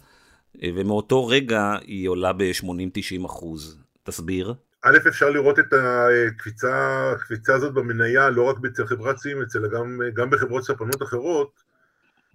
ומאותו 0.63 1.27
רגע 1.27 1.75
היא 1.81 2.09
עולה 2.09 2.33
ב-80-90 2.33 3.25
אחוז. 3.25 3.79
תסביר. 4.03 4.53
א', 4.81 4.97
אפשר 5.07 5.29
לראות 5.29 5.59
את 5.59 5.73
הקפיצה, 5.73 7.11
הקפיצה 7.11 7.55
הזאת 7.55 7.73
במניה 7.73 8.29
לא 8.29 8.43
רק 8.43 8.55
אצל 8.65 8.85
חברת 8.85 9.17
סים, 9.17 9.37
אלא 9.55 9.67
גם, 9.67 10.01
גם 10.13 10.29
בחברות 10.29 10.63
ספנות 10.63 11.03
אחרות, 11.03 11.63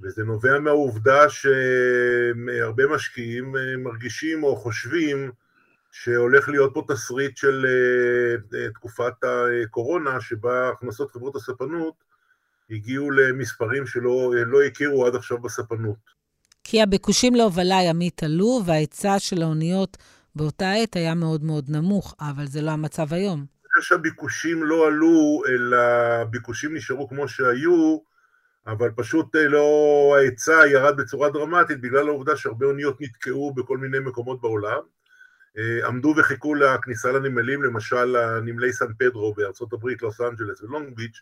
וזה 0.02 0.24
נובע 0.24 0.58
מהעובדה 0.58 1.28
שהרבה 1.28 2.86
משקיעים 2.94 3.54
מרגישים 3.78 4.42
או 4.42 4.56
חושבים 4.56 5.30
שהולך 5.92 6.48
להיות 6.48 6.70
פה 6.74 6.84
תסריט 6.88 7.36
של 7.36 7.66
תקופת 8.74 9.12
הקורונה, 9.22 10.20
שבה 10.20 10.68
הכנסות 10.68 11.10
חברות 11.10 11.36
הספנות 11.36 11.94
הגיעו 12.70 13.10
למספרים 13.10 13.86
שלא 13.86 14.32
לא 14.46 14.62
הכירו 14.62 15.06
עד 15.06 15.14
עכשיו 15.14 15.38
בספנות. 15.38 16.20
כי 16.64 16.82
הביקושים 16.82 17.34
להובלה 17.34 17.78
ימית 17.82 18.22
עלו, 18.22 18.60
וההיצע 18.66 19.18
של 19.18 19.42
האוניות 19.42 19.96
באותה 20.36 20.72
עת 20.72 20.96
היה 20.96 21.14
מאוד 21.14 21.44
מאוד 21.44 21.64
נמוך, 21.68 22.14
אבל 22.20 22.46
זה 22.46 22.62
לא 22.62 22.70
המצב 22.70 23.12
היום. 23.12 23.38
אני 23.38 23.82
חושב 23.82 23.94
שהביקושים 23.94 24.64
לא 24.64 24.86
עלו, 24.86 25.42
אלא 25.48 25.76
הביקושים 26.22 26.74
נשארו 26.74 27.08
כמו 27.08 27.28
שהיו, 27.28 27.98
אבל 28.66 28.90
פשוט 28.96 29.36
אה, 29.36 29.48
לא, 29.48 30.14
ההיצע 30.18 30.66
ירד 30.66 30.96
בצורה 30.96 31.30
דרמטית 31.30 31.80
בגלל 31.80 32.08
העובדה 32.08 32.36
שהרבה 32.36 32.66
אוניות 32.66 33.00
נתקעו 33.00 33.54
בכל 33.54 33.78
מיני 33.78 33.98
מקומות 33.98 34.40
בעולם. 34.40 34.80
אה, 35.58 35.86
עמדו 35.86 36.14
וחיכו 36.16 36.54
לכניסה 36.54 37.12
לנמלים, 37.12 37.62
למשל 37.62 38.16
הנמלי 38.16 38.72
סן 38.72 38.92
פדרו 38.98 39.34
בארצות 39.34 39.72
הברית, 39.72 40.02
לוס 40.02 40.20
אנג'לס 40.20 40.62
ולונג 40.62 40.96
ביץ', 40.96 41.20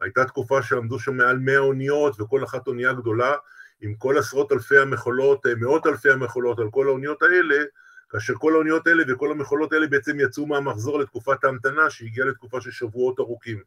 הייתה 0.00 0.24
תקופה 0.24 0.62
שעמדו 0.62 0.98
שם 0.98 1.16
מעל 1.16 1.38
100 1.38 1.58
אוניות 1.58 2.20
וכל 2.20 2.44
אחת 2.44 2.66
אונייה 2.66 2.92
גדולה, 2.92 3.34
עם 3.80 3.94
כל 3.94 4.18
עשרות 4.18 4.52
אלפי 4.52 4.78
המכולות, 4.78 5.46
אה, 5.46 5.54
מאות 5.54 5.86
אלפי 5.86 6.10
המכולות 6.10 6.58
על 6.58 6.70
כל 6.70 6.86
האוניות 6.86 7.22
האלה, 7.22 7.64
כאשר 8.10 8.34
כל 8.34 8.52
האוניות 8.52 8.86
האלה 8.86 9.02
וכל 9.08 9.30
המכולות 9.30 9.72
האלה 9.72 9.86
בעצם 9.86 10.20
יצאו 10.20 10.46
מהמחזור 10.46 10.98
לתקופת 10.98 11.44
ההמתנה 11.44 11.90
שהגיעה 11.90 12.26
לתקופה 12.26 12.60
של 12.60 12.70
שבועות 12.70 13.20
ארוכים. 13.20 13.62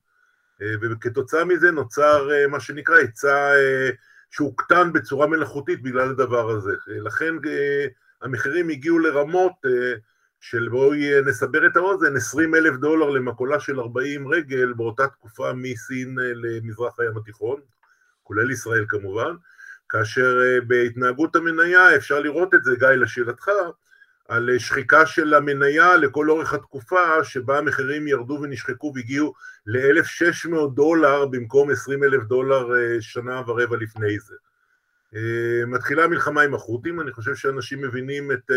אה, 0.61 0.73
וכתוצאה 0.81 1.45
מזה 1.45 1.71
נוצר 1.71 2.31
אה, 2.31 2.47
מה 2.47 2.59
שנקרא 2.59 2.95
היצע 2.95 3.51
שהוקטן 4.31 4.93
בצורה 4.93 5.27
מלאכותית 5.27 5.81
בגלל 5.81 6.09
הדבר 6.09 6.49
הזה. 6.49 6.73
לכן 6.87 7.35
המחירים 8.21 8.69
הגיעו 8.69 8.99
לרמות 8.99 9.53
של 10.39 10.69
בואי 10.69 11.21
נסבר 11.25 11.67
את 11.67 11.77
האוזן, 11.77 12.15
20 12.15 12.55
אלף 12.55 12.75
דולר 12.75 13.09
למקולה 13.09 13.59
של 13.59 13.79
40 13.79 14.27
רגל 14.27 14.73
באותה 14.73 15.07
תקופה 15.07 15.53
מסין 15.53 16.15
למזרח 16.19 16.99
הים 16.99 17.17
התיכון, 17.17 17.59
כולל 18.23 18.51
ישראל 18.51 18.85
כמובן, 18.89 19.35
כאשר 19.89 20.39
אה, 20.41 20.61
בהתנהגות 20.67 21.35
המניה 21.35 21.95
אפשר 21.95 22.19
לראות 22.19 22.53
את 22.53 22.63
זה, 22.63 22.71
גיא, 22.79 22.87
לשאלתך, 22.87 23.49
על 24.29 24.49
אה, 24.49 24.59
שחיקה 24.59 25.05
של 25.05 25.33
המניה 25.33 25.95
לכל 25.95 26.29
אורך 26.29 26.53
התקופה 26.53 27.23
שבה 27.23 27.57
המחירים 27.57 28.07
ירדו 28.07 28.39
ונשחקו 28.41 28.91
והגיעו 28.95 29.33
ל-1,600 29.65 30.55
דולר 30.73 31.25
במקום 31.25 31.71
20 31.71 32.03
אלף 32.03 32.23
דולר 32.23 32.75
אה, 32.75 33.01
שנה 33.01 33.41
ורבע 33.47 33.77
לפני 33.77 34.19
זה. 34.19 34.35
מתחילה 35.67 36.03
המלחמה 36.03 36.41
עם 36.41 36.53
החות'ים, 36.55 37.01
אני 37.01 37.11
חושב 37.11 37.35
שאנשים 37.35 37.81
מבינים 37.81 38.31
את 38.31 38.51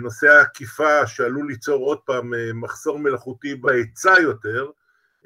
נושא 0.00 0.26
העקיפה 0.26 1.06
שעלול 1.06 1.46
ליצור 1.48 1.84
עוד 1.84 1.98
פעם 1.98 2.32
מחסור 2.54 2.98
מלאכותי 2.98 3.54
בהיצע 3.54 4.14
יותר, 4.22 4.70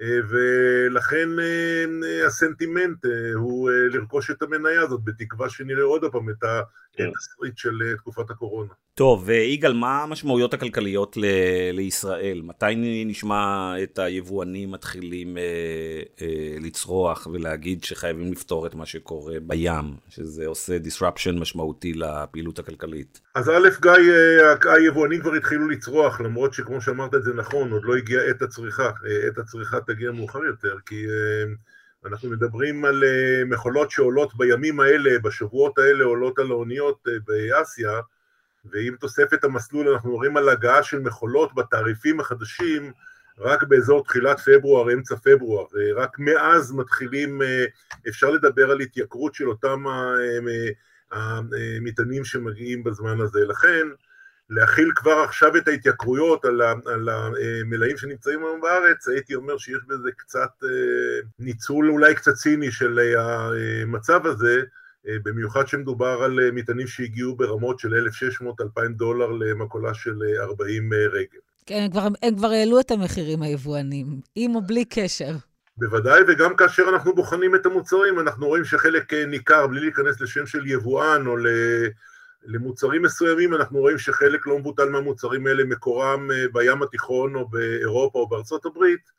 ולכן 0.00 1.28
אה, 1.40 2.26
הסנטימנט 2.26 3.06
אה, 3.06 3.10
הוא 3.34 3.70
אה, 3.70 3.74
לרכוש 3.88 4.30
את 4.30 4.42
המניה 4.42 4.82
הזאת, 4.82 5.04
בתקווה 5.04 5.48
שנראה 5.48 5.82
עוד 5.82 6.04
פעם 6.12 6.30
את 6.30 6.44
כן. 6.98 7.08
התסריט 7.08 7.58
של 7.58 7.94
תקופת 7.96 8.30
הקורונה. 8.30 8.72
טוב, 8.94 9.22
ויגאל, 9.26 9.72
מה 9.72 10.02
המשמעויות 10.02 10.54
הכלכליות 10.54 11.16
ל- 11.16 11.70
לישראל? 11.72 12.40
מתי 12.44 13.04
נשמע 13.06 13.72
את 13.82 13.98
היבואנים 13.98 14.70
מתחילים 14.70 15.38
אה, 15.38 15.42
אה, 16.22 16.56
לצרוח 16.60 17.26
ולהגיד 17.32 17.84
שחייבים 17.84 18.32
לפתור 18.32 18.66
את 18.66 18.74
מה 18.74 18.86
שקורה 18.86 19.34
בים, 19.42 19.96
שזה 20.08 20.46
עושה 20.46 20.76
disruption 20.76 21.32
משמעותי 21.40 21.92
לפעילות 21.92 22.58
הכלכלית? 22.58 23.20
אז 23.34 23.50
א', 23.50 23.68
גיא, 23.82 23.90
אה, 23.90 24.74
היבואנים 24.74 25.20
כבר 25.20 25.34
התחילו 25.34 25.68
לצרוח, 25.68 26.20
למרות 26.20 26.54
שכמו 26.54 26.80
שאמרת 26.80 27.14
את 27.14 27.22
זה 27.22 27.34
נכון, 27.34 27.72
עוד 27.72 27.82
לא 27.84 27.96
הגיעה 27.96 28.24
עת 28.24 28.42
הצריכה, 28.42 28.90
עת 29.26 29.38
הצריכה 29.38 29.80
תגיע 29.80 30.10
מאוחר 30.10 30.44
יותר, 30.44 30.74
כי... 30.86 31.06
אה, 31.06 31.54
אנחנו 32.08 32.30
מדברים 32.30 32.84
על 32.84 33.04
מכולות 33.46 33.90
שעולות 33.90 34.36
בימים 34.36 34.80
האלה, 34.80 35.18
בשבועות 35.18 35.78
האלה 35.78 36.04
עולות 36.04 36.38
על 36.38 36.50
האוניות 36.50 37.08
באסיה, 37.26 38.00
ועם 38.64 38.96
תוספת 38.96 39.44
המסלול 39.44 39.88
אנחנו 39.88 40.10
מדברים 40.10 40.36
על 40.36 40.48
הגעה 40.48 40.82
של 40.82 40.98
מכולות 40.98 41.54
בתעריפים 41.54 42.20
החדשים 42.20 42.92
רק 43.38 43.62
באזור 43.62 44.04
תחילת 44.04 44.40
פברואר, 44.40 44.92
אמצע 44.92 45.16
פברואר, 45.16 45.64
ורק 45.72 46.18
מאז 46.18 46.72
מתחילים, 46.72 47.42
אה, 47.42 47.64
אפשר 48.08 48.30
לדבר 48.30 48.70
על 48.70 48.80
התייקרות 48.80 49.34
של 49.34 49.48
אותם 49.48 49.84
המטענים 51.12 52.24
שמגיעים 52.24 52.84
בזמן 52.84 53.20
הזה. 53.20 53.40
לכן, 53.46 53.86
להכיל 54.50 54.92
כבר 54.94 55.18
עכשיו 55.24 55.56
את 55.56 55.68
ההתייקרויות 55.68 56.44
על 56.44 57.08
המלאים 57.08 57.96
שנמצאים 57.96 58.44
היום 58.44 58.60
בארץ, 58.60 59.08
הייתי 59.08 59.34
אומר 59.34 59.58
שיש 59.58 59.80
בזה 59.88 60.10
קצת 60.16 60.50
אה, 60.64 61.20
ניצול 61.38 61.90
אולי 61.90 62.14
קצת 62.14 62.34
ציני 62.34 62.72
של 62.72 62.98
המצב 63.18 64.26
הזה, 64.26 64.62
אה, 65.08 65.16
במיוחד 65.24 65.68
שמדובר 65.68 66.22
על 66.24 66.40
אה, 66.40 66.50
מטענים 66.52 66.86
שהגיעו 66.86 67.36
ברמות 67.36 67.78
של 67.78 67.94
1,600-2,000 67.94 68.80
דולר 68.88 69.30
למקולה 69.30 69.94
של 69.94 70.18
40 70.40 70.92
אה, 70.92 70.98
רגל. 71.12 71.38
כן, 71.66 71.80
הם 71.84 71.90
כבר, 71.90 72.08
הם 72.22 72.36
כבר 72.36 72.48
העלו 72.48 72.80
את 72.80 72.90
המחירים 72.90 73.42
היבואנים, 73.42 74.06
עם 74.34 74.54
או 74.54 74.62
בלי 74.62 74.84
קשר. 74.84 75.32
בוודאי, 75.76 76.22
וגם 76.28 76.56
כאשר 76.56 76.82
אנחנו 76.88 77.14
בוחנים 77.14 77.54
את 77.54 77.66
המוצרים, 77.66 78.20
אנחנו 78.20 78.46
רואים 78.46 78.64
שחלק 78.64 79.14
ניכר, 79.14 79.66
בלי 79.66 79.80
להיכנס 79.80 80.20
לשם 80.20 80.46
של 80.46 80.66
יבואן 80.66 81.26
או 81.26 81.36
למוצרים 82.48 83.02
מסוימים, 83.02 83.54
אנחנו 83.54 83.78
רואים 83.78 83.98
שחלק 83.98 84.46
לא 84.46 84.58
מבוטל 84.58 84.88
מהמוצרים 84.88 85.46
האלה 85.46 85.64
מקורם 85.64 86.28
בים 86.52 86.82
התיכון 86.82 87.34
או 87.34 87.48
באירופה 87.48 88.18
או 88.18 88.28
בארצות 88.28 88.66
הברית, 88.66 89.10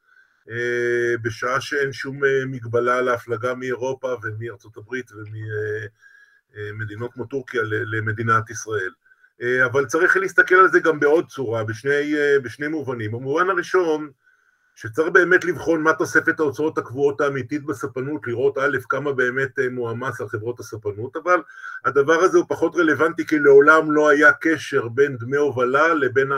אה, 0.50 1.18
בשעה 1.22 1.62
שאין 1.62 1.94
שום 1.94 2.26
אה, 2.26 2.46
מגבלה 2.46 3.02
להפלגה 3.02 3.54
מאירופה 3.54 4.16
ומארצות 4.24 4.78
הברית 4.78 5.12
וממדינות 6.56 7.14
כמו 7.14 7.26
טורקיה 7.26 7.62
למדינת 7.64 8.50
ישראל. 8.50 8.92
אה, 9.42 9.66
אבל 9.66 9.86
צריך 9.86 10.18
להסתכל 10.18 10.56
על 10.56 10.68
זה 10.68 10.80
גם 10.80 11.00
בעוד 11.00 11.28
צורה, 11.28 11.64
בשני, 11.64 12.14
בשני 12.44 12.68
מובנים. 12.68 13.12
במובן 13.12 13.50
הראשון, 13.50 14.12
שצריך 14.82 15.10
באמת 15.10 15.46
לבחון 15.46 15.84
מה 15.84 15.94
תוספת 15.94 16.40
ההוצאות 16.40 16.78
הקבועות 16.78 17.22
האמיתית 17.22 17.66
בספנות, 17.66 18.28
לראות 18.28 18.58
א', 18.58 18.78
כמה 18.90 19.14
באמת 19.14 19.60
מועמס 19.72 20.22
על 20.22 20.28
חברות 20.28 20.60
הספנות, 20.60 21.16
אבל 21.16 21.42
הדבר 21.86 22.14
הזה 22.14 22.38
הוא 22.38 22.46
פחות 22.50 22.76
רלוונטי 22.76 23.26
כי 23.26 23.40
לעולם 23.40 23.92
לא 23.92 24.10
היה 24.10 24.32
קשר 24.34 24.88
בין 24.88 25.18
דמי 25.18 25.38
הובלה 25.38 25.94
לבין. 25.94 26.32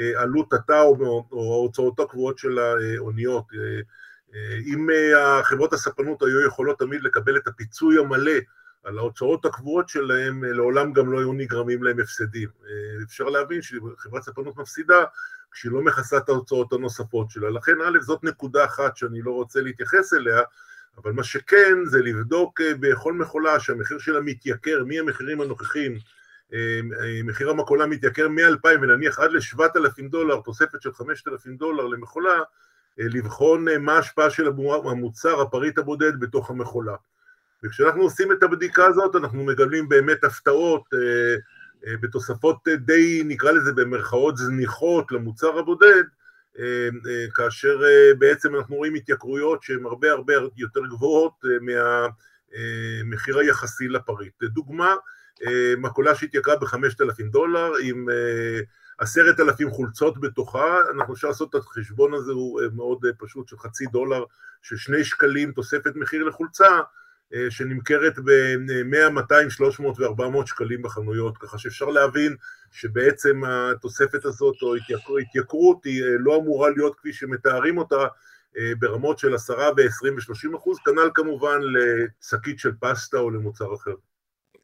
אה, 0.00 0.22
עלות 0.22 0.52
התא 0.52 0.82
או 0.82 1.24
ההוצאות 1.32 2.00
הקבועות 2.00 2.38
של 2.38 2.58
האוניות. 2.58 3.44
אה, 3.54 3.80
אה, 4.34 4.56
אם 4.66 4.88
החברות 5.18 5.72
הספנות 5.72 6.22
היו 6.22 6.46
יכולות 6.46 6.78
תמיד 6.78 7.02
לקבל 7.02 7.36
את 7.36 7.48
הפיצוי 7.48 7.98
המלא 7.98 8.32
על 8.84 8.98
ההוצאות 8.98 9.44
הקבועות 9.44 9.88
שלהם, 9.88 10.44
לעולם 10.44 10.92
גם 10.92 11.12
לא 11.12 11.18
היו 11.18 11.32
נגרמים 11.32 11.82
להם 11.82 12.00
הפסדים. 12.00 12.48
אפשר 13.04 13.24
להבין 13.24 13.62
שחברת 13.62 14.22
ספנות 14.22 14.56
מפסידה 14.56 15.04
כשהיא 15.52 15.72
לא 15.72 15.82
מכסה 15.82 16.16
את 16.16 16.28
ההוצאות 16.28 16.72
הנוספות 16.72 17.30
שלה. 17.30 17.50
לכן 17.50 17.72
א', 17.86 17.98
זאת 18.00 18.24
נקודה 18.24 18.64
אחת 18.64 18.96
שאני 18.96 19.22
לא 19.22 19.30
רוצה 19.30 19.60
להתייחס 19.60 20.14
אליה, 20.14 20.40
אבל 20.96 21.12
מה 21.12 21.24
שכן 21.24 21.84
זה 21.84 22.02
לבדוק 22.02 22.60
בכל 22.60 23.12
מכולה 23.12 23.60
שהמחיר 23.60 23.98
שלה 23.98 24.20
מתייקר 24.20 24.84
מהמחירים 24.84 25.40
הנוכחיים 25.40 25.98
אה, 26.54 26.80
מחיר 27.24 27.50
המכולה 27.50 27.86
מתייקר 27.86 28.28
מ-2,000 28.28 28.68
ונניח 28.82 29.18
עד 29.18 29.30
ל-7,000 29.32 30.08
דולר, 30.10 30.40
תוספת 30.40 30.82
של 30.82 30.92
5,000 30.92 31.56
דולר 31.56 31.86
למכולה, 31.86 32.38
אה, 33.00 33.04
לבחון 33.08 33.68
אה, 33.68 33.78
מה 33.78 33.92
ההשפעה 33.92 34.30
של 34.30 34.46
המוצר, 34.84 35.40
הפריט 35.40 35.78
הבודד 35.78 36.20
בתוך 36.20 36.50
המכולה. 36.50 36.96
וכשאנחנו 37.64 38.02
עושים 38.02 38.32
את 38.32 38.42
הבדיקה 38.42 38.86
הזאת, 38.86 39.16
אנחנו 39.16 39.44
מגלים 39.44 39.88
באמת 39.88 40.24
הפתעות 40.24 40.82
בתוספות 42.00 42.68
די, 42.78 43.22
נקרא 43.24 43.52
לזה 43.52 43.72
במרכאות 43.72 44.36
זניחות 44.36 45.12
למוצר 45.12 45.58
הבודד, 45.58 46.04
כאשר 47.34 47.82
בעצם 48.18 48.56
אנחנו 48.56 48.76
רואים 48.76 48.94
התייקרויות 48.94 49.62
שהן 49.62 49.86
הרבה 49.86 50.10
הרבה 50.12 50.34
יותר 50.56 50.80
גבוהות 50.86 51.44
מהמחיר 51.60 53.38
היחסי 53.38 53.88
לפריט. 53.88 54.32
לדוגמה, 54.40 54.94
מקולה 55.78 56.14
שהתייקרה 56.14 56.56
ב-5,000 56.56 57.22
דולר 57.30 57.72
עם 57.82 58.06
עשרת 58.98 59.40
אלפים 59.40 59.70
חולצות 59.70 60.20
בתוכה, 60.20 60.76
אנחנו 60.94 61.14
אפשר 61.14 61.28
לעשות 61.28 61.50
את 61.50 61.54
החשבון 61.54 62.14
הזה, 62.14 62.32
הוא 62.32 62.60
מאוד 62.74 63.06
פשוט, 63.18 63.48
של 63.48 63.58
חצי 63.58 63.86
דולר, 63.86 64.24
של 64.62 64.76
שני 64.76 65.04
שקלים 65.04 65.52
תוספת 65.52 65.92
מחיר 65.94 66.24
לחולצה, 66.24 66.80
שנמכרת 67.50 68.18
ב-100, 68.18 69.10
200, 69.10 69.50
300 69.50 70.00
ו-400 70.00 70.46
שקלים 70.46 70.82
בחנויות, 70.82 71.38
ככה 71.38 71.58
שאפשר 71.58 71.86
להבין 71.86 72.36
שבעצם 72.72 73.42
התוספת 73.44 74.24
הזאת 74.24 74.56
או 74.62 74.74
התייקרות 75.20 75.84
היא 75.84 76.04
לא 76.18 76.36
אמורה 76.36 76.70
להיות 76.70 76.96
כפי 76.96 77.12
שמתארים 77.12 77.78
אותה 77.78 78.06
ברמות 78.78 79.18
של 79.18 79.34
10 79.34 79.52
ו-20 79.76 80.12
ו-30 80.12 80.56
אחוז, 80.56 80.78
כנ"ל 80.84 81.10
כמובן 81.14 81.60
לשקית 81.62 82.58
של 82.58 82.72
פסטה 82.80 83.18
או 83.18 83.30
למוצר 83.30 83.74
אחר. 83.74 83.94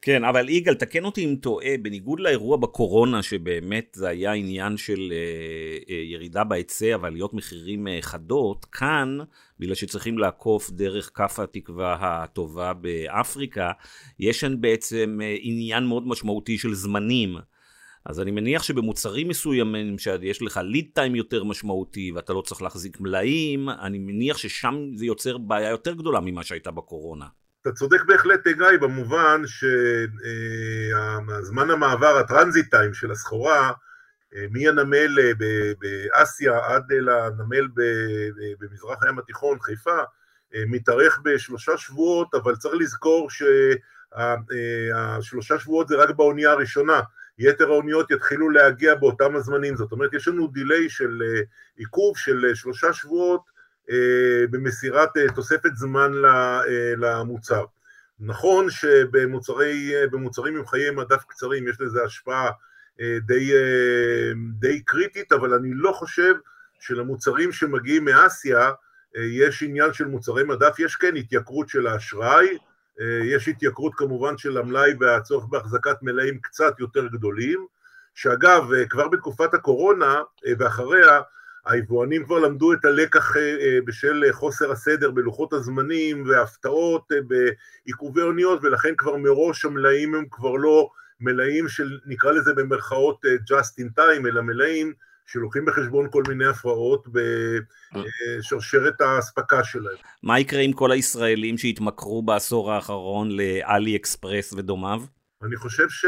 כן, 0.07 0.23
אבל 0.23 0.49
יגאל, 0.49 0.73
תקן 0.73 1.05
אותי 1.05 1.25
אם 1.25 1.35
טועה, 1.41 1.75
בניגוד 1.81 2.19
לאירוע 2.19 2.57
בקורונה, 2.57 3.23
שבאמת 3.23 3.91
זה 3.95 4.07
היה 4.07 4.33
עניין 4.33 4.77
של 4.77 5.11
אה, 5.11 5.95
אה, 5.95 6.01
ירידה 6.03 6.43
בהיצע 6.43 6.97
ועליות 7.01 7.33
מחירים 7.33 7.87
אה, 7.87 7.97
חדות, 8.01 8.65
כאן, 8.65 9.17
בגלל 9.59 9.75
שצריכים 9.75 10.17
לעקוף 10.17 10.69
דרך 10.69 11.11
כף 11.13 11.39
התקווה 11.39 11.97
הטובה 11.99 12.73
באפריקה, 12.73 13.71
יש 14.19 14.39
שם 14.39 14.61
בעצם 14.61 15.19
אה, 15.23 15.35
עניין 15.41 15.85
מאוד 15.85 16.07
משמעותי 16.07 16.57
של 16.57 16.73
זמנים. 16.73 17.37
אז 18.05 18.19
אני 18.19 18.31
מניח 18.31 18.63
שבמוצרים 18.63 19.27
מסוימים, 19.27 19.97
שיש 19.99 20.41
לך 20.41 20.59
ליד 20.63 20.87
טיים 20.93 21.15
יותר 21.15 21.43
משמעותי 21.43 22.11
ואתה 22.11 22.33
לא 22.33 22.41
צריך 22.41 22.61
להחזיק 22.61 23.01
מלאים, 23.01 23.69
אני 23.69 23.99
מניח 23.99 24.37
ששם 24.37 24.75
זה 24.95 25.05
יוצר 25.05 25.37
בעיה 25.37 25.69
יותר 25.69 25.93
גדולה 25.93 26.19
ממה 26.19 26.43
שהייתה 26.43 26.71
בקורונה. 26.71 27.25
אתה 27.67 27.75
צודק 27.75 28.03
בהחלט, 28.03 28.47
גיא, 28.47 28.77
במובן 28.81 29.41
שהזמן 31.27 31.69
המעבר, 31.71 32.17
הטרנזיט 32.17 32.71
טיים 32.71 32.93
של 32.93 33.11
הסחורה, 33.11 33.71
אה, 34.35 34.45
מהנמל 34.51 35.19
אה, 35.19 35.31
באסיה 35.79 36.59
עד 36.65 36.83
לנמל 36.91 37.67
במזרח 38.59 39.03
הים 39.03 39.19
התיכון, 39.19 39.59
חיפה, 39.59 39.97
אה, 40.55 40.63
מתארך 40.67 41.19
בשלושה 41.23 41.77
שבועות, 41.77 42.35
אבל 42.35 42.55
צריך 42.55 42.75
לזכור 42.79 43.29
שהשלושה 44.11 45.59
שבועות 45.59 45.87
זה 45.87 45.95
רק 45.95 46.09
באונייה 46.09 46.51
הראשונה. 46.51 47.01
יתר 47.39 47.67
האוניות 47.67 48.11
יתחילו 48.11 48.49
להגיע 48.49 48.95
באותם 48.95 49.35
הזמנים, 49.35 49.75
זאת 49.75 49.91
אומרת 49.91 50.13
יש 50.13 50.27
לנו 50.27 50.47
דיליי 50.47 50.89
של 50.89 51.21
עיכוב 51.77 52.17
של 52.17 52.55
שלושה 52.55 52.93
שבועות 52.93 53.56
במסירת 54.49 55.17
אה, 55.17 55.25
תוספת 55.35 55.75
זמן 55.75 56.11
אה, 56.25 56.61
למוצר. 56.97 57.65
נכון 58.19 58.69
שבמוצרים 58.69 60.57
עם 60.57 60.65
חיי 60.65 60.91
מדף 60.91 61.23
קצרים 61.27 61.67
יש 61.67 61.81
לזה 61.81 62.03
השפעה 62.03 62.51
די, 63.21 63.51
די 64.59 64.81
קריטית, 64.81 65.31
אבל 65.31 65.53
אני 65.53 65.69
לא 65.73 65.91
חושב 65.91 66.33
שלמוצרים 66.79 67.51
שמגיעים 67.51 68.05
מאסיה 68.05 68.71
יש 69.15 69.63
עניין 69.63 69.93
של 69.93 70.05
מוצרי 70.05 70.43
מדף, 70.43 70.75
יש 70.79 70.95
כן 70.95 71.15
התייקרות 71.15 71.69
של 71.69 71.87
האשראי, 71.87 72.57
יש 73.23 73.47
התייקרות 73.47 73.95
כמובן 73.95 74.37
של 74.37 74.57
המלאי 74.57 74.93
והצורך 74.99 75.45
בהחזקת 75.45 75.97
מלאים 76.01 76.39
קצת 76.39 76.79
יותר 76.79 77.07
גדולים, 77.07 77.65
שאגב, 78.15 78.63
כבר 78.89 79.07
בתקופת 79.07 79.53
הקורונה 79.53 80.21
ואחריה, 80.59 81.21
היבואנים 81.67 82.23
כבר 82.25 82.39
למדו 82.39 82.73
את 82.73 82.85
הלקח 82.85 83.37
אה, 83.37 83.41
אה, 83.41 83.77
בשל 83.85 84.23
חוסר 84.31 84.71
הסדר 84.71 85.11
בלוחות 85.11 85.53
הזמנים 85.53 86.23
והפתעות 86.27 87.11
אה, 87.11 87.17
בעיכובי 87.21 88.21
אוניות, 88.21 88.59
ולכן 88.63 88.93
כבר 88.97 89.17
מראש 89.17 89.65
המלאים 89.65 90.15
הם 90.15 90.25
כבר 90.31 90.55
לא 90.55 90.89
מלאים 91.19 91.67
של, 91.67 91.99
נקרא 92.05 92.31
לזה 92.31 92.53
במרכאות 92.53 93.21
just 93.25 93.83
in 93.83 93.99
time, 93.99 94.27
אלא 94.27 94.41
מלאים 94.41 94.93
שלוקחים 95.25 95.65
בחשבון 95.65 96.07
כל 96.11 96.23
מיני 96.27 96.45
הפרעות 96.45 97.07
בשרשרת 97.93 99.01
האספקה 99.01 99.63
שלהם. 99.63 99.95
מה 100.23 100.39
יקרה 100.39 100.61
עם 100.61 100.73
כל 100.73 100.91
הישראלים 100.91 101.57
שהתמכרו 101.57 102.21
בעשור 102.21 102.71
האחרון 102.71 103.31
לאלי 103.31 103.95
אקספרס 103.95 104.53
ודומיו? 104.53 105.01
אני 105.43 105.55
חושב 105.55 105.89
ש... 105.89 106.05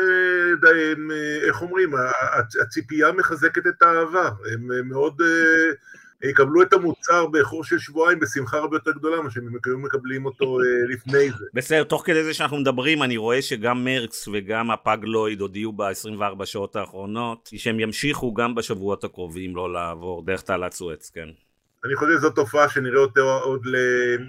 איך 1.48 1.62
אומרים, 1.62 1.92
הציפייה 2.62 3.12
מחזקת 3.12 3.68
את 3.68 3.82
האהבה, 3.82 4.30
הם 4.54 4.90
מאוד 4.90 5.22
אה, 5.22 6.30
יקבלו 6.30 6.62
את 6.62 6.74
המוצר 6.74 7.28
באיחור 7.28 7.64
של 7.64 7.80
שבועיים 7.80 8.20
בשמחה 8.20 8.58
הרבה 8.58 8.76
יותר 8.76 8.92
גדולה 8.92 9.22
ממה 9.22 9.32
שהם 9.32 9.48
היו 9.66 9.78
מקבלים 9.78 10.26
אותו 10.26 10.60
אה, 10.60 10.94
לפני 10.94 11.32
זה. 11.32 11.46
בסדר, 11.54 11.84
תוך 11.84 12.06
כדי 12.06 12.24
זה 12.24 12.34
שאנחנו 12.34 12.58
מדברים, 12.58 13.04
אני 13.04 13.18
רואה 13.18 13.42
שגם 13.42 13.86
מרקס 13.86 14.28
וגם 14.28 14.72
הפגלויד 14.72 15.42
הודיעו 15.42 15.74
ב-24 15.74 16.46
שעות 16.46 16.76
האחרונות, 16.76 17.50
שהם 17.56 17.80
ימשיכו 17.80 18.34
גם 18.34 18.56
בשבועות 18.56 19.04
הקרובים 19.04 19.56
לא 19.56 19.74
לעבור 19.74 20.26
דרך 20.26 20.42
תעלת 20.42 20.74
סואץ, 20.74 21.10
כן. 21.10 21.30
אני 21.86 21.96
חושב 21.96 22.18
שזו 22.18 22.30
תופעה 22.30 22.70
שנראה 22.70 23.00
אותה 23.00 23.22
עוד 23.22 23.66
ל... 23.66 23.76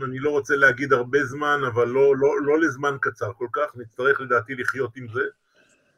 אני 0.04 0.18
לא 0.18 0.30
רוצה 0.30 0.56
להגיד 0.56 0.92
הרבה 0.92 1.24
זמן, 1.24 1.60
אבל 1.66 1.88
לא, 1.88 2.16
לא, 2.16 2.42
לא 2.42 2.60
לזמן 2.60 2.96
קצר 3.00 3.32
כל 3.32 3.46
כך, 3.52 3.76
נצטרך 3.76 4.20
לדעתי 4.20 4.54
לחיות 4.54 4.96
עם 4.96 5.06
זה. 5.08 5.22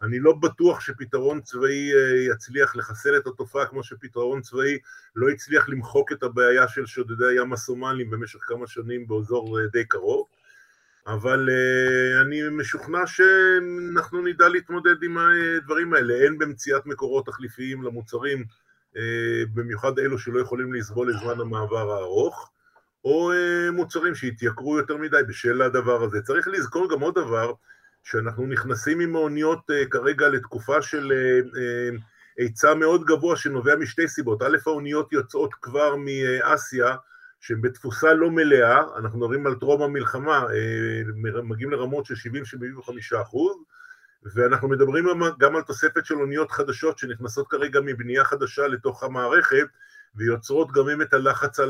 אני 0.02 0.20
לא 0.20 0.32
בטוח 0.32 0.80
שפתרון 0.80 1.40
צבאי 1.40 1.94
אה, 1.94 2.34
יצליח 2.34 2.76
לחסל 2.76 3.16
את 3.16 3.26
התופעה 3.26 3.66
כמו 3.66 3.82
שפתרון 3.82 4.40
צבאי 4.40 4.78
לא 5.16 5.28
הצליח 5.28 5.68
למחוק 5.68 6.12
את 6.12 6.22
הבעיה 6.22 6.68
של 6.68 6.86
שודדי 6.86 7.26
הים 7.26 7.52
הסומליים 7.52 8.10
במשך 8.10 8.38
כמה 8.42 8.66
שנים 8.66 9.06
באזור 9.06 9.60
אה, 9.60 9.66
די 9.66 9.84
קרוב, 9.84 10.26
אבל 11.06 11.48
אה, 11.50 12.22
אני 12.22 12.40
משוכנע 12.50 13.06
שאנחנו 13.06 14.22
נדע 14.22 14.48
להתמודד 14.48 15.02
עם 15.02 15.18
הדברים 15.18 15.94
האלה, 15.94 16.26
הן 16.26 16.38
במציאת 16.38 16.86
מקורות 16.86 17.26
תחליפיים 17.26 17.82
למוצרים 17.82 18.44
במיוחד 19.54 19.98
אלו 19.98 20.18
שלא 20.18 20.40
יכולים 20.40 20.74
לסבול 20.74 21.10
לזמן 21.10 21.40
המעבר 21.40 21.90
הארוך, 21.92 22.52
או 23.04 23.32
אה, 23.32 23.70
מוצרים 23.70 24.14
שהתייקרו 24.14 24.78
יותר 24.78 24.96
מדי 24.96 25.16
בשל 25.28 25.62
הדבר 25.62 26.02
הזה. 26.02 26.22
צריך 26.22 26.48
לזכור 26.48 26.90
גם 26.90 27.00
עוד 27.00 27.14
דבר, 27.14 27.52
שאנחנו 28.04 28.46
נכנסים 28.46 29.00
עם 29.00 29.16
האוניות 29.16 29.70
אה, 29.70 29.86
כרגע 29.86 30.28
לתקופה 30.28 30.82
של 30.82 31.12
היצע 32.38 32.74
מאוד 32.74 33.04
גבוה 33.04 33.36
שנובע 33.36 33.76
משתי 33.76 34.08
סיבות. 34.08 34.42
א', 34.42 34.56
האוניות 34.66 35.12
יוצאות 35.12 35.54
כבר 35.54 35.96
מאסיה, 35.96 36.96
שהן 37.40 37.60
בתפוסה 37.60 38.14
לא 38.14 38.30
מלאה, 38.30 38.82
אנחנו 38.98 39.18
מדברים 39.18 39.46
על 39.46 39.54
טרום 39.54 39.82
המלחמה, 39.82 40.46
מגיעים 41.42 41.70
לרמות 41.70 42.06
של 42.06 42.14
70-75 42.14 43.22
אחוז, 43.22 43.56
ואנחנו 44.34 44.68
מדברים 44.68 45.04
גם 45.38 45.56
על 45.56 45.62
תוספת 45.62 46.06
של 46.06 46.14
אוניות 46.14 46.50
חדשות 46.50 46.98
שנכנסות 46.98 47.48
כרגע 47.48 47.80
מבנייה 47.80 48.24
חדשה 48.24 48.66
לתוך 48.66 49.02
המערכת 49.02 49.66
ויוצרות 50.14 50.72
גם 50.72 50.88
הם 50.88 51.02
את 51.02 51.14
הלחץ 51.14 51.60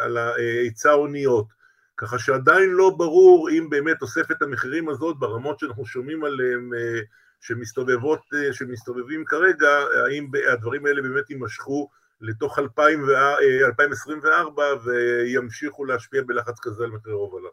על 0.00 0.18
היצע 0.36 0.90
האוניות. 0.90 1.60
ככה 2.00 2.18
שעדיין 2.18 2.70
לא 2.70 2.90
ברור 2.90 3.50
אם 3.50 3.70
באמת 3.70 3.98
תוספת 3.98 4.42
המחירים 4.42 4.88
הזאת 4.88 5.18
ברמות 5.18 5.58
שאנחנו 5.58 5.86
שומעים 5.86 6.24
עליהן 6.24 6.70
אה, 6.74 7.00
שמסתובבות, 7.40 8.20
אה, 8.34 8.52
שמסתובבים 8.52 9.24
כרגע, 9.24 9.68
האם 10.06 10.30
הדברים 10.52 10.86
האלה 10.86 11.02
באמת 11.02 11.30
יימשכו 11.30 11.90
לתוך 12.20 12.58
2024 12.58 14.62
אה, 14.62 14.74
וימשיכו 14.84 15.84
להשפיע 15.84 16.22
בלחץ 16.26 16.58
כזה 16.62 16.84
על 16.84 16.90
מחירי 16.90 17.14
ההובלה. 17.14 17.48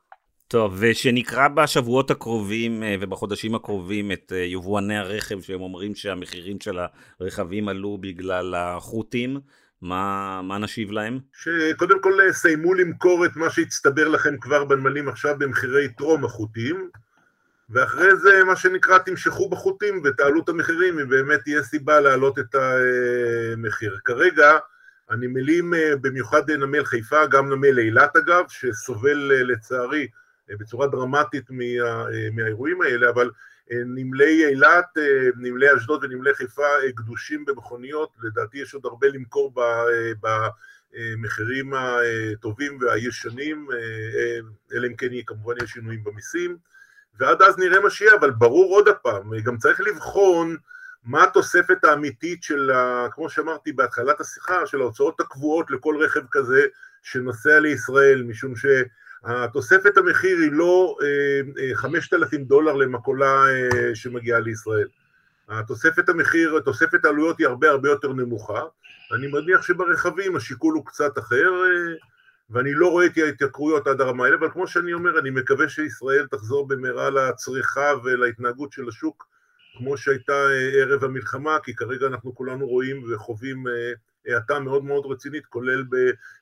טוב, 0.48 0.76
ושנקרא 0.80 1.48
בשבועות 1.48 2.12
הקרובים 2.12 2.84
אה, 2.84 2.96
ובחודשים 3.00 3.56
הקרובים 3.56 4.12
את 4.12 4.32
אה, 4.36 4.38
יבואני 4.38 4.98
הרכב 4.98 5.42
שהם 5.42 5.62
אומרים 5.62 5.96
שהמחירים 5.96 6.60
של 6.60 6.80
הרכבים 7.20 7.70
עלו 7.70 7.98
בגלל 8.02 8.56
החות'ים, 8.56 9.40
מה, 9.82 10.42
מה 10.44 10.58
נשיב 10.58 10.92
להם? 10.92 11.20
שקודם 11.34 12.02
כל 12.02 12.22
אה, 12.22 12.34
סיימו 12.34 12.74
למכור 12.74 13.26
את 13.26 13.36
מה 13.36 13.50
שהצטבר 13.50 14.08
לכם 14.08 14.38
כבר 14.38 14.66
בנמלים 14.66 15.10
עכשיו 15.10 15.36
במחירי 15.40 15.90
טרום 15.90 16.26
החות'ים, 16.26 16.90
ואחרי 17.70 18.16
זה 18.16 18.44
מה 18.44 18.56
שנקרא 18.56 18.98
תמשכו 18.98 19.50
בחוטים 19.50 20.02
ותעלו 20.04 20.42
את 20.44 20.50
המחירים 20.50 21.00
אם 21.00 21.10
באמת 21.10 21.40
תהיה 21.44 21.64
סיבה 21.64 22.00
להעלות 22.00 22.40
את 22.40 22.56
המחיר. 22.56 23.98
כרגע 24.06 24.58
הנמלים, 25.10 25.74
במיוחד 26.02 26.52
נמל 26.52 26.84
חיפה, 26.84 27.26
גם 27.26 27.50
נמל 27.50 27.80
אילת 27.80 28.16
אגב, 28.16 28.44
שסובל 28.50 29.32
לצערי 29.44 30.08
בצורה 30.50 30.88
דרמטית 30.88 31.50
מה, 31.50 32.06
מהאירועים 32.32 32.82
האלה, 32.82 33.10
אבל 33.10 33.30
אה, 33.72 33.78
נמלי 33.86 34.46
אילת, 34.46 34.98
אה, 34.98 35.30
נמלי 35.38 35.76
אשדוד 35.76 36.04
ונמלי 36.04 36.34
חיפה 36.34 36.66
אה, 36.84 36.92
גדושים 36.92 37.46
במכוניות, 37.46 38.10
לדעתי 38.24 38.58
יש 38.58 38.74
עוד 38.74 38.86
הרבה 38.86 39.08
למכור 39.08 39.54
במחירים 40.94 41.74
הטובים 41.74 42.78
והישנים, 42.82 43.68
אלא 44.74 44.88
אם 44.88 44.96
כן 44.96 45.08
כמובן 45.26 45.56
יש 45.64 45.72
שינויים 45.72 46.04
במיסים, 46.04 46.58
ועד 47.20 47.42
אז 47.42 47.58
נראה 47.58 47.80
מה 47.80 47.90
שיהיה, 47.90 48.16
אבל 48.16 48.32
ברור 48.32 48.76
עוד 48.76 48.88
הפעם, 48.88 49.40
גם 49.40 49.58
צריך 49.58 49.82
לבחון 49.82 50.58
מה 51.04 51.24
התוספת 51.24 51.84
האמיתית 51.84 52.44
של, 52.44 52.72
ה, 52.72 53.08
כמו 53.12 53.30
שאמרתי 53.30 53.72
בהתחלת 53.72 54.22
השיחה, 54.22 54.66
של 54.66 54.82
ההוצאות 54.82 55.20
הקבועות 55.20 55.72
לכל 55.72 55.96
רכב 56.00 56.22
כזה 56.32 56.66
שנוסע 57.04 57.60
לישראל, 57.60 58.24
משום 58.24 58.56
שהתוספת 59.26 59.98
המחיר 59.98 60.38
היא 60.38 60.52
לא 60.52 60.98
5,000 61.74 62.44
דולר 62.44 62.74
למקולה 62.74 63.44
שמגיעה 63.94 64.40
לישראל. 64.40 64.88
התוספת 65.50 66.10
המחיר, 66.10 66.60
תוספת 66.60 67.06
העלויות 67.06 67.38
היא 67.40 67.48
הרבה 67.48 67.70
הרבה 67.70 67.90
יותר 67.90 68.14
נמוכה. 68.14 68.62
אני 69.16 69.28
מניח 69.28 69.62
שברכבים 69.62 70.36
השיקול 70.36 70.74
הוא 70.74 70.86
קצת 70.86 71.18
אחר, 71.18 71.52
ואני 72.50 72.74
לא 72.74 72.92
רואה 72.92 73.06
את 73.06 73.18
ההתייקרויות 73.18 73.88
עד 73.88 74.02
הרמה 74.02 74.26
האלה, 74.26 74.36
אבל 74.36 74.50
כמו 74.52 74.68
שאני 74.68 74.94
אומר, 74.94 75.20
אני 75.20 75.30
מקווה 75.30 75.70
שישראל 75.70 76.28
תחזור 76.32 76.68
במהרה 76.68 77.10
לצריכה 77.10 77.92
ולהתנהגות 78.04 78.72
של 78.72 78.88
השוק, 78.88 79.28
כמו 79.78 79.98
שהייתה 79.98 80.34
אה, 80.34 80.82
ערב 80.82 81.04
המלחמה, 81.04 81.58
כי 81.64 81.76
כרגע 81.76 82.08
אנחנו 82.08 82.36
כולנו 82.36 82.68
רואים 82.68 83.04
וחווים 83.10 83.68
אה, 83.68 83.92
האטה 84.28 84.60
מאוד 84.60 84.84
מאוד 84.84 85.06
רצינית, 85.06 85.46
כולל 85.46 85.84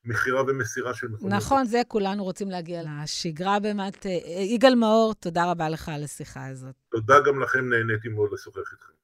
במכירה 0.05 0.43
ומסירה 0.47 0.93
של 0.93 1.07
מכוניות. 1.07 1.37
נכון, 1.37 1.65
זה 1.65 1.81
כולנו 1.87 2.23
רוצים 2.23 2.49
להגיע 2.49 2.81
לשגרה 2.83 3.59
באמת. 3.59 4.05
אה, 4.05 4.11
יגאל 4.41 4.75
מאור, 4.75 5.13
תודה 5.13 5.51
רבה 5.51 5.69
לך 5.69 5.89
על 5.89 6.03
השיחה 6.03 6.47
הזאת. 6.47 6.75
תודה 6.91 7.15
גם 7.25 7.41
לכם, 7.41 7.69
נהניתי 7.69 8.09
מאוד 8.09 8.29
לשוחח 8.33 8.73
איתכם. 8.73 8.95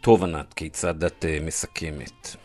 טוב, 0.00 0.24
ענת, 0.24 0.54
כיצד 0.54 1.04
את 1.04 1.24
uh, 1.24 1.46
מסכמת? 1.46 2.36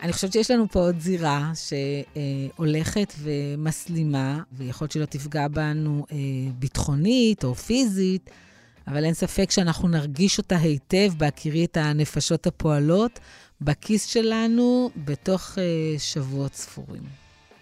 אני 0.00 0.12
חושבת 0.12 0.32
שיש 0.32 0.50
לנו 0.50 0.68
פה 0.68 0.78
עוד 0.80 0.98
זירה 0.98 1.52
שהולכת 1.54 3.12
ומסלימה, 3.22 4.42
ויכול 4.52 4.84
להיות 4.84 4.92
שלא 4.92 5.04
תפגע 5.04 5.48
בנו 5.48 6.06
אה, 6.12 6.16
ביטחונית 6.58 7.44
או 7.44 7.54
פיזית, 7.54 8.30
אבל 8.88 9.04
אין 9.04 9.14
ספק 9.14 9.50
שאנחנו 9.50 9.88
נרגיש 9.88 10.38
אותה 10.38 10.56
היטב 10.56 11.12
בהכירי 11.16 11.64
את 11.64 11.76
הנפשות 11.76 12.46
הפועלות 12.46 13.20
בכיס 13.60 14.04
שלנו 14.04 14.90
בתוך 14.96 15.58
אה, 15.58 15.98
שבועות 15.98 16.54
ספורים. 16.54 17.02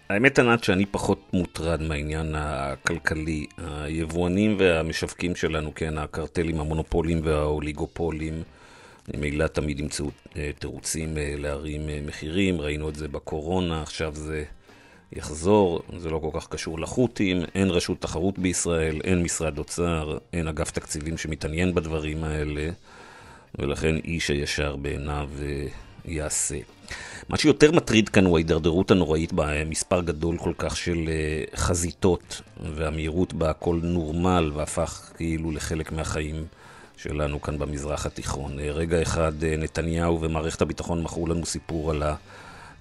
האמת, 0.09 0.39
ענת, 0.39 0.63
שאני 0.63 0.85
פחות 0.85 1.29
מוטרד 1.33 1.81
מהעניין 1.81 2.35
הכלכלי. 2.37 3.45
היבואנים 3.57 4.55
והמשווקים 4.59 5.35
שלנו, 5.35 5.71
כן, 5.75 5.97
הקרטלים, 5.97 6.59
המונופולים 6.59 7.21
והאוליגופולים, 7.23 8.43
ממילא 9.13 9.47
תמיד 9.47 9.79
ימצאו 9.79 10.09
אה, 10.37 10.51
תירוצים 10.59 11.17
אה, 11.17 11.33
להרים 11.37 11.89
אה, 11.89 11.99
מחירים, 12.05 12.61
ראינו 12.61 12.89
את 12.89 12.95
זה 12.95 13.07
בקורונה, 13.07 13.81
עכשיו 13.81 14.15
זה 14.15 14.43
יחזור, 15.13 15.81
זה 15.97 16.09
לא 16.09 16.19
כל 16.19 16.39
כך 16.39 16.47
קשור 16.47 16.79
לחות'ים, 16.79 17.37
אין 17.55 17.69
רשות 17.69 18.01
תחרות 18.01 18.39
בישראל, 18.39 19.01
אין 19.03 19.23
משרד 19.23 19.57
אוצר, 19.57 20.17
אין 20.33 20.47
אגף 20.47 20.71
תקציבים 20.71 21.17
שמתעניין 21.17 21.75
בדברים 21.75 22.23
האלה, 22.23 22.69
ולכן 23.59 23.95
איש 23.95 24.29
הישר 24.29 24.75
בעיניו 24.75 25.29
יעשה. 26.05 26.57
מה 27.29 27.37
שיותר 27.37 27.71
מטריד 27.71 28.09
כאן 28.09 28.25
הוא 28.25 28.37
ההידרדרות 28.37 28.91
הנוראית 28.91 29.31
במספר 29.35 30.01
גדול 30.01 30.37
כל 30.37 30.53
כך 30.57 30.77
של 30.77 31.09
חזיתות, 31.55 32.41
והמהירות 32.73 33.33
בה 33.33 33.49
הכל 33.49 33.79
נורמל 33.83 34.51
והפך 34.53 35.11
כאילו 35.15 35.51
לחלק 35.51 35.91
מהחיים. 35.91 36.45
שלנו 36.97 37.41
כאן 37.41 37.57
במזרח 37.57 38.05
התיכון. 38.05 38.59
רגע 38.59 39.01
אחד 39.01 39.33
נתניהו 39.43 40.21
ומערכת 40.21 40.61
הביטחון 40.61 41.03
מכרו 41.03 41.27
לנו 41.27 41.45
סיפור 41.45 41.91
על 41.91 42.03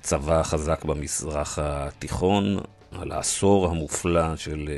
הצבא 0.04 0.40
החזק 0.40 0.84
במזרח 0.84 1.58
התיכון, 1.62 2.58
על 2.92 3.12
העשור 3.12 3.66
המופלא 3.66 4.36
של 4.36 4.68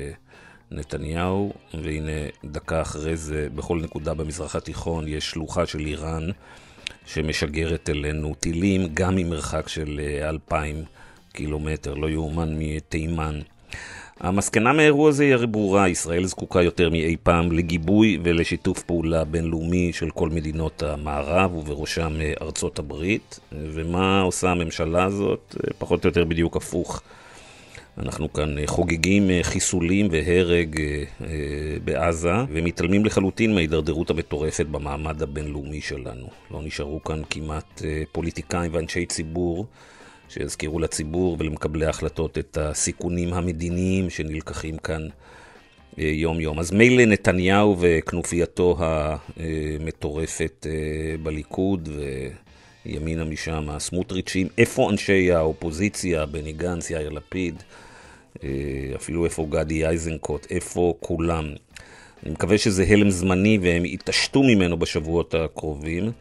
נתניהו, 0.70 1.52
והנה 1.74 2.10
דקה 2.44 2.82
אחרי 2.82 3.16
זה, 3.16 3.48
בכל 3.54 3.80
נקודה 3.82 4.14
במזרח 4.14 4.56
התיכון 4.56 5.08
יש 5.08 5.30
שלוחה 5.30 5.66
של 5.66 5.78
איראן 5.78 6.30
שמשגרת 7.06 7.90
אלינו 7.90 8.34
טילים, 8.34 8.88
גם 8.94 9.16
ממרחק 9.16 9.68
של 9.68 10.00
אלפיים 10.22 10.84
קילומטר, 11.32 11.94
לא 11.94 12.10
יאומן 12.10 12.54
מתימן. 12.58 13.40
המסקנה 14.20 14.72
מהאירוע 14.72 15.08
הזה 15.08 15.24
היא 15.24 15.46
ברורה, 15.46 15.88
ישראל 15.88 16.26
זקוקה 16.26 16.62
יותר 16.62 16.90
מאי 16.90 17.16
פעם 17.22 17.52
לגיבוי 17.52 18.18
ולשיתוף 18.22 18.82
פעולה 18.82 19.24
בינלאומי 19.24 19.92
של 19.92 20.10
כל 20.10 20.28
מדינות 20.28 20.82
המערב 20.82 21.54
ובראשם 21.54 22.20
אה, 22.20 22.32
ארצות 22.42 22.78
הברית. 22.78 23.40
ומה 23.52 24.20
עושה 24.20 24.50
הממשלה 24.50 25.04
הזאת? 25.04 25.56
אה, 25.64 25.70
פחות 25.78 26.04
או 26.04 26.08
יותר 26.08 26.24
בדיוק 26.24 26.56
הפוך. 26.56 27.02
אנחנו 27.98 28.32
כאן 28.32 28.58
אה, 28.58 28.66
חוגגים 28.66 29.30
חיסולים 29.42 30.08
והרג 30.10 30.80
בעזה 31.84 32.34
ומתעלמים 32.50 33.04
לחלוטין 33.04 33.54
מההידרדרות 33.54 34.10
המטורפת 34.10 34.66
במעמד 34.66 35.22
הבינלאומי 35.22 35.80
שלנו. 35.80 36.26
לא 36.50 36.60
נשארו 36.62 37.04
כאן 37.04 37.22
כמעט 37.30 37.82
פוליטיקאים 38.12 38.70
ואנשי 38.74 39.06
ציבור 39.06 39.66
שיזכירו 40.28 40.78
לציבור 40.78 41.36
ולמקבלי 41.38 41.86
ההחלטות 41.86 42.38
את 42.38 42.58
הסיכונים 42.60 43.34
המדיניים 43.34 44.10
שנלקחים 44.10 44.78
כאן 44.78 45.08
אה, 45.98 46.04
יום-יום. 46.04 46.58
אז 46.58 46.70
מילא 46.72 47.04
נתניהו 47.04 47.76
וכנופייתו 47.80 48.76
המטורפת 48.78 50.66
אה, 50.66 51.16
בליכוד 51.22 51.88
וימינה 52.86 53.24
משם, 53.24 53.70
הסמוטריצ'ים, 53.70 54.48
איפה 54.58 54.90
אנשי 54.90 55.32
האופוזיציה, 55.32 56.26
בני 56.26 56.52
גנץ, 56.52 56.90
יאיר 56.90 57.08
לפיד, 57.08 57.62
אה, 58.44 58.48
אפילו 58.96 59.24
איפה 59.24 59.46
גדי 59.50 59.86
איזנקוט, 59.86 60.46
איפה 60.50 60.94
כולם? 61.00 61.46
אני 62.22 62.30
מקווה 62.32 62.58
שזה 62.58 62.84
הלם 62.88 63.10
זמני 63.10 63.58
והם 63.62 63.84
יתעשתו 63.84 64.42
ממנו 64.42 64.76
בשבועות 64.76 65.34
הקרובים. 65.34 66.12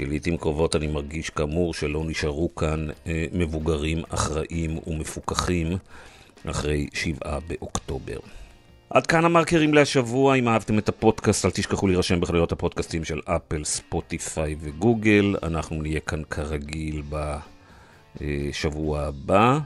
כי 0.00 0.06
לעיתים 0.06 0.36
קרובות 0.36 0.76
אני 0.76 0.86
מרגיש 0.86 1.30
כאמור 1.30 1.74
שלא 1.74 2.04
נשארו 2.06 2.54
כאן 2.54 2.86
אה, 3.06 3.26
מבוגרים 3.32 4.02
אחראים 4.08 4.78
ומפוקחים 4.86 5.76
אחרי 6.46 6.88
שבעה 6.94 7.38
באוקטובר. 7.48 8.18
עד 8.90 9.06
כאן 9.06 9.24
המרקרים 9.24 9.74
להשבוע, 9.74 10.34
אם 10.34 10.48
אהבתם 10.48 10.78
את 10.78 10.88
הפודקאסט 10.88 11.44
אל 11.44 11.50
תשכחו 11.50 11.86
להירשם 11.86 12.20
בחנויות 12.20 12.52
הפודקאסטים 12.52 13.04
של 13.04 13.20
אפל, 13.24 13.64
ספוטיפיי 13.64 14.56
וגוגל. 14.60 15.36
אנחנו 15.42 15.82
נהיה 15.82 16.00
כאן 16.00 16.22
כרגיל 16.30 17.02
בשבוע 18.20 19.00
הבא. 19.00 19.58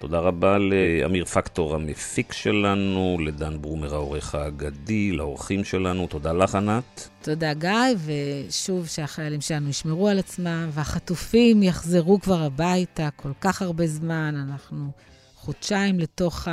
תודה 0.00 0.18
רבה 0.18 0.58
לאמיר 0.58 1.24
פקטור 1.24 1.74
המפיק 1.74 2.32
שלנו, 2.32 3.18
לדן 3.24 3.62
ברומר 3.62 3.94
העורך 3.94 4.34
האגדי, 4.34 5.12
לאורחים 5.12 5.64
שלנו. 5.64 6.06
תודה 6.06 6.32
לך, 6.32 6.54
ענת. 6.54 7.08
תודה, 7.22 7.54
גיא, 7.54 7.70
ושוב 8.04 8.86
שהחיילים 8.86 9.40
שלנו 9.40 9.68
ישמרו 9.68 10.08
על 10.08 10.18
עצמם, 10.18 10.68
והחטופים 10.72 11.62
יחזרו 11.62 12.20
כבר 12.20 12.42
הביתה 12.42 13.08
כל 13.16 13.32
כך 13.40 13.62
הרבה 13.62 13.86
זמן. 13.86 14.34
אנחנו 14.48 14.90
חודשיים 15.34 16.00
לתוך 16.00 16.48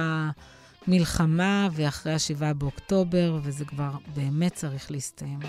המלחמה, 0.87 1.69
ואחרי 1.73 2.13
ה-7 2.13 2.53
באוקטובר, 2.53 3.39
וזה 3.43 3.65
כבר 3.65 3.91
באמת 4.15 4.53
צריך 4.53 4.91
להסתיים. 4.91 5.39